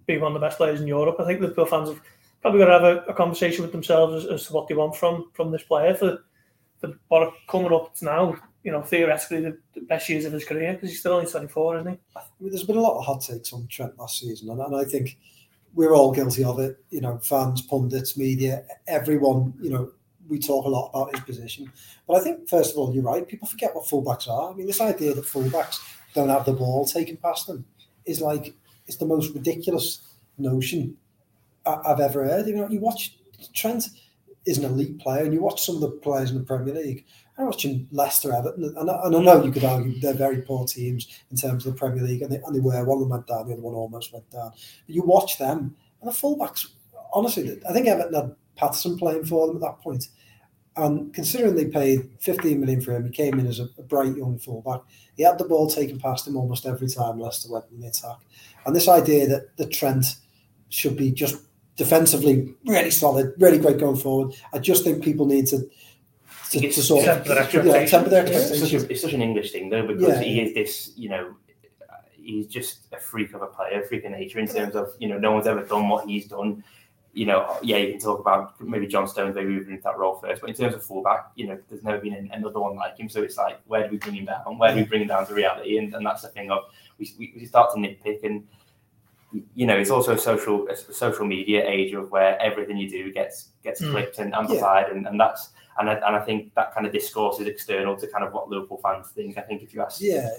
be 0.06 0.20
one 0.20 0.36
of 0.36 0.40
the 0.40 0.46
best 0.48 0.58
players 0.58 0.80
in 0.80 0.86
Europe? 0.86 1.16
I 1.20 1.26
think 1.26 1.42
Liverpool 1.42 1.66
fans 1.66 1.90
have 1.90 2.02
probably 2.42 2.60
got 2.60 2.66
to 2.68 2.72
have 2.72 2.84
a, 2.84 3.12
a 3.12 3.14
conversation 3.16 3.64
with 3.64 3.72
themselves 3.72 4.26
as, 4.26 4.32
as, 4.32 4.46
to 4.48 4.54
what 4.54 4.68
they 4.68 4.76
want 4.76 4.96
from 4.96 5.32
from 5.34 5.52
this 5.52 5.64
player 5.64 5.96
for, 5.96 6.24
for 7.10 7.34
coming 7.48 7.74
up 7.74 7.96
to 7.96 8.06
now. 8.06 8.36
You 8.64 8.72
know, 8.72 8.82
theoretically 8.82 9.42
the, 9.42 9.58
the 9.74 9.82
best 9.82 10.08
years 10.08 10.24
of 10.24 10.32
his 10.32 10.46
career 10.46 10.74
because 10.74 10.90
he's 10.90 11.02
still 11.02 11.14
only 11.14 11.30
24, 11.30 11.80
isn't 11.80 11.92
he? 11.92 12.00
I 12.16 12.22
mean, 12.40 12.50
there's 12.50 12.64
been 12.64 12.78
a 12.78 12.82
lot 12.82 12.98
of 12.98 13.04
hot 13.04 13.22
takes 13.22 13.52
on 13.52 13.68
Trent 13.68 13.98
last 14.00 14.20
season, 14.20 14.50
and, 14.50 14.62
and 14.62 14.76
I 14.76 14.86
think 14.86 15.18
we're 15.74 15.94
all 15.94 16.14
guilty 16.14 16.46
of 16.46 16.60
it. 16.60 16.78
You 16.90 17.02
know, 17.02 17.18
fans, 17.18 17.62
pundits, 17.62 18.18
media, 18.18 18.64
everyone. 18.88 19.54
You 19.60 19.70
know, 19.70 19.92
we 20.30 20.40
talk 20.40 20.66
a 20.66 20.70
lot 20.70 20.92
about 20.94 21.14
his 21.14 21.24
position, 21.26 21.72
but 22.08 22.16
I 22.16 22.22
think 22.22 22.48
first 22.48 22.72
of 22.72 22.78
all, 22.78 22.94
you're 22.94 23.04
right. 23.04 23.28
People 23.28 23.50
forget 23.50 23.76
what 23.76 23.86
fullbacks 23.86 24.30
are. 24.30 24.52
I 24.52 24.56
mean, 24.56 24.68
this 24.68 24.80
idea 24.80 25.14
that 25.14 25.26
fullbacks 25.26 25.80
don't 26.14 26.30
have 26.30 26.46
the 26.46 26.54
ball 26.54 26.86
taken 26.86 27.18
past 27.18 27.48
them 27.48 27.66
is 28.06 28.22
like 28.22 28.54
it's 28.88 28.98
the 28.98 29.06
most 29.06 29.34
ridiculous 29.34 30.02
notion 30.38 30.96
I've 31.66 32.00
ever 32.00 32.24
heard. 32.26 32.48
You 32.48 32.56
know, 32.56 32.70
you 32.70 32.80
watch 32.80 33.18
Trent 33.54 33.90
is 34.46 34.58
an 34.58 34.66
elite 34.66 35.00
player, 35.00 35.24
and 35.24 35.34
you 35.34 35.42
watch 35.42 35.62
some 35.62 35.76
of 35.76 35.82
the 35.82 35.90
players 35.90 36.32
in 36.32 36.38
the 36.38 36.44
Premier 36.44 36.74
League. 36.74 37.06
I'm 37.38 37.46
watching 37.46 37.88
Leicester, 37.92 38.34
Everton, 38.34 38.76
and, 38.78 38.90
I 38.90 39.10
know 39.10 39.44
you 39.44 39.52
could 39.52 39.64
argue 39.64 40.00
they're 40.00 40.14
very 40.14 40.42
poor 40.42 40.68
teams 40.68 41.08
in 41.32 41.38
terms 41.38 41.66
of 41.66 41.74
the 41.74 41.80
Premier 41.80 42.04
League, 42.04 42.22
and 42.22 42.32
they, 42.32 42.38
and 42.46 42.56
they 42.56 42.60
were. 42.60 42.84
One 42.84 42.98
of 42.98 43.02
them 43.02 43.10
went 43.10 43.28
down, 43.28 43.48
the 43.48 43.54
other 43.54 43.62
one 43.62 43.74
almost 43.74 44.14
went 44.14 44.30
down. 44.30 44.52
But 44.52 44.96
you 44.96 45.02
watch 45.04 45.40
them, 45.40 45.76
and 46.02 46.10
the 46.10 46.16
fullbacks, 46.16 46.68
honestly, 47.14 47.60
I 47.68 47.74
think 47.74 47.88
Everton 47.88 48.14
had 48.14 48.36
Patterson 48.56 48.98
playing 48.98 49.26
for 49.26 49.48
them 49.48 49.58
at 49.58 49.62
that 49.62 49.82
point. 49.82 50.08
And 50.76 51.14
considering 51.14 51.56
they 51.56 51.66
paid 51.66 52.10
15 52.20 52.60
million 52.60 52.82
for 52.82 52.94
him, 52.94 53.06
he 53.06 53.12
came 53.12 53.40
in 53.40 53.48
as 53.48 53.60
a, 53.60 53.70
a 53.78 53.84
bright 53.84 54.18
young 54.18 54.40
fullback. 54.40 54.82
He 55.16 55.24
had 55.24 55.38
the 55.38 55.44
ball 55.46 55.70
taken 55.70 56.00
past 56.00 56.28
him 56.28 56.36
almost 56.36 56.66
every 56.66 56.88
time 56.88 57.20
Leicester 57.20 57.52
went 57.52 57.66
in 57.72 57.80
the 57.80 57.88
attack. 57.88 58.18
And 58.66 58.76
this 58.76 58.88
idea 58.88 59.28
that 59.28 59.56
the 59.58 59.68
Trent 59.68 60.06
should 60.70 60.98
be 60.98 61.12
just 61.12 61.38
defensively 61.76 62.54
really 62.66 62.92
solid, 62.92 63.34
really 63.38 63.58
great 63.58 63.80
going 63.80 63.98
forward. 63.98 64.36
I 64.54 64.60
just 64.60 64.84
think 64.84 65.04
people 65.04 65.26
need 65.26 65.48
to 65.48 65.70
to, 66.52 66.60
to 66.60 66.82
sort 66.84 67.08
of 67.08 67.28
yeah, 67.28 67.86
temper 67.86 68.10
their 68.10 68.24
expectations. 68.24 68.52
It's 68.52 68.72
such, 68.72 68.74
a, 68.74 68.92
it's 68.92 69.02
such 69.02 69.14
an 69.14 69.22
English 69.22 69.52
thing 69.52 69.70
though 69.70 69.88
because 69.88 70.20
yeah. 70.20 70.22
he 70.22 70.42
is 70.42 70.54
this, 70.54 70.92
you 70.96 71.10
know, 71.10 71.36
he's 72.12 72.48
just 72.48 72.88
a 72.94 73.00
freak 73.00 73.34
of 73.34 73.42
a 73.42 73.48
player, 73.48 73.82
a 73.82 73.86
freak 73.88 74.06
of 74.06 74.12
nature 74.12 74.40
in 74.40 74.48
terms 74.48 74.76
of 74.76 74.94
you 75.00 75.08
know 75.08 75.18
no 75.18 75.32
one's 75.32 75.48
ever 75.48 75.64
done 75.64 75.90
what 75.90 76.08
he's 76.08 76.28
done. 76.28 76.64
You 77.16 77.28
know, 77.28 77.58
yeah, 77.62 77.78
you 77.78 77.92
can 77.92 78.00
talk 78.00 78.20
about 78.20 78.60
maybe 78.60 78.88
John 78.88 79.08
Stones 79.08 79.36
maybe 79.36 79.50
moving 79.50 79.74
into 79.74 79.84
that 79.84 80.00
role 80.00 80.16
first, 80.16 80.42
but 80.42 80.50
in 80.50 80.56
terms 80.56 80.74
of 80.74 80.84
fullback, 80.84 81.28
you 81.36 81.46
know, 81.46 81.60
there's 81.70 81.84
never 81.84 82.00
been 82.00 82.30
another 82.34 82.60
one 82.60 82.76
like 82.76 82.98
him. 82.98 83.08
So 83.08 83.22
it's 83.22 83.38
like, 83.38 83.60
where 83.68 83.84
do 83.84 83.92
we 83.92 83.98
bring 83.98 84.16
him 84.16 84.26
down? 84.26 84.58
Where 84.58 84.74
do 84.74 84.78
we 84.78 84.84
bring 84.84 85.04
him 85.04 85.10
down 85.10 85.28
to 85.28 85.34
reality? 85.36 85.78
And, 85.78 85.94
and 85.94 86.04
that's 86.04 86.24
the 86.24 86.30
thing 86.30 86.50
of 86.50 86.64
we, 86.98 87.14
we, 87.20 87.34
we 87.38 87.46
start 87.46 87.72
to 87.76 87.80
nitpick 87.80 88.24
and 88.24 88.48
you 89.56 89.66
know, 89.66 89.76
it's 89.76 89.90
also 89.90 90.14
a 90.14 90.18
social 90.18 90.68
a 90.68 90.76
social 90.76 91.26
media 91.26 91.68
age 91.68 91.94
of 91.94 92.12
where 92.12 92.40
everything 92.42 92.78
you 92.78 92.90
do 92.90 93.12
gets 93.12 93.50
gets 93.64 93.82
mm. 93.82 93.92
clipped 93.92 94.20
and 94.20 94.34
amplified, 94.34 94.86
yeah. 94.88 94.96
and, 94.96 95.08
and 95.08 95.20
that's 95.20 95.50
and 95.80 95.90
I, 95.90 95.94
and 95.94 96.16
I 96.16 96.20
think 96.20 96.54
that 96.56 96.74
kind 96.74 96.86
of 96.86 96.94
discourse 96.94 97.40
is 97.40 97.48
external 97.48 97.96
to 97.98 98.08
kind 98.08 98.24
of 98.24 98.34
what 98.34 98.50
Liverpool 98.50 98.80
fans 98.84 99.10
think. 99.10 99.38
I 99.38 99.42
think 99.42 99.64
if 99.64 99.74
you 99.74 99.82
ask, 99.82 100.02
yeah, 100.02 100.30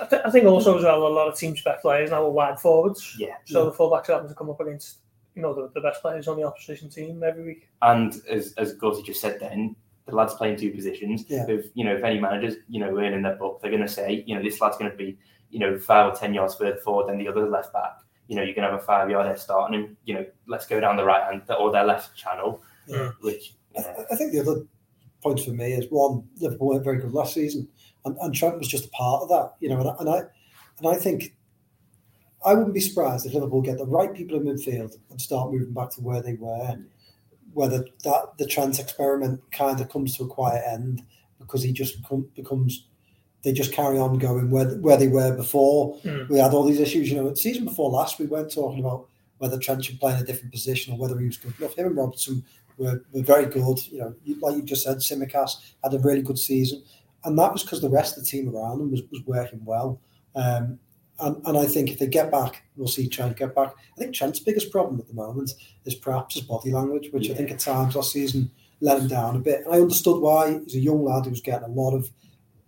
I, 0.00 0.06
th- 0.06 0.22
I 0.24 0.30
think 0.30 0.46
also 0.46 0.76
as 0.76 0.84
well 0.84 1.06
a 1.06 1.08
lot 1.08 1.28
of 1.28 1.38
team 1.38 1.56
spec 1.56 1.82
players 1.82 2.10
now 2.10 2.24
are 2.24 2.30
wide 2.30 2.58
forwards, 2.58 3.16
yeah, 3.18 3.36
so 3.44 3.64
yeah. 3.64 3.64
the 3.70 3.76
fullbacks 3.76 4.08
happen 4.08 4.28
to 4.28 4.34
come 4.34 4.50
up 4.50 4.60
against 4.60 4.98
you 5.34 5.42
know 5.42 5.54
the, 5.54 5.70
the 5.74 5.80
best 5.80 6.02
players 6.02 6.26
on 6.28 6.36
the 6.36 6.44
opposition 6.44 6.88
team 6.90 7.22
every 7.22 7.44
week. 7.44 7.68
And 7.82 8.20
as 8.28 8.54
as 8.58 8.74
Gussie 8.74 9.02
just 9.02 9.20
said, 9.20 9.38
then 9.40 9.76
the 10.06 10.14
lads 10.14 10.34
playing 10.34 10.56
two 10.56 10.72
positions. 10.72 11.24
Yeah. 11.28 11.46
If 11.48 11.66
you 11.74 11.84
know 11.84 11.94
if 11.94 12.02
any 12.02 12.18
managers 12.18 12.56
you 12.68 12.80
know 12.80 12.96
earning 12.98 13.22
their 13.22 13.36
book, 13.36 13.60
they're 13.60 13.70
going 13.70 13.82
to 13.82 13.88
say 13.88 14.24
you 14.26 14.34
know 14.34 14.42
this 14.42 14.60
lad's 14.60 14.76
going 14.76 14.90
to 14.90 14.96
be 14.96 15.18
you 15.50 15.60
know 15.60 15.78
five 15.78 16.12
or 16.12 16.16
ten 16.16 16.34
yards 16.34 16.56
further 16.56 16.76
forward 16.78 17.08
than 17.08 17.18
the 17.18 17.28
other 17.28 17.48
left 17.48 17.72
back 17.72 18.00
you 18.30 18.36
know, 18.36 18.44
you 18.44 18.54
can 18.54 18.62
have 18.62 18.74
a 18.74 18.78
five 18.78 19.10
yard 19.10 19.26
head 19.26 19.40
start 19.40 19.74
and, 19.74 19.96
you 20.04 20.14
know, 20.14 20.24
let's 20.46 20.64
go 20.64 20.78
down 20.78 20.96
the 20.96 21.04
right 21.04 21.24
hand 21.24 21.42
or 21.58 21.72
their 21.72 21.84
left 21.84 22.16
channel, 22.16 22.62
yeah. 22.86 23.10
which. 23.22 23.54
Uh, 23.76 23.82
I 24.10 24.14
think 24.14 24.32
the 24.32 24.38
other 24.40 24.62
point 25.20 25.40
for 25.40 25.50
me 25.50 25.72
is 25.72 25.86
one, 25.90 26.22
Liverpool 26.38 26.68
weren't 26.68 26.84
very 26.84 26.98
good 26.98 27.12
last 27.12 27.34
season, 27.34 27.68
and, 28.04 28.16
and 28.18 28.32
Trent 28.32 28.56
was 28.56 28.68
just 28.68 28.84
a 28.84 28.90
part 28.90 29.22
of 29.22 29.28
that, 29.30 29.54
you 29.58 29.68
know, 29.68 29.80
and, 29.80 29.90
and 29.98 30.08
I 30.08 30.18
and 30.78 30.86
I 30.86 30.94
think 30.94 31.34
I 32.44 32.54
wouldn't 32.54 32.72
be 32.72 32.80
surprised 32.80 33.26
if 33.26 33.34
Liverpool 33.34 33.62
get 33.62 33.78
the 33.78 33.84
right 33.84 34.14
people 34.14 34.36
in 34.36 34.44
midfield 34.44 34.96
and 35.10 35.20
start 35.20 35.52
moving 35.52 35.74
back 35.74 35.90
to 35.90 36.00
where 36.00 36.22
they 36.22 36.34
were, 36.34 36.76
whether 37.52 37.84
that 38.04 38.32
the 38.38 38.46
Trent 38.46 38.78
experiment 38.78 39.40
kind 39.50 39.80
of 39.80 39.88
comes 39.88 40.16
to 40.16 40.24
a 40.24 40.28
quiet 40.28 40.62
end 40.66 41.02
because 41.40 41.64
he 41.64 41.72
just 41.72 41.96
becomes 42.34 42.86
they 43.42 43.52
just 43.52 43.72
carry 43.72 43.98
on 43.98 44.18
going 44.18 44.50
where 44.50 44.66
where 44.76 44.96
they 44.96 45.08
were 45.08 45.34
before. 45.34 45.96
Mm. 45.98 46.28
We 46.28 46.38
had 46.38 46.52
all 46.52 46.64
these 46.64 46.80
issues. 46.80 47.10
You 47.10 47.16
know, 47.16 47.34
season 47.34 47.64
before 47.64 47.90
last, 47.90 48.18
we 48.18 48.26
weren't 48.26 48.52
talking 48.52 48.80
about 48.80 49.06
whether 49.38 49.58
Trent 49.58 49.84
should 49.84 49.98
play 49.98 50.12
in 50.14 50.20
a 50.20 50.24
different 50.24 50.52
position 50.52 50.92
or 50.92 50.98
whether 50.98 51.18
he 51.18 51.26
was 51.26 51.38
good 51.38 51.54
enough. 51.58 51.74
Him 51.76 51.86
and 51.86 51.96
Robertson 51.96 52.44
were, 52.76 53.02
were 53.12 53.22
very 53.22 53.46
good. 53.46 53.86
You 53.88 53.98
know, 53.98 54.14
like 54.40 54.56
you 54.56 54.62
just 54.62 54.84
said, 54.84 54.98
Tsimikas 54.98 55.56
had 55.82 55.94
a 55.94 55.98
really 55.98 56.22
good 56.22 56.38
season, 56.38 56.82
and 57.24 57.38
that 57.38 57.52
was 57.52 57.62
because 57.62 57.80
the 57.80 57.88
rest 57.88 58.16
of 58.16 58.24
the 58.24 58.30
team 58.30 58.54
around 58.54 58.80
him 58.80 58.90
was, 58.90 59.02
was 59.10 59.22
working 59.26 59.64
well. 59.64 60.00
Um, 60.34 60.78
and, 61.20 61.36
and 61.46 61.58
I 61.58 61.66
think 61.66 61.90
if 61.90 61.98
they 61.98 62.06
get 62.06 62.30
back, 62.30 62.64
we'll 62.76 62.88
see 62.88 63.08
Trent 63.08 63.36
get 63.36 63.54
back. 63.54 63.74
I 63.96 64.00
think 64.00 64.14
Trent's 64.14 64.40
biggest 64.40 64.70
problem 64.70 64.98
at 65.00 65.06
the 65.06 65.14
moment 65.14 65.52
is 65.84 65.94
perhaps 65.94 66.34
his 66.34 66.44
body 66.44 66.70
language, 66.70 67.08
which 67.12 67.28
yeah. 67.28 67.34
I 67.34 67.36
think 67.36 67.50
at 67.50 67.58
times 67.58 67.94
last 67.94 68.12
season 68.12 68.50
let 68.80 68.98
him 68.98 69.08
down 69.08 69.36
a 69.36 69.38
bit. 69.38 69.64
And 69.64 69.74
I 69.74 69.80
understood 69.80 70.20
why. 70.20 70.60
He's 70.64 70.76
a 70.76 70.80
young 70.80 71.04
lad 71.04 71.24
who 71.24 71.30
was 71.30 71.42
getting 71.42 71.68
a 71.68 71.72
lot 71.72 71.94
of 71.94 72.10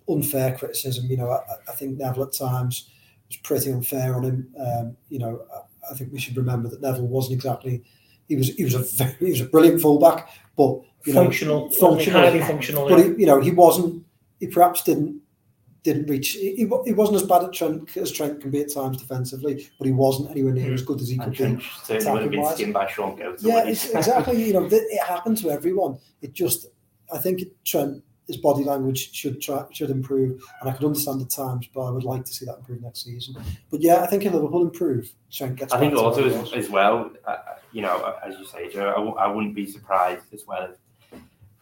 unfair 0.08 0.56
criticism. 0.56 1.06
You 1.06 1.16
know, 1.16 1.30
I, 1.30 1.40
I, 1.68 1.72
think 1.72 1.98
Neville 1.98 2.24
at 2.24 2.32
times 2.32 2.88
was 3.28 3.36
pretty 3.38 3.70
unfair 3.70 4.14
on 4.14 4.24
him. 4.24 4.54
Um, 4.58 4.96
you 5.08 5.18
know, 5.18 5.42
I, 5.54 5.92
I, 5.92 5.94
think 5.94 6.12
we 6.12 6.18
should 6.18 6.36
remember 6.36 6.68
that 6.68 6.80
Neville 6.80 7.06
wasn't 7.06 7.34
exactly. 7.36 7.82
He 8.28 8.36
was 8.36 8.48
he 8.48 8.64
was 8.64 8.74
a 8.74 8.80
very, 8.80 9.14
he 9.18 9.30
was 9.30 9.40
a 9.40 9.46
brilliant 9.46 9.80
fullback, 9.80 10.28
but 10.56 10.80
you 11.06 11.12
functional, 11.12 11.68
know, 11.68 11.74
functional, 11.80 12.20
highly 12.20 12.40
functional. 12.40 12.88
But 12.88 12.98
he, 13.00 13.04
you 13.18 13.26
know, 13.26 13.40
he 13.40 13.50
wasn't. 13.50 14.04
He 14.40 14.46
perhaps 14.46 14.82
didn't 14.82 15.22
didn't 15.82 16.08
reach. 16.08 16.30
He, 16.30 16.54
he 16.54 16.92
wasn't 16.92 17.16
as 17.16 17.22
bad 17.24 17.44
at 17.44 17.52
Trent 17.52 17.96
as 17.96 18.12
Trent 18.12 18.40
can 18.40 18.50
be 18.50 18.60
at 18.60 18.72
times 18.72 18.98
defensively, 18.98 19.68
but 19.78 19.86
he 19.86 19.92
wasn't 19.92 20.30
anywhere 20.30 20.52
near 20.52 20.70
mm. 20.70 20.74
as 20.74 20.82
good 20.82 21.00
as 21.00 21.08
he 21.08 21.18
could 21.18 21.34
Trent 21.34 21.58
be. 21.58 21.64
Certainly 21.84 22.12
would 22.12 22.22
have 22.22 22.30
been 22.30 22.54
skinned 22.54 22.74
by 22.74 22.86
Shaun 22.86 23.16
Goater. 23.16 23.36
Yeah, 23.40 23.66
exactly. 23.66 24.44
you 24.44 24.52
know, 24.52 24.68
it 24.70 25.06
happened 25.06 25.38
to 25.38 25.50
everyone. 25.50 25.98
It 26.20 26.32
just, 26.32 26.66
I 27.12 27.18
think 27.18 27.42
Trent 27.64 28.02
his 28.26 28.36
body 28.36 28.64
language 28.64 29.12
should 29.12 29.40
try, 29.40 29.64
should 29.72 29.90
improve, 29.90 30.42
and 30.60 30.70
I 30.70 30.72
could 30.72 30.86
understand 30.86 31.20
the 31.20 31.26
times, 31.26 31.68
but 31.74 31.82
I 31.82 31.90
would 31.90 32.04
like 32.04 32.24
to 32.24 32.32
see 32.32 32.46
that 32.46 32.58
improve 32.58 32.82
next 32.82 33.04
season. 33.04 33.34
But 33.70 33.80
yeah, 33.80 34.02
I 34.02 34.06
think 34.06 34.24
if 34.24 34.32
Liverpool 34.32 34.62
improve, 34.62 35.12
Trent 35.30 35.56
gets. 35.56 35.72
I 35.72 35.78
think 35.78 35.94
also 35.94 36.28
as, 36.28 36.52
as, 36.52 36.70
well, 36.70 37.10
uh, 37.26 37.36
you 37.72 37.82
know, 37.82 38.14
as 38.24 38.38
you 38.38 38.46
say, 38.46 38.68
Joe, 38.68 38.90
I 38.90 38.94
w- 38.94 39.16
I 39.16 39.26
wouldn't 39.26 39.54
be 39.54 39.66
surprised 39.66 40.32
as 40.32 40.46
well. 40.46 40.72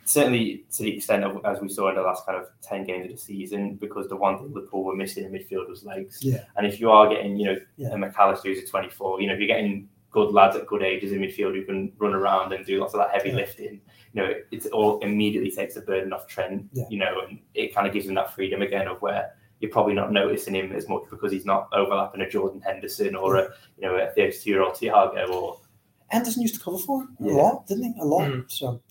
Certainly 0.05 0.65
to 0.73 0.83
the 0.83 0.97
extent 0.97 1.25
of 1.25 1.45
as 1.45 1.61
we 1.61 1.69
saw 1.69 1.89
in 1.89 1.95
the 1.95 2.03
last 2.03 2.27
kind 2.27 2.39
of 2.39 2.49
ten 2.63 2.85
games 2.85 3.07
of 3.07 3.13
the 3.13 3.19
season, 3.19 3.75
because 3.75 4.09
the 4.09 4.17
one 4.17 4.39
thing 4.39 4.53
Liverpool 4.53 4.85
were 4.85 4.97
missing 4.97 5.25
in 5.25 5.33
midfield 5.33 5.69
was 5.69 5.85
legs. 5.85 6.19
Yeah. 6.21 6.45
And 6.57 6.67
if 6.67 6.81
you 6.81 6.91
are 6.91 7.09
getting, 7.09 7.37
you 7.37 7.47
know, 7.47 7.57
yeah. 7.77 7.89
a 7.93 7.97
Mac 7.97 8.19
Allister 8.19 8.49
who's 8.49 8.59
a 8.59 8.67
twenty-four, 8.67 9.21
you 9.21 9.29
know, 9.29 9.35
if 9.35 9.39
you're 9.39 9.47
getting 9.47 9.89
good 10.11 10.33
lads 10.33 10.57
at 10.57 10.67
good 10.67 10.83
ages 10.83 11.13
in 11.13 11.21
midfield 11.21 11.55
who 11.55 11.65
can 11.65 11.93
run 11.99 12.13
around 12.13 12.53
and 12.53 12.67
do 12.67 12.81
lots 12.81 12.95
of 12.95 13.01
that 13.01 13.11
heavy 13.11 13.31
yeah. 13.31 13.37
lifting, 13.37 13.81
you 14.13 14.23
know, 14.23 14.33
it, 14.51 14.67
all 14.67 14.99
immediately 15.01 15.51
takes 15.51 15.75
the 15.75 15.81
burden 15.81 16.13
off 16.13 16.27
Trent, 16.27 16.67
yeah. 16.73 16.85
you 16.91 16.99
know, 16.99 17.21
and 17.29 17.39
it 17.55 17.75
kind 17.75 17.87
of 17.87 17.93
gives 17.93 18.07
him 18.07 18.15
that 18.15 18.35
freedom 18.35 18.63
again 18.63 18.89
of 18.89 19.01
where 19.01 19.33
you're 19.61 19.71
probably 19.71 19.95
not 19.95 20.11
noticing 20.13 20.55
him 20.55 20.73
as 20.73 20.89
much 20.89 21.03
because 21.11 21.31
he's 21.31 21.45
not 21.45 21.69
overlapping 21.73 22.23
a 22.23 22.29
Jordan 22.29 22.61
Henderson 22.61 23.15
or 23.15 23.37
a 23.37 23.43
you 23.77 23.83
know 23.83 23.95
a 23.95 24.11
32 24.13 24.51
year 24.51 24.63
old 24.63 24.75
Thiago 24.75 25.31
or 25.31 25.61
Henderson 26.09 26.43
used 26.43 26.55
to 26.55 26.61
cover 26.61 26.79
for 26.79 27.03
him 27.03 27.17
a 27.21 27.25
lot, 27.25 27.67
didn't 27.67 27.95
he? 27.95 28.01
A 28.01 28.05
lot. 28.05 28.23
Mm. 28.23 28.51
So 28.51 28.83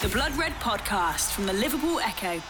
the 0.00 0.08
Blood 0.08 0.32
Red 0.36 0.52
podcast 0.54 1.32
from 1.32 1.46
the 1.46 1.52
Liverpool 1.52 2.00
Echo. 2.00 2.42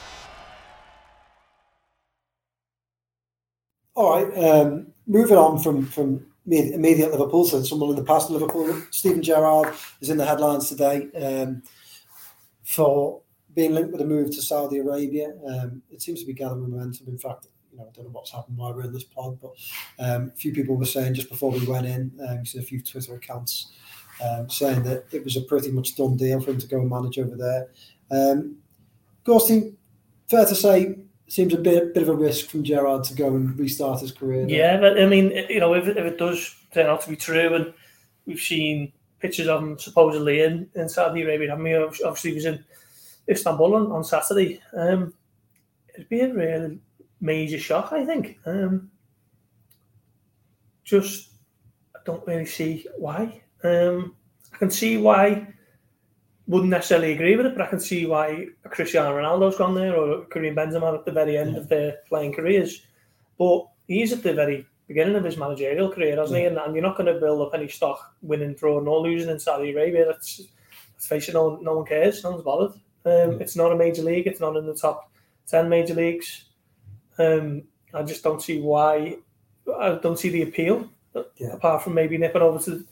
All 3.95 4.25
right, 4.25 4.39
um, 4.39 4.87
moving 5.07 5.37
on 5.37 5.59
from 5.59 5.85
from 5.85 6.25
immediate 6.47 7.13
Liverpool, 7.13 7.45
so 7.45 7.63
someone 7.63 7.91
in 7.91 7.97
the 7.97 8.05
past 8.05 8.31
Liverpool. 8.31 8.83
Steven 8.91 9.23
Gerrard 9.23 9.75
is 10.01 10.11
in 10.11 10.17
the 10.17 10.27
headlines 10.27 10.69
today 10.69 11.09
um, 11.17 11.63
for 12.65 13.21
being 13.55 13.75
linked 13.75 13.93
with 13.93 14.01
a 14.01 14.05
move 14.05 14.31
to 14.31 14.43
Saudi 14.43 14.79
Arabia. 14.79 15.35
Um, 15.47 15.83
it 15.91 16.03
seems 16.03 16.21
to 16.21 16.27
be 16.27 16.33
gathering 16.33 16.63
momentum. 16.63 17.09
In 17.09 17.19
fact, 17.19 17.47
you 17.71 17.79
know, 17.79 17.85
I 17.85 17.91
don't 17.95 18.07
know 18.07 18.11
what's 18.11 18.33
happened 18.33 18.57
while 18.57 18.75
we're 18.75 18.85
in 18.85 18.93
this 18.93 19.05
pod, 19.05 19.39
but 19.41 19.53
um, 19.99 20.33
a 20.35 20.37
few 20.37 20.53
people 20.53 20.77
were 20.77 20.85
saying 20.85 21.15
just 21.15 21.29
before 21.29 21.51
we 21.51 21.65
went 21.67 21.87
in, 21.87 22.13
um, 22.29 22.43
a 22.57 22.63
few 22.63 22.83
Twitter 22.83 23.15
accounts 23.15 23.73
um, 24.23 24.49
saying 24.51 24.83
that 24.85 25.05
it 25.13 25.25
was 25.25 25.37
a 25.37 25.43
pretty 25.43 25.71
much 25.71 25.97
done 25.97 26.17
deal 26.17 26.41
for 26.41 26.51
him 26.51 26.59
to 26.59 26.67
go 26.67 26.81
and 26.81 26.91
manage 26.91 27.19
over 27.19 27.37
there. 27.37 27.69
Um, 28.11 28.57
Ghosty, 29.25 29.75
fair 30.29 30.45
to 30.45 30.55
say, 30.55 30.97
seems 31.33 31.55
a 31.55 31.59
bit 31.59 31.95
bit 31.95 32.03
of 32.03 32.11
a 32.11 32.15
risk 32.15 32.51
from 32.51 32.63
Gerrard 32.63 33.05
to 33.05 33.15
go 33.15 33.29
and 33.29 33.59
restart 33.59 34.01
his 34.01 34.13
career. 34.13 34.47
Yeah, 34.47 34.79
but 34.79 35.01
I 35.01 35.07
mean, 35.07 35.31
you 35.49 35.61
know, 35.61 35.73
if, 35.75 35.89
if 35.89 35.97
it 35.97 36.19
does 36.19 36.55
turn 36.75 36.87
out 36.87 37.01
to 37.03 37.11
be 37.11 37.17
true, 37.17 37.55
and 37.55 37.73
we've 38.27 38.39
seen 38.41 38.93
pictures 39.19 39.49
of 39.49 39.63
him 39.63 39.79
supposedly 39.79 40.43
in, 40.43 40.69
in 40.75 40.89
Saudi 40.89 41.23
Arabia. 41.23 41.55
I 41.55 41.57
mean, 41.57 41.77
obviously 41.77 42.31
he 42.31 42.37
was 42.37 42.45
in 42.45 42.63
Istanbul 43.29 43.75
on, 43.77 43.93
on 43.93 44.05
Saturday. 44.05 44.61
Um, 44.77 45.15
it'd 45.95 46.09
be 46.09 46.21
a 46.21 46.35
real 46.35 46.77
major 47.21 47.59
shock, 47.59 47.93
I 47.93 48.05
think. 48.05 48.39
Um, 48.45 48.91
just, 50.85 51.31
I 51.95 52.01
don't 52.05 52.27
really 52.27 52.47
see 52.47 52.87
why. 52.99 53.43
Um, 53.63 54.17
I 54.53 54.59
can 54.59 54.71
see 54.71 54.99
why, 54.99 55.47
wouldn't 56.47 56.71
necessarily 56.71 57.13
agree 57.13 57.37
with 57.37 57.47
it, 57.47 57.57
but 57.57 57.67
I 57.67 57.71
can 57.71 57.81
see 57.81 58.07
why 58.07 58.47
Cristiano 58.65 59.17
Ronaldo's 59.17 59.57
gone 59.57 59.75
there 59.75 59.97
or 59.97 60.25
Karim 60.27 60.57
Benzema 60.57 60.95
at 60.95 61.05
the 61.05 61.13
very 61.13 61.37
end 61.37 61.53
yeah. 61.53 61.59
of 61.59 61.69
their 61.69 61.99
playing 62.09 62.35
careers. 62.35 62.85
But 63.39 63.67
he's 63.87 64.13
at 64.13 64.23
the 64.23 64.35
very 64.35 64.67
beginning 64.89 65.17
of 65.17 65.25
his 65.25 65.37
managerial 65.37 65.91
career, 65.91 66.17
hasn't 66.17 66.37
yeah. 66.37 66.49
he? 66.49 66.55
And, 66.55 66.59
and, 66.59 66.75
you're 66.75 66.83
not 66.83 66.97
going 66.97 67.13
to 67.13 67.21
build 67.21 67.41
up 67.41 67.55
any 67.55 67.69
stock 67.69 68.15
winning, 68.23 68.55
drawing, 68.55 68.89
or 68.89 69.01
losing 69.01 69.31
in 69.31 69.39
Saudi 69.39 69.73
Arabia. 69.73 70.07
Let's, 70.07 70.43
let's 70.95 71.07
face 71.07 71.29
it, 71.29 71.35
no, 71.35 71.57
no 71.57 71.77
one 71.77 71.87
cares, 71.87 72.23
no 72.23 72.33
one's 72.33 72.43
bothered. 72.43 72.73
Um, 73.05 73.33
yeah. 73.33 73.39
It's 73.41 73.57
not 73.57 73.73
a 73.73 73.77
major 73.77 74.03
league, 74.03 74.27
it's 74.27 74.41
not 74.41 74.57
in 74.57 74.67
the 74.67 74.75
top 74.75 75.11
10 75.49 75.69
major 75.69 75.95
leagues. 75.95 76.45
Um, 77.19 77.63
I 77.95 78.03
just 78.03 78.23
don't 78.23 78.43
see 78.43 78.61
why, 78.61 79.17
I 79.79 79.95
don't 79.95 80.19
see 80.19 80.31
the 80.31 80.43
appeal, 80.43 80.89
apart 81.53 81.83
from 81.83 81.95
maybe 81.95 82.19
nipping 82.19 82.43
over 82.43 82.59
to, 82.65 82.85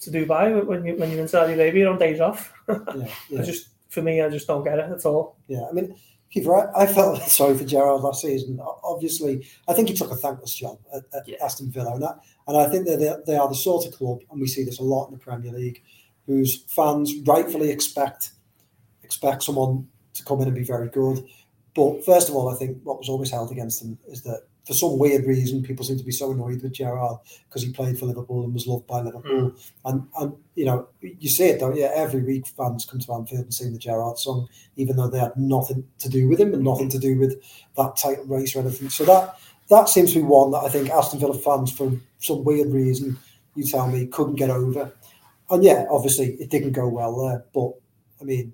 to 0.00 0.10
Dubai 0.10 0.64
when, 0.64 0.84
you, 0.84 0.96
when 0.96 1.10
you're 1.10 1.20
in 1.20 1.28
Saudi 1.28 1.54
Arabia 1.54 1.90
on 1.90 1.98
days 1.98 2.20
off. 2.20 2.52
yeah, 2.68 3.08
I 3.38 3.42
just, 3.42 3.68
for 3.88 4.02
me, 4.02 4.20
I 4.22 4.28
just 4.28 4.46
don't 4.46 4.64
get 4.64 4.78
it 4.78 4.90
at 4.90 5.04
all. 5.04 5.36
Yeah, 5.48 5.66
I 5.68 5.72
mean, 5.72 5.96
Keifer, 6.34 6.72
I, 6.76 6.82
I, 6.82 6.86
felt 6.86 7.22
sorry 7.30 7.56
for 7.56 7.64
Gerrard 7.64 8.02
last 8.02 8.22
season. 8.22 8.60
Obviously, 8.84 9.46
I 9.66 9.72
think 9.72 9.88
he 9.88 9.94
took 9.94 10.10
a 10.10 10.16
thankless 10.16 10.54
job 10.54 10.78
at, 10.94 11.02
at 11.14 11.26
yeah. 11.26 11.36
Aston 11.42 11.70
Villa, 11.70 11.94
and, 11.94 12.02
that, 12.02 12.20
and 12.46 12.56
I 12.56 12.68
think 12.68 12.86
that 12.86 13.24
they 13.26 13.36
are 13.36 13.48
the 13.48 13.54
sort 13.54 13.86
of 13.86 13.92
club, 13.94 14.20
and 14.30 14.40
we 14.40 14.46
see 14.46 14.64
this 14.64 14.78
a 14.78 14.84
lot 14.84 15.06
in 15.06 15.12
the 15.12 15.18
Premier 15.18 15.52
League, 15.52 15.82
whose 16.26 16.64
fans 16.68 17.14
rightfully 17.26 17.70
expect 17.70 18.32
expect 19.02 19.42
someone 19.42 19.88
to 20.12 20.22
come 20.22 20.40
in 20.42 20.48
and 20.48 20.54
be 20.54 20.62
very 20.62 20.88
good. 20.88 21.24
But 21.74 22.04
first 22.04 22.28
of 22.28 22.34
all, 22.34 22.50
I 22.50 22.56
think 22.56 22.78
what 22.82 22.98
was 22.98 23.08
always 23.08 23.30
held 23.30 23.50
against 23.50 23.80
them 23.80 23.98
is 24.06 24.22
that 24.22 24.42
for 24.68 24.74
some 24.74 24.98
weird 24.98 25.24
reason, 25.24 25.62
people 25.62 25.82
seem 25.82 25.96
to 25.96 26.04
be 26.04 26.12
so 26.12 26.30
annoyed 26.30 26.62
with 26.62 26.74
Gerrard 26.74 27.20
because 27.48 27.62
he 27.62 27.72
played 27.72 27.98
for 27.98 28.04
Liverpool 28.04 28.44
and 28.44 28.52
was 28.52 28.66
loved 28.66 28.86
by 28.86 29.00
Liverpool. 29.00 29.50
Mm. 29.50 29.72
And 29.86 30.08
and 30.18 30.36
you 30.56 30.66
know, 30.66 30.88
you 31.00 31.30
see 31.30 31.44
it, 31.46 31.60
don't 31.60 31.74
you? 31.74 31.86
Every 31.86 32.22
week, 32.22 32.46
fans 32.48 32.84
come 32.84 33.00
to 33.00 33.12
Anfield 33.14 33.44
and 33.44 33.54
sing 33.54 33.72
the 33.72 33.78
Gerrard 33.78 34.18
song, 34.18 34.46
even 34.76 34.96
though 34.96 35.08
they 35.08 35.20
had 35.20 35.34
nothing 35.38 35.88
to 36.00 36.10
do 36.10 36.28
with 36.28 36.38
him 36.38 36.52
and 36.52 36.62
nothing 36.62 36.90
to 36.90 36.98
do 36.98 37.18
with 37.18 37.42
that 37.78 37.96
title 37.96 38.26
race 38.26 38.54
or 38.54 38.60
anything. 38.60 38.90
So 38.90 39.06
that 39.06 39.40
that 39.70 39.88
seems 39.88 40.12
to 40.12 40.18
be 40.18 40.24
one 40.26 40.50
that 40.50 40.64
I 40.64 40.68
think 40.68 40.90
Aston 40.90 41.20
Villa 41.20 41.38
fans, 41.38 41.72
for 41.72 41.90
some 42.18 42.44
weird 42.44 42.68
reason, 42.68 43.16
you 43.54 43.64
tell 43.64 43.88
me, 43.88 44.06
couldn't 44.08 44.34
get 44.34 44.50
over. 44.50 44.92
And 45.48 45.64
yeah, 45.64 45.86
obviously, 45.90 46.34
it 46.34 46.50
didn't 46.50 46.72
go 46.72 46.88
well 46.88 47.26
there. 47.26 47.42
But 47.54 47.70
I 48.20 48.24
mean, 48.24 48.52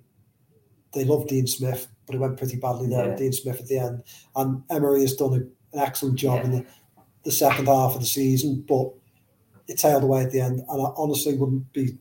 they 0.93 1.03
love 1.03 1.27
Dean 1.27 1.45
Smith, 1.45 1.89
but 2.05 2.15
it 2.15 2.19
went 2.19 2.37
pretty 2.37 2.55
badly 2.55 2.87
there 2.87 3.09
yeah. 3.09 3.15
Dean 3.17 3.33
Smith 3.33 3.59
at 3.59 3.67
the 3.67 3.79
end. 3.79 4.03
And 4.33 4.63
Emery 4.69 5.01
has 5.01 5.17
done 5.17 5.33
a 5.33 5.64
an 5.75 5.81
excellent 5.81 6.15
job 6.15 6.39
yeah. 6.39 6.45
in 6.45 6.51
the, 6.51 6.65
the 7.23 7.31
second 7.31 7.67
half 7.67 7.95
of 7.95 7.99
the 7.99 8.05
season, 8.05 8.63
but 8.67 8.91
it 9.67 9.77
tailed 9.77 10.03
away 10.03 10.23
at 10.23 10.31
the 10.31 10.41
end. 10.41 10.61
And 10.69 10.81
I 10.81 10.91
honestly 10.97 11.35
wouldn't 11.35 11.71
be, 11.73 11.97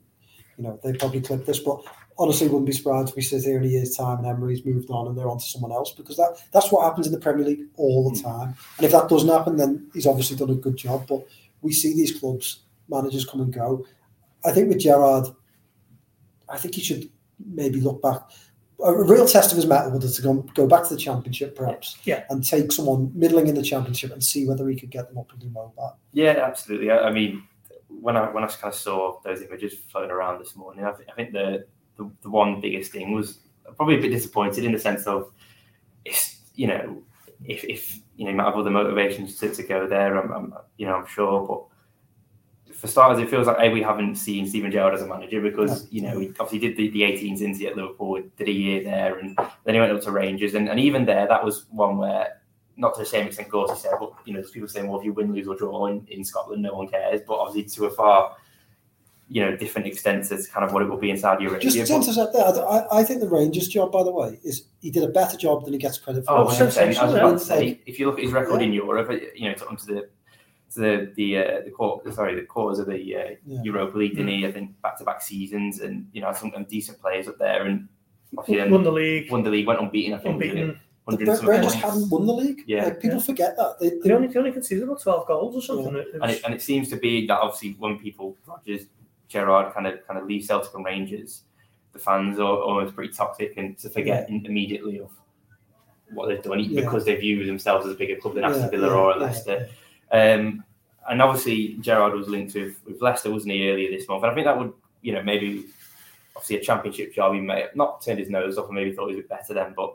you 0.57 0.65
know, 0.65 0.79
they 0.83 0.93
probably 0.93 1.21
clipped 1.21 1.47
this, 1.47 1.59
but 1.59 1.83
honestly 2.19 2.47
wouldn't 2.47 2.67
be 2.67 2.73
surprised 2.73 3.09
if 3.09 3.17
we 3.17 3.23
sit 3.23 3.43
here 3.43 3.59
in 3.59 3.65
a 3.65 3.69
year's 3.69 3.97
time 3.97 4.19
and 4.19 4.27
Emery's 4.27 4.65
moved 4.65 4.89
on 4.91 5.09
and 5.09 5.19
they're 5.19 5.29
on 5.29 5.39
to 5.39 5.45
someone 5.45 5.73
else 5.73 5.93
because 5.93 6.17
that 6.17 6.41
that's 6.53 6.71
what 6.71 6.85
happens 6.85 7.07
in 7.07 7.13
the 7.13 7.19
Premier 7.19 7.45
League 7.45 7.67
all 7.77 8.09
the 8.11 8.19
hmm. 8.19 8.25
time. 8.25 8.55
And 8.77 8.87
if 8.87 8.93
that 8.93 9.09
doesn't 9.09 9.29
happen, 9.29 9.57
then 9.57 9.91
he's 9.93 10.07
obviously 10.07 10.37
done 10.37 10.51
a 10.51 10.55
good 10.55 10.77
job. 10.77 11.07
But 11.09 11.27
we 11.61 11.73
see 11.73 11.95
these 11.95 12.19
clubs 12.19 12.61
managers 12.89 13.25
come 13.25 13.41
and 13.41 13.53
go. 13.53 13.87
I 14.45 14.53
think 14.53 14.69
with 14.69 14.81
Gerrard, 14.81 15.27
I 16.49 16.59
think 16.59 16.75
he 16.75 16.83
should 16.83 17.09
maybe 17.45 17.81
look 17.81 18.03
back 18.03 18.21
a 18.83 19.05
real 19.05 19.27
test 19.27 19.53
of 19.53 19.57
his 19.57 19.67
mettle 19.67 19.93
would 19.93 20.03
have 20.03 20.13
to 20.13 20.23
go, 20.23 20.35
go 20.55 20.67
back 20.67 20.87
to 20.89 20.95
the 20.95 21.01
championship, 21.01 21.55
perhaps, 21.55 21.97
yeah, 22.05 22.25
and 22.31 22.45
take 22.45 22.73
someone 22.73 23.11
middling 23.15 23.47
in 23.47 23.55
the 23.55 23.63
championship 23.63 24.13
and 24.13 24.23
see 24.23 24.47
whether 24.47 24.69
he 24.69 24.77
could 24.77 24.91
get 24.91 25.09
them 25.09 25.19
up 25.19 25.31
and 25.31 25.41
do 25.41 25.49
more 25.51 25.73
back. 25.77 25.95
Yeah, 26.13 26.37
absolutely. 26.45 26.91
I, 26.91 27.09
I, 27.09 27.13
mean, 27.13 27.45
when 27.89 28.17
I 28.17 28.31
when 28.31 28.43
I 28.43 28.49
kind 28.49 28.73
of 28.73 28.79
saw 28.79 29.21
those 29.25 29.43
images 29.43 29.75
floating 29.91 30.11
around 30.11 30.41
this 30.41 30.57
morning, 30.57 30.85
I, 30.85 30.93
th- 30.93 31.09
I 31.09 31.13
think 31.13 31.33
the, 31.33 31.67
the, 31.97 32.11
the 32.23 32.31
one 32.31 32.61
biggest 32.61 32.93
thing 32.93 33.13
was 33.13 33.39
probably 33.77 33.99
a 33.99 34.01
bit 34.01 34.11
disappointed 34.11 34.65
in 34.65 34.73
the 34.73 34.79
sense 34.79 35.07
of, 35.07 35.33
it's 36.05 36.41
you 36.55 36.67
know, 36.67 37.03
if, 37.45 37.65
if 37.65 38.01
you 38.17 38.25
know 38.25 38.31
you 38.31 38.37
might 38.37 38.45
have 38.45 38.57
other 38.57 38.71
motivations 38.71 39.39
to, 39.39 39.55
to 39.55 39.63
go 39.63 39.87
there, 39.87 40.19
I'm, 40.19 40.33
I'm 40.33 40.55
you 40.77 40.87
know 40.87 40.95
I'm 40.97 41.07
sure, 41.07 41.47
but 41.47 41.74
for 42.73 42.87
starters, 42.87 43.23
it 43.23 43.31
feels 43.31 43.47
like 43.47 43.73
we 43.73 43.83
haven't 43.83 44.17
seen 44.17 44.47
Steven 44.47 44.71
Gerrard 44.71 44.95
as 44.95 45.03
a 45.03 45.07
manager 45.07 45.41
because 45.41 45.87
you 45.91 46.03
know 46.03 46.19
he 46.19 46.29
obviously 46.41 46.59
did 46.59 46.77
the, 46.77 46.91
the 46.91 47.03
18s 47.03 47.41
into 47.41 47.67
at 47.67 47.77
Liverpool, 47.77 48.23
did 48.37 48.49
a 48.49 48.53
year 48.53 48.83
there, 48.83 49.19
and 49.19 49.39
then 49.65 49.75
he 49.75 49.81
went 49.81 49.93
up 49.93 50.03
to 50.03 50.11
Rangers, 50.11 50.55
and, 50.55 50.69
and 50.69 50.81
even 50.81 51.05
there, 51.05 51.27
that 51.27 51.45
was 51.45 51.67
one 51.71 51.99
where 51.99 52.41
not 52.77 52.95
to 52.95 53.01
the 53.01 53.07
same 53.07 53.27
extent 53.27 53.49
Gorsey 53.49 53.77
said, 53.77 53.93
but 54.01 54.13
you 54.25 54.33
know, 54.33 54.41
there's 54.41 54.51
people 54.51 54.69
saying, 54.69 54.89
well, 54.89 54.99
if 54.99 55.05
you 55.05 55.13
win, 55.13 55.33
lose, 55.33 55.47
or 55.47 55.57
draw 55.57 55.87
in, 55.87 56.05
in 56.09 56.25
Scotland, 56.25 56.63
no 56.63 56.75
one 56.75 56.89
cares. 56.89 57.21
But 57.27 57.39
obviously, 57.39 57.71
to 57.77 57.87
a 57.87 57.91
far 57.91 58.37
you 59.29 59.41
know 59.41 59.57
different 59.57 59.87
extent 59.87 60.31
as 60.31 60.47
kind 60.47 60.65
of 60.65 60.73
what 60.73 60.83
it 60.83 60.89
will 60.89 60.99
be 60.99 61.11
in 61.11 61.17
Saudi 61.17 61.47
Arabia. 61.47 61.71
Just 61.71 61.87
to 61.89 61.95
intercept 61.95 62.33
there, 62.33 62.45
I, 62.45 62.87
I, 62.93 63.03
think 63.05 63.21
the 63.21 63.29
Rangers 63.29 63.69
job, 63.69 63.91
by 63.91 64.03
the 64.03 64.11
way, 64.11 64.39
is 64.45 64.65
he 64.81 64.91
did 64.91 65.03
a 65.03 65.09
better 65.09 65.37
job 65.37 65.65
than 65.65 65.73
he 65.73 65.79
gets 65.79 65.99
credit 65.99 66.25
for. 66.25 66.33
Oh, 66.33 66.37
I 66.37 66.43
was, 66.43 66.61
about 66.61 67.39
to 67.39 67.39
say, 67.39 67.81
if 67.87 67.99
you 67.99 68.07
look 68.07 68.19
at 68.19 68.25
his 68.25 68.33
record 68.33 68.61
yeah. 68.61 68.67
in 68.67 68.73
Europe, 68.73 69.11
you 69.35 69.49
know, 69.49 69.55
to 69.55 69.87
the 69.87 70.09
the 70.75 71.13
the 71.15 71.39
uh, 71.39 71.61
the 71.65 71.71
court 71.71 72.13
sorry 72.15 72.35
the 72.35 72.43
quarters 72.43 72.79
of 72.79 72.87
the 72.87 72.95
uh, 72.95 73.31
yeah. 73.47 73.63
Europa 73.63 73.97
League, 73.97 74.17
didn't 74.17 74.29
he? 74.29 74.47
I 74.47 74.53
think 74.53 74.81
back 74.83 74.99
to 74.99 75.05
back 75.05 75.23
seasons, 75.23 75.81
and 75.81 76.09
you 76.13 76.21
know 76.21 76.33
some 76.33 76.53
decent 76.69 77.01
players 77.01 77.29
up 77.29 77.39
there, 77.39 77.67
and 77.67 77.89
won 78.33 78.83
the 78.83 78.91
league, 78.91 79.31
won 79.31 79.43
the 79.43 79.51
league, 79.51 79.67
went 79.67 79.81
unbeaten. 79.81 80.15
I 80.15 80.19
think. 80.19 80.35
Unbeaten. 80.35 80.81
The 81.07 81.41
Rangers 81.45 81.75
haven't 81.75 82.09
won 82.09 82.27
the 82.27 82.33
league. 82.33 82.63
Yeah, 82.67 82.85
like, 82.85 83.01
people 83.01 83.19
yeah. 83.19 83.25
forget 83.25 83.57
that 83.59 83.79
they, 83.79 83.91
they, 83.91 83.99
they 84.05 84.13
only 84.13 84.29
they 84.29 84.39
only 84.39 84.53
conceded 84.53 84.85
about 84.85 85.03
twelve 85.03 85.27
goals 85.27 85.55
or 85.55 85.61
something. 85.61 85.95
Yeah. 85.95 86.01
It 86.01 86.15
and, 86.23 86.31
it, 86.31 86.43
and 86.45 86.55
it 86.55 86.63
seems 86.63 86.89
to 86.89 86.97
be 86.97 87.27
that 87.27 87.39
obviously 87.39 87.77
when 87.79 87.99
people 87.99 88.37
Rodgers, 88.47 88.87
Gerrard 89.29 89.75
kind 89.75 89.87
of 89.87 90.07
kind 90.07 90.19
of 90.19 90.27
leave 90.27 90.45
Celtic 90.45 90.73
and 90.75 90.85
Rangers, 90.85 91.43
the 91.93 91.99
fans 91.99 92.39
are 92.39 92.57
almost 92.57 92.95
pretty 92.95 93.13
toxic 93.13 93.55
and 93.59 93.77
to 93.79 93.91
forget 93.91 94.31
yeah. 94.31 94.39
immediately 94.45 94.99
of 94.99 95.11
what 96.13 96.29
they've 96.29 96.43
done 96.43 96.75
because 96.75 97.05
they 97.05 97.17
view 97.17 97.45
themselves 97.45 97.87
as 97.87 97.93
a 97.93 97.97
bigger 97.97 98.17
club 98.17 98.35
than 98.35 98.45
Aston 98.45 98.71
Villa 98.71 98.89
or 98.89 99.17
Leicester. 99.17 99.69
Um, 100.15 100.65
and 101.09 101.21
obviously 101.21 101.77
Gerrard 101.81 102.15
was 102.15 102.29
linked 102.29 102.55
with, 102.55 102.77
with 102.87 103.03
Leicester, 103.03 103.31
wasn't 103.31 103.53
he, 103.53 103.69
earlier 103.69 103.91
this 103.91 104.09
month? 104.09 104.23
And 104.23 104.31
I 104.31 104.35
think 104.35 104.47
that 104.47 104.59
would, 104.59 104.73
you 105.03 105.13
know, 105.13 105.23
maybe 105.23 105.65
obviously 106.37 106.57
a 106.57 106.63
championship 106.63 107.13
job. 107.13 107.35
He 107.35 107.41
may 107.41 107.63
have 107.63 107.77
not 107.77 108.01
turned 108.01 108.21
his 108.21 108.31
nose 108.31 108.57
off 108.57 108.67
and 108.67 108.77
maybe 108.77 108.93
thought 108.93 109.11
he 109.11 109.17
was 109.17 109.27
better 109.27 109.55
then, 109.55 109.75
but 109.77 109.95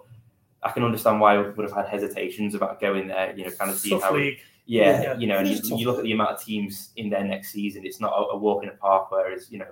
I 0.61 0.72
can 0.72 0.84
understand 0.84 1.22
why 1.22 1.38
would 1.38 1.57
have 1.57 1.76
had 1.76 1.88
hesitations 1.88 2.53
about 2.53 2.82
going 2.82 3.07
there. 3.07 3.34
You 3.36 3.45
know, 3.45 3.51
kind 3.51 3.72
of 3.72 3.78
seeing 3.78 4.01
how. 4.01 4.13
League. 4.13 4.39
Yeah, 4.65 5.01
yeah, 5.01 5.17
you 5.17 5.26
know, 5.26 5.38
and 5.38 5.47
you, 5.47 5.78
you, 5.78 5.88
look 5.88 5.97
at 5.97 6.03
the 6.03 6.11
amount 6.11 6.30
of 6.30 6.43
teams 6.43 6.91
in 6.95 7.09
there 7.09 7.24
next 7.24 7.51
season. 7.51 7.88
It's 7.88 7.99
not 7.99 8.11
a, 8.11 8.34
a 8.34 8.38
walk 8.38 8.61
in 8.61 8.70
the 8.70 8.76
park. 8.76 9.09
Whereas, 9.09 9.49
you 9.49 9.57
know, 9.57 9.65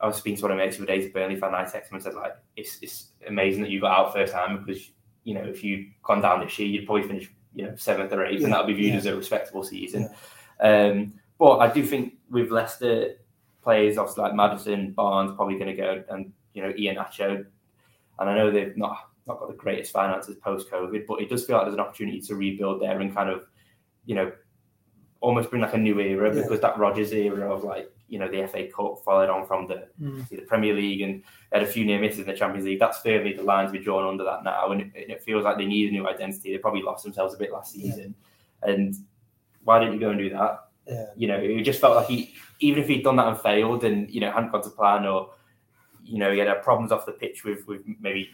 I 0.00 0.06
was 0.06 0.16
speaking 0.16 0.38
to 0.38 0.44
one 0.44 0.52
of 0.52 0.56
my 0.56 0.64
mates 0.64 0.78
the 0.78 0.84
other 0.84 0.96
day, 0.96 1.08
Burnley 1.08 1.36
fan. 1.36 1.54
I 1.54 1.64
texted 1.64 1.88
him 1.88 1.94
and 1.96 2.02
said, 2.02 2.14
like, 2.14 2.36
it's 2.56 2.78
it's 2.80 3.08
amazing 3.28 3.60
that 3.64 3.70
you 3.70 3.82
got 3.82 3.98
out 3.98 4.14
first 4.14 4.32
time 4.32 4.64
because 4.64 4.92
you 5.24 5.34
know 5.34 5.42
if 5.42 5.62
you'd 5.62 5.88
gone 6.02 6.22
down 6.22 6.40
this 6.40 6.58
year, 6.58 6.68
you'd 6.68 6.86
probably 6.86 7.06
finish 7.06 7.30
you 7.54 7.66
know 7.66 7.74
seventh 7.76 8.12
or 8.12 8.24
eighth, 8.24 8.40
yeah, 8.40 8.44
and 8.44 8.52
that'll 8.52 8.66
be 8.66 8.74
viewed 8.74 8.92
yeah. 8.92 8.98
as 8.98 9.06
a 9.06 9.16
respectable 9.16 9.62
season. 9.62 10.10
Um, 10.60 11.14
but 11.38 11.58
I 11.58 11.72
do 11.72 11.84
think 11.84 12.14
with 12.30 12.50
Leicester 12.50 13.16
players, 13.62 13.98
obviously 13.98 14.22
like 14.22 14.34
Maddison, 14.34 14.92
Barnes, 14.92 15.32
probably 15.34 15.58
going 15.58 15.74
to 15.74 15.76
go, 15.76 16.04
and 16.10 16.32
you 16.54 16.62
know 16.62 16.72
Iheanacho, 16.72 17.44
and 18.18 18.30
I 18.30 18.34
know 18.34 18.50
they've 18.50 18.76
not 18.76 19.10
not 19.26 19.40
got 19.40 19.48
the 19.48 19.54
greatest 19.54 19.92
finances 19.92 20.36
post 20.36 20.70
COVID, 20.70 21.06
but 21.06 21.20
it 21.20 21.28
does 21.28 21.44
feel 21.44 21.56
like 21.56 21.66
there's 21.66 21.74
an 21.74 21.80
opportunity 21.80 22.20
to 22.20 22.34
rebuild 22.34 22.82
there 22.82 23.00
and 23.00 23.14
kind 23.14 23.30
of, 23.30 23.46
you 24.04 24.14
know, 24.14 24.32
almost 25.20 25.50
bring 25.50 25.62
like 25.62 25.74
a 25.74 25.78
new 25.78 26.00
era 26.00 26.30
because 26.30 26.60
that 26.60 26.78
Rodgers 26.78 27.12
era 27.12 27.52
of 27.52 27.64
like 27.64 27.90
you 28.10 28.18
know 28.18 28.28
the 28.28 28.46
FA 28.48 28.66
Cup 28.66 29.02
followed 29.04 29.30
on 29.30 29.46
from 29.46 29.68
the 29.68 29.86
mm. 30.02 30.28
the 30.28 30.42
Premier 30.42 30.74
League 30.74 31.00
and 31.00 31.22
had 31.52 31.62
a 31.62 31.66
few 31.66 31.84
near 31.84 32.00
misses 32.00 32.20
in 32.20 32.26
the 32.26 32.34
Champions 32.34 32.66
League. 32.66 32.80
That's 32.80 32.98
firmly 32.98 33.34
the 33.34 33.44
lines 33.44 33.70
we're 33.72 33.82
drawn 33.82 34.06
under 34.06 34.24
that 34.24 34.42
now, 34.44 34.72
and 34.72 34.82
it, 34.82 35.10
it, 35.10 35.22
feels 35.22 35.44
like 35.44 35.56
they 35.56 35.64
need 35.64 35.88
a 35.88 35.92
new 35.92 36.06
identity. 36.08 36.52
They 36.52 36.58
probably 36.58 36.82
lost 36.82 37.04
themselves 37.04 37.34
a 37.34 37.38
bit 37.38 37.52
last 37.52 37.72
season, 37.72 38.14
yeah. 38.64 38.70
and 38.72 38.94
why 39.62 39.78
didn't 39.78 39.94
you 39.94 40.00
go 40.00 40.10
and 40.10 40.18
do 40.18 40.28
that? 40.30 40.64
Yeah. 40.86 41.06
You 41.16 41.28
know, 41.28 41.36
it 41.36 41.62
just 41.62 41.80
felt 41.80 41.94
like 41.94 42.08
he, 42.08 42.34
even 42.58 42.82
if 42.82 42.88
he'd 42.88 43.04
done 43.04 43.16
that 43.16 43.28
and 43.28 43.40
failed, 43.40 43.84
and 43.84 44.10
you 44.10 44.20
know 44.20 44.32
hadn't 44.32 44.50
gone 44.50 44.62
to 44.62 44.70
plan, 44.70 45.06
or 45.06 45.30
you 46.04 46.18
know 46.18 46.32
he 46.32 46.40
had 46.40 46.62
problems 46.62 46.90
off 46.90 47.06
the 47.06 47.12
pitch 47.12 47.44
with 47.44 47.66
with 47.68 47.82
maybe 48.00 48.30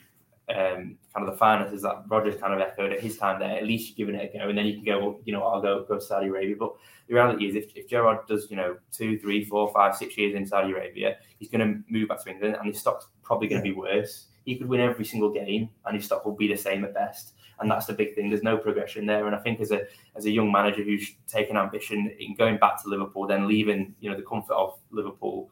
um, 0.48 0.96
kind 1.12 1.26
of 1.26 1.26
the 1.26 1.36
finances 1.36 1.82
that 1.82 2.04
Rodgers 2.08 2.40
kind 2.40 2.54
of 2.54 2.60
echoed 2.60 2.92
at 2.92 3.00
his 3.00 3.16
time 3.18 3.40
there. 3.40 3.56
At 3.56 3.66
least 3.66 3.98
you're 3.98 4.06
giving 4.06 4.20
it 4.20 4.32
a 4.34 4.38
go, 4.38 4.48
and 4.48 4.56
then 4.56 4.66
you 4.66 4.74
can 4.74 4.84
go, 4.84 4.98
well, 5.00 5.20
you 5.24 5.32
know, 5.32 5.42
I'll 5.42 5.60
go 5.60 5.84
go 5.84 5.96
to 5.96 6.00
Saudi 6.00 6.28
Arabia. 6.28 6.56
But 6.58 6.74
the 7.08 7.14
reality 7.14 7.46
is, 7.48 7.56
if, 7.56 7.76
if 7.76 7.88
Gerrard 7.88 8.26
does, 8.28 8.50
you 8.50 8.56
know, 8.56 8.76
two, 8.92 9.18
three, 9.18 9.44
four, 9.44 9.72
five, 9.72 9.96
six 9.96 10.16
years 10.16 10.34
in 10.34 10.46
Saudi 10.46 10.72
Arabia, 10.72 11.16
he's 11.38 11.48
going 11.48 11.66
to 11.66 11.80
move 11.88 12.08
back 12.08 12.22
to 12.24 12.30
England, 12.30 12.56
and 12.58 12.66
his 12.66 12.78
stock's 12.78 13.06
probably 13.22 13.48
going 13.48 13.62
to 13.62 13.68
be 13.68 13.74
worse. 13.74 14.26
He 14.44 14.56
could 14.56 14.68
win 14.68 14.80
every 14.80 15.04
single 15.04 15.32
game, 15.32 15.70
and 15.84 15.96
his 15.96 16.04
stock 16.04 16.24
will 16.24 16.36
be 16.36 16.48
the 16.48 16.56
same 16.56 16.84
at 16.84 16.94
best 16.94 17.32
and 17.58 17.70
that's 17.70 17.86
the 17.86 17.92
big 17.92 18.14
thing. 18.14 18.28
There's 18.28 18.42
no 18.42 18.58
progression 18.58 19.06
there, 19.06 19.26
and 19.26 19.34
I 19.34 19.38
think 19.38 19.60
as 19.60 19.70
a 19.70 19.86
as 20.14 20.26
a 20.26 20.30
young 20.30 20.52
manager 20.52 20.82
who's 20.82 21.14
taken 21.26 21.56
ambition 21.56 22.12
in 22.18 22.34
going 22.34 22.58
back 22.58 22.82
to 22.82 22.88
Liverpool, 22.88 23.26
then 23.26 23.48
leaving 23.48 23.94
you 24.00 24.10
know 24.10 24.16
the 24.16 24.22
comfort 24.22 24.54
of 24.54 24.78
Liverpool, 24.90 25.50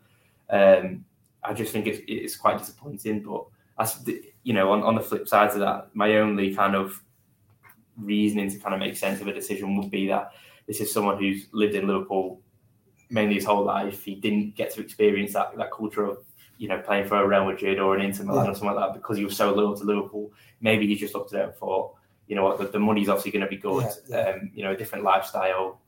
Um, 0.51 1.05
I 1.43 1.53
just 1.55 1.73
think 1.73 1.87
it's 1.87 2.01
it's 2.07 2.37
quite 2.37 2.59
disappointing. 2.59 3.23
But 3.23 3.45
as 3.79 4.05
you 4.43 4.53
know, 4.53 4.71
on, 4.73 4.83
on 4.83 4.95
the 4.95 5.01
flip 5.01 5.27
side 5.29 5.51
of 5.51 5.59
that, 5.61 5.89
my 5.95 6.17
only 6.17 6.55
kind 6.55 6.75
of 6.75 7.03
reasoning 7.97 8.51
to 8.51 8.59
kind 8.59 8.75
of 8.75 8.81
make 8.81 8.97
sense 8.97 9.21
of 9.21 9.29
a 9.29 9.33
decision 9.33 9.77
would 9.77 9.91
be 9.91 10.09
that 10.09 10.33
this 10.67 10.81
is 10.81 10.93
someone 10.93 11.19
who's 11.19 11.47
lived 11.53 11.75
in 11.75 11.87
Liverpool 11.87 12.41
mainly 13.11 13.35
his 13.35 13.45
whole 13.45 13.65
life. 13.65 14.03
He 14.05 14.15
didn't 14.15 14.57
get 14.57 14.73
to 14.75 14.81
experience 14.81 15.33
that 15.35 15.57
that 15.57 15.71
culture 15.73 16.05
of 16.05 16.19
you 16.59 16.69
know 16.69 16.81
playing 16.81 17.07
for 17.07 17.17
a 17.23 17.27
Real 17.27 17.45
Madrid 17.45 17.79
or 17.79 17.95
an 17.97 18.03
Inter 18.05 18.25
Milan 18.25 18.47
Yeah. 18.47 18.51
or 18.53 18.55
something 18.55 18.75
like 18.75 18.87
that 18.93 18.95
because 19.01 19.17
he 19.19 19.25
was 19.25 19.37
so 19.37 19.53
loyal 19.55 19.77
to 19.77 19.85
Liverpool. 19.85 20.33
Maybe 20.61 20.87
he 20.87 20.95
just 20.97 21.15
looked 21.15 21.35
at 21.35 21.41
it 21.41 21.45
and 21.45 21.55
thought, 21.55 21.95
you 22.27 22.35
know 22.37 22.45
what, 22.45 22.59
the, 22.59 22.67
the 22.69 22.79
money's 22.79 23.09
obviously 23.09 23.33
going 23.33 23.45
to 23.45 23.49
be 23.49 23.57
good. 23.59 23.85
Yeah, 24.09 24.17
yeah. 24.17 24.31
Um, 24.31 24.51
you 24.55 24.63
know, 24.65 24.73
a 24.73 24.77
different 24.77 25.05
lifestyle. 25.05 25.81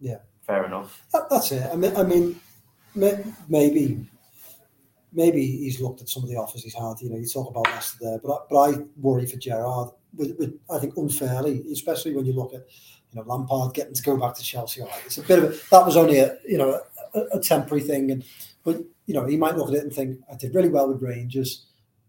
Yeah. 0.00 0.18
fair 0.42 0.64
enough. 0.64 1.02
That, 1.12 1.28
that's 1.30 1.50
it. 1.52 1.66
I 1.72 1.76
mean, 1.76 1.96
I 1.96 2.02
mean, 2.02 2.40
may- 2.94 3.24
maybe, 3.48 4.06
maybe 5.16 5.44
he's 5.44 5.80
looked 5.80 6.02
at 6.02 6.08
some 6.08 6.22
of 6.22 6.28
the 6.28 6.36
offers 6.36 6.62
he's 6.62 6.74
had. 6.74 7.00
You 7.00 7.10
know, 7.10 7.16
you 7.16 7.26
talk 7.26 7.50
about 7.50 7.66
Leicester 7.66 7.98
there, 8.00 8.18
but 8.22 8.32
I, 8.32 8.38
but 8.48 8.58
I 8.58 8.84
worry 9.00 9.26
for 9.26 9.38
Gerrard. 9.38 9.90
With, 10.14 10.36
with, 10.38 10.58
I 10.70 10.78
think 10.78 10.96
unfairly, 10.96 11.64
especially 11.72 12.14
when 12.14 12.24
you 12.24 12.32
look 12.32 12.54
at 12.54 12.66
you 13.10 13.20
know 13.20 13.22
Lampard 13.26 13.74
getting 13.74 13.94
to 13.94 14.02
go 14.02 14.16
back 14.16 14.34
to 14.36 14.42
Chelsea. 14.42 14.82
Right, 14.82 15.02
it's 15.04 15.18
a 15.18 15.22
bit 15.22 15.38
of 15.38 15.44
a, 15.44 15.70
that 15.70 15.84
was 15.84 15.96
only 15.96 16.18
a 16.18 16.36
you 16.46 16.58
know 16.58 16.80
a, 17.14 17.20
a 17.32 17.40
temporary 17.40 17.82
thing, 17.82 18.10
and 18.12 18.24
but 18.64 18.78
you 19.06 19.14
know 19.14 19.26
he 19.26 19.36
might 19.36 19.56
look 19.56 19.68
at 19.68 19.74
it 19.74 19.82
and 19.82 19.92
think 19.92 20.20
I 20.30 20.36
did 20.36 20.54
really 20.54 20.68
well 20.68 20.88
with 20.88 21.02
Rangers. 21.02 21.66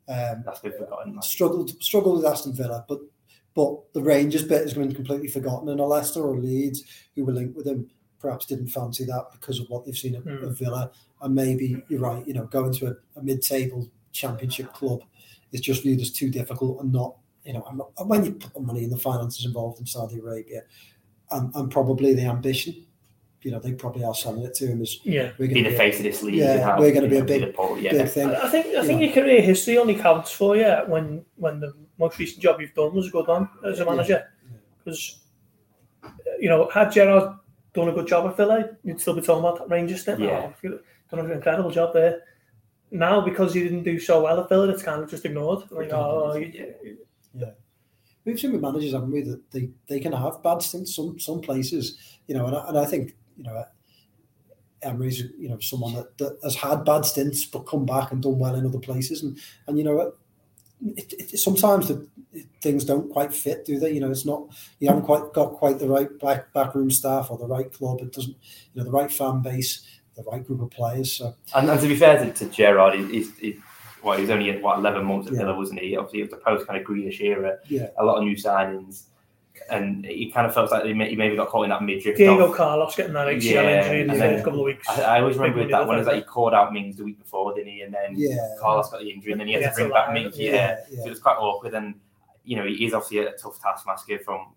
Um, 0.10 0.44
That's 0.46 0.60
been 0.60 0.74
forgotten. 0.74 1.16
like. 1.16 1.24
struggled 1.24 1.82
struggled 1.82 2.18
with 2.18 2.26
Aston 2.26 2.54
Villa, 2.54 2.86
but 2.88 3.00
but 3.56 3.94
the 3.94 4.02
Rangers 4.02 4.44
bit 4.44 4.62
has 4.62 4.74
been 4.74 4.94
completely 4.94 5.28
forgotten. 5.28 5.68
And 5.70 5.80
a 5.80 5.86
Leicester 5.86 6.22
or 6.22 6.38
Leeds 6.38 6.84
who 7.16 7.26
were 7.26 7.34
linked 7.34 7.58
with 7.58 7.68
him 7.68 7.90
perhaps 8.20 8.46
didn't 8.46 8.68
fancy 8.68 9.06
that 9.06 9.26
because 9.32 9.60
of 9.60 9.70
what 9.70 9.86
they've 9.86 9.98
seen 9.98 10.16
at, 10.16 10.24
Mm. 10.24 10.44
at 10.52 10.58
Villa. 10.58 10.92
And 11.22 11.34
maybe 11.36 11.84
you're 11.88 12.00
right, 12.02 12.26
you 12.28 12.34
know, 12.34 12.46
going 12.46 12.74
to 12.76 12.88
a, 12.88 13.20
a 13.20 13.24
mid-table 13.24 13.90
championship 14.12 14.74
club 14.74 15.02
is 15.52 15.62
just 15.62 15.84
viewed 15.84 16.02
as 16.02 16.12
too 16.12 16.30
difficult 16.30 16.82
and 16.82 16.92
not, 16.92 17.16
you 17.44 17.54
know, 17.54 17.64
I'm 17.70 17.78
not, 17.78 17.92
and 17.98 18.10
when 18.10 18.26
you 18.26 18.32
put 18.34 18.54
the 18.54 18.60
money 18.60 18.84
and 18.84 18.92
the 18.92 18.98
finances 18.98 19.46
involved 19.46 19.80
in 19.80 19.86
Saudi 19.86 20.20
Arabia, 20.20 20.62
and, 21.32 21.54
and 21.56 21.72
probably 21.72 22.14
the 22.14 22.24
ambition, 22.26 22.86
you 23.44 23.52
know, 23.52 23.60
they 23.60 23.72
probably 23.74 24.04
are 24.04 24.16
selling 24.16 24.44
it 24.44 24.54
to 24.56 24.68
him 24.68 24.82
as 24.82 25.00
Yeah. 25.06 25.32
we're 25.38 25.48
going 25.48 25.64
to 25.64 25.70
be 25.70 25.70
the 25.72 25.78
face 25.78 25.98
of 25.98 26.04
this 26.04 26.22
league. 26.24 26.36
Yeah, 26.36 26.58
have, 26.58 26.80
we're 26.80 26.92
gonna 26.92 27.06
you 27.06 27.12
be 27.12 27.18
a 27.18 27.20
know, 27.22 27.26
big- 27.26 27.42
the 27.46 27.54
pole, 27.54 27.78
yeah. 27.80 27.92
big 27.92 28.10
thing. 28.10 28.30
I 28.30 28.50
think 28.50 28.66
I 28.76 28.86
think 28.86 29.00
Yeah. 29.00 29.08
your 29.08 29.14
career 29.14 29.42
history 29.42 29.78
only 29.78 29.96
counts 29.96 30.32
for 30.32 30.58
you 30.58 30.76
when 30.88 31.24
when 31.36 31.60
the 31.60 31.74
most 32.00 32.18
recent 32.20 32.42
job 32.42 32.60
you've 32.60 32.74
done 32.74 32.94
was 32.96 33.08
a 33.08 33.12
good 33.12 33.28
one 33.28 33.48
as 33.66 33.80
a 33.80 33.86
manager. 33.86 34.26
Because 34.84 35.20
you 36.40 36.50
know, 36.50 36.70
had 36.74 36.92
Gerrard 36.92 37.38
done 37.78 37.90
a 37.90 37.94
good 37.94 38.08
job 38.08 38.30
at 38.30 38.36
Villa, 38.36 38.70
you'd 38.84 39.00
still 39.00 39.16
be 39.16 39.22
talking 39.22 39.40
about 39.46 39.58
that 39.60 39.70
Rangers 39.74 40.02
stint. 40.02 40.20
Yeah. 40.20 40.52
Oh, 40.52 40.54
you've 40.62 40.82
done 41.10 41.20
an 41.26 41.32
incredible 41.32 41.72
job 41.72 41.94
there. 41.94 42.22
Now, 42.92 43.22
because 43.22 43.56
you 43.56 43.64
didn't 43.64 43.84
do 43.84 44.00
so 44.00 44.24
well 44.24 44.40
at 44.42 44.50
Villa, 44.50 44.70
it's 44.70 44.84
kind 44.84 45.02
of 45.04 45.10
just 45.10 45.26
ignored. 45.26 45.64
Like, 45.72 45.92
oh, 45.94 46.36
you- 46.36 46.98
We've 48.26 48.38
seen 48.38 48.52
with 48.52 48.62
managers, 48.62 48.92
haven't 48.92 49.12
we, 49.12 49.22
that 49.22 49.52
they, 49.52 49.70
they 49.88 50.02
can 50.02 50.12
have 50.12 50.44
bad 50.44 50.62
stints 50.62 50.94
some 50.94 51.18
some 51.18 51.40
places, 51.40 51.98
you 52.28 52.36
know, 52.36 52.46
and 52.48 52.56
I, 52.58 52.68
and 52.68 52.78
I 52.78 52.84
think 52.86 53.16
you 53.38 53.44
know 53.46 53.64
Emery's 54.82 55.20
you 55.38 55.48
know 55.48 55.60
someone 55.60 55.94
that, 55.94 56.18
that 56.18 56.38
has 56.44 56.56
had 56.56 56.84
bad 56.84 57.06
stints 57.06 57.46
but 57.46 57.66
come 57.66 57.86
back 57.86 58.12
and 58.12 58.22
done 58.22 58.38
well 58.38 58.56
in 58.56 58.66
other 58.66 58.80
places, 58.80 59.24
and 59.24 59.38
and 59.68 59.78
you 59.78 59.86
know 59.86 59.96
what, 59.96 60.18
it, 60.82 61.14
it, 61.14 61.40
sometimes 61.40 61.88
the 61.88 62.08
things 62.62 62.86
don't 62.86 63.12
quite 63.12 63.34
fit, 63.34 63.66
do 63.66 63.80
they? 63.80 63.92
You 63.92 64.02
know, 64.02 64.12
it's 64.12 64.26
not 64.26 64.48
you 64.80 64.88
haven't 64.88 65.04
quite 65.06 65.34
got 65.34 65.54
quite 65.54 65.80
the 65.80 65.88
right 65.88 66.20
back 66.20 66.54
backroom 66.54 66.92
staff 66.92 67.32
or 67.32 67.38
the 67.38 67.48
right 67.48 67.72
club. 67.72 68.00
It 68.02 68.14
doesn't, 68.14 68.36
you 68.74 68.76
know, 68.76 68.84
the 68.84 68.92
right 68.92 69.12
fan 69.12 69.42
base, 69.42 69.86
the 70.16 70.24
right 70.24 70.46
group 70.46 70.62
of 70.62 70.70
players. 70.72 71.14
So 71.14 71.36
And, 71.56 71.70
and 71.70 71.80
to 71.80 71.88
be 71.88 71.96
fair 71.96 72.24
to, 72.24 72.32
to 72.32 72.46
Gerrard, 72.50 73.00
he, 73.00 73.06
he's, 73.06 73.38
he, 73.38 73.58
well, 74.04 74.16
he 74.16 74.22
was 74.22 74.30
only 74.30 74.52
at 74.52 74.62
what 74.62 74.78
eleven 74.78 75.06
months 75.06 75.28
at 75.28 75.34
Yeah. 75.34 75.40
Villa, 75.40 75.58
wasn't 75.58 75.80
he? 75.80 75.98
Obviously, 75.98 76.20
it 76.20 76.24
was 76.24 76.32
the 76.32 76.38
post 76.38 76.68
kind 76.68 76.80
of 76.80 76.86
Grealish 76.86 77.20
era, 77.22 77.58
yeah, 77.68 77.88
a 77.98 78.06
lot 78.06 78.18
of 78.18 78.24
new 78.24 78.36
signings, 78.36 79.04
and 79.70 80.06
he 80.06 80.32
kind 80.32 80.46
of 80.48 80.54
felt 80.54 80.72
like 80.72 80.86
he, 80.86 80.94
may, 80.94 81.10
he 81.10 81.16
maybe 81.16 81.36
got 81.36 81.50
caught 81.50 81.64
in 81.64 81.70
that 81.70 81.84
midriff. 81.84 82.18
Diego 82.18 82.50
of- 82.50 82.56
Carlos 82.56 82.96
getting 82.96 83.14
that 83.14 83.28
ACL 83.28 83.42
Yeah, 83.44 83.82
injury 83.84 84.02
in 84.02 84.08
the 84.08 84.14
and 84.14 84.22
first 84.22 84.36
then- 84.36 84.44
couple 84.44 84.60
of 84.60 84.66
weeks. 84.66 84.88
I, 84.90 85.02
I 85.02 85.20
always 85.22 85.38
remember 85.38 85.60
with 85.60 85.70
that 85.72 85.80
window, 85.80 85.88
one 85.94 86.00
is 86.00 86.06
that 86.06 86.14
he 86.16 86.20
wasn't 86.20 86.32
called 86.32 86.54
out 86.54 86.74
Mings 86.74 86.98
the 86.98 87.04
week 87.04 87.20
before, 87.20 87.54
didn't 87.54 87.72
he? 87.74 87.82
And 87.82 87.94
then 87.94 88.14
yeah, 88.16 88.38
Carlos 88.60 88.90
got 88.90 89.02
the 89.02 89.10
injury, 89.12 89.32
and 89.34 89.42
then 89.42 89.48
he 89.48 89.54
had 89.54 89.64
He 89.64 89.70
to 89.70 89.76
bring 89.76 89.90
back 89.90 90.08
lie. 90.10 90.14
Mings. 90.14 90.38
Yeah, 90.38 90.52
Yeah, 90.52 90.78
yeah. 90.92 91.00
so 91.02 91.06
it 91.08 91.10
was 91.10 91.20
quite 91.20 91.38
awkward. 91.38 91.74
And 91.74 91.96
you 92.44 92.56
know, 92.56 92.66
he 92.66 92.86
is 92.86 92.94
obviously 92.94 93.20
a 93.20 93.32
tough 93.34 93.60
taskmaster 93.62 94.20
from 94.20 94.48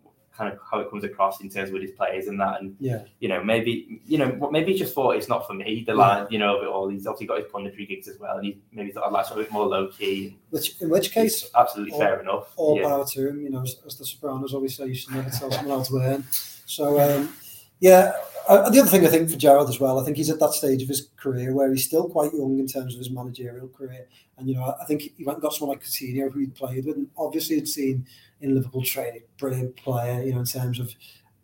kind 0.41 0.53
of 0.55 0.59
how 0.69 0.79
it 0.81 0.89
comes 0.89 1.05
across 1.05 1.43
in 1.43 1.51
terms 1.51 1.71
with 1.71 1.83
his 1.83 1.91
players 1.91 2.27
and 2.27 2.41
that. 2.41 2.63
And 2.63 2.75
yeah. 2.81 3.03
you 3.19 3.29
know, 3.29 3.45
maybe 3.45 4.01
you 4.07 4.17
know, 4.17 4.49
maybe 4.51 4.73
he 4.73 4.79
just 4.79 4.95
thought 4.95 5.17
it's 5.17 5.29
not 5.29 5.47
for 5.47 5.53
me. 5.53 5.85
The 5.87 5.95
line, 5.95 6.27
you 6.31 6.39
know, 6.39 6.57
of 6.57 6.63
it 6.63 6.69
all. 6.69 6.89
He's 6.89 7.07
obviously 7.07 7.27
got 7.27 7.43
his 7.43 7.53
punditry 7.53 7.87
gigs 7.87 8.09
as 8.09 8.19
well, 8.19 8.37
and 8.39 8.47
he 8.47 8.59
maybe 8.73 8.91
thought 8.91 9.05
I'd 9.05 9.13
like 9.13 9.27
something 9.27 9.43
a 9.43 9.45
bit 9.45 9.53
more 9.53 9.67
low 9.67 9.89
key. 9.89 10.39
Which 10.49 10.81
in 10.81 10.89
which 10.89 11.13
case, 11.13 11.51
absolutely 11.55 11.93
all- 11.93 12.01
fair 12.01 12.21
enough. 12.21 12.53
all 12.57 12.77
yeah. 12.79 12.89
power 12.89 13.07
to 13.07 13.29
him. 13.29 13.43
You 13.43 13.51
know, 13.51 13.63
as, 13.63 13.77
as 13.87 13.97
the 13.99 14.07
Sopranos 14.07 14.55
always 14.55 14.77
say, 14.77 14.87
you 14.87 14.95
should 14.95 15.15
never 15.15 15.29
tell 15.29 15.51
someone 15.51 15.79
how 15.79 15.85
to 15.85 15.97
earn. 15.99 16.25
So, 16.31 16.99
um, 16.99 17.35
yeah. 17.81 18.13
Uh, 18.49 18.69
the 18.71 18.81
other 18.81 18.89
thing 18.89 19.07
I 19.07 19.11
think 19.11 19.31
for 19.31 19.37
Gerrard 19.37 19.69
as 19.69 19.79
well, 19.79 20.01
I 20.01 20.05
think 20.05 20.17
he's 20.17 20.31
at 20.31 20.41
that 20.41 20.53
stage 20.53 20.83
of 20.83 20.89
his 20.89 21.09
career 21.17 21.55
where 21.55 21.71
he's 21.71 21.85
still 21.85 22.09
quite 22.09 22.33
young 22.33 22.59
in 22.59 22.67
terms 22.67 22.95
of 22.95 22.99
his 22.99 23.11
managerial 23.11 23.69
career. 23.69 24.09
And 24.39 24.49
you 24.49 24.57
know, 24.57 24.65
I, 24.65 24.83
I 24.83 24.85
think 24.87 25.03
he 25.03 25.23
went 25.23 25.37
and 25.37 25.43
got 25.43 25.53
someone 25.53 25.77
like 25.77 25.85
Coutinho 25.85 26.33
who 26.33 26.41
he'd 26.41 26.55
played 26.55 26.87
with, 26.87 26.97
and 26.97 27.09
obviously 27.17 27.57
had 27.57 27.69
seen 27.69 28.07
in 28.41 28.55
Liverpool 28.55 28.83
training, 28.83 29.23
brilliant 29.39 29.77
player. 29.77 30.23
You 30.23 30.35
know, 30.35 30.41
in 30.41 30.47
terms 30.47 30.79
of 30.79 30.95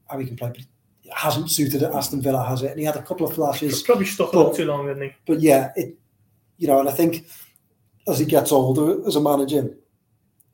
how 0.08 0.18
he 0.18 0.26
can 0.26 0.36
play, 0.36 0.48
but 0.48 0.58
it 0.58 1.12
hasn't 1.12 1.50
suited 1.50 1.82
at 1.82 1.94
Aston 1.94 2.20
Villa, 2.20 2.44
has 2.44 2.62
it? 2.62 2.70
And 2.70 2.78
he 2.78 2.84
had 2.84 2.96
a 2.96 3.02
couple 3.02 3.26
of 3.26 3.34
flashes. 3.34 3.82
Probably 3.82 4.06
stuck 4.06 4.32
a 4.32 4.36
But- 4.36 4.56
too 4.56 4.64
long, 4.64 4.86
didn't 4.86 5.02
he? 5.02 5.12
But 5.26 5.40
yeah, 5.40 5.72
it 5.76 5.96
you 6.58 6.66
know, 6.66 6.80
and 6.80 6.88
I 6.88 6.92
think 6.92 7.26
as 8.08 8.18
he 8.18 8.24
gets 8.24 8.52
older 8.52 9.06
as 9.06 9.16
a 9.16 9.20
manager, 9.20 9.76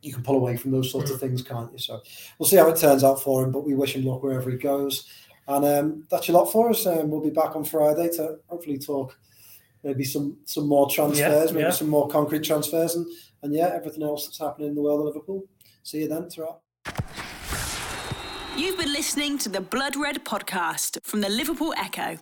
you 0.01 0.13
can 0.13 0.23
pull 0.23 0.37
away 0.37 0.57
from 0.57 0.73
those 0.73 0.91
sorts 0.91 1.11
of 1.11 1.21
things, 1.21 1.43
can't 1.43 1.71
you? 1.73 1.79
So 1.79 2.03
we'll 2.39 2.49
see 2.49 2.57
how 2.57 2.69
it 2.69 2.77
turns 2.77 3.05
out 3.05 3.23
for 3.23 3.45
him, 3.45 3.53
but 3.53 3.65
we 3.65 3.75
wish 3.75 3.95
him 3.95 4.05
luck 4.05 4.23
wherever 4.23 4.51
he 4.51 4.57
goes. 4.57 5.09
And 5.47 5.65
um, 5.65 6.07
that's 6.11 6.29
a 6.29 6.33
lot 6.33 6.47
for 6.47 6.71
us. 6.71 6.87
Um, 6.87 7.11
we'll 7.11 7.21
be 7.21 7.31
back 7.31 7.55
on 7.55 7.65
Friday 7.65 8.09
to 8.17 8.39
hopefully 8.49 8.79
talk 8.79 9.17
maybe 9.85 10.05
some 10.05 10.39
some 10.45 10.67
more 10.69 10.89
transfers, 10.89 11.53
maybe 11.53 11.65
yeah. 11.65 11.71
some 11.71 11.89
more 11.89 12.09
concrete 12.09 12.45
transfers, 12.45 12.95
and 12.95 13.07
and 13.43 13.55
yeah, 13.55 13.71
everything 13.75 14.03
else 14.03 14.27
that's 14.27 14.39
happening 14.39 14.69
in 14.69 14.75
the 14.75 14.83
world 14.83 15.01
of 15.01 15.07
Liverpool. 15.07 15.45
See 15.85 16.03
you 16.03 16.09
then, 16.09 16.29
ta 16.29 16.61
You've 18.57 18.79
been 18.79 18.93
listening 18.93 19.39
to 19.39 19.49
the 19.49 19.61
Blood 19.61 19.97
Red 19.97 20.25
podcast 20.25 20.99
from 21.03 21.23
the 21.23 21.29
Liverpool 21.29 21.75
Echo. 21.77 22.19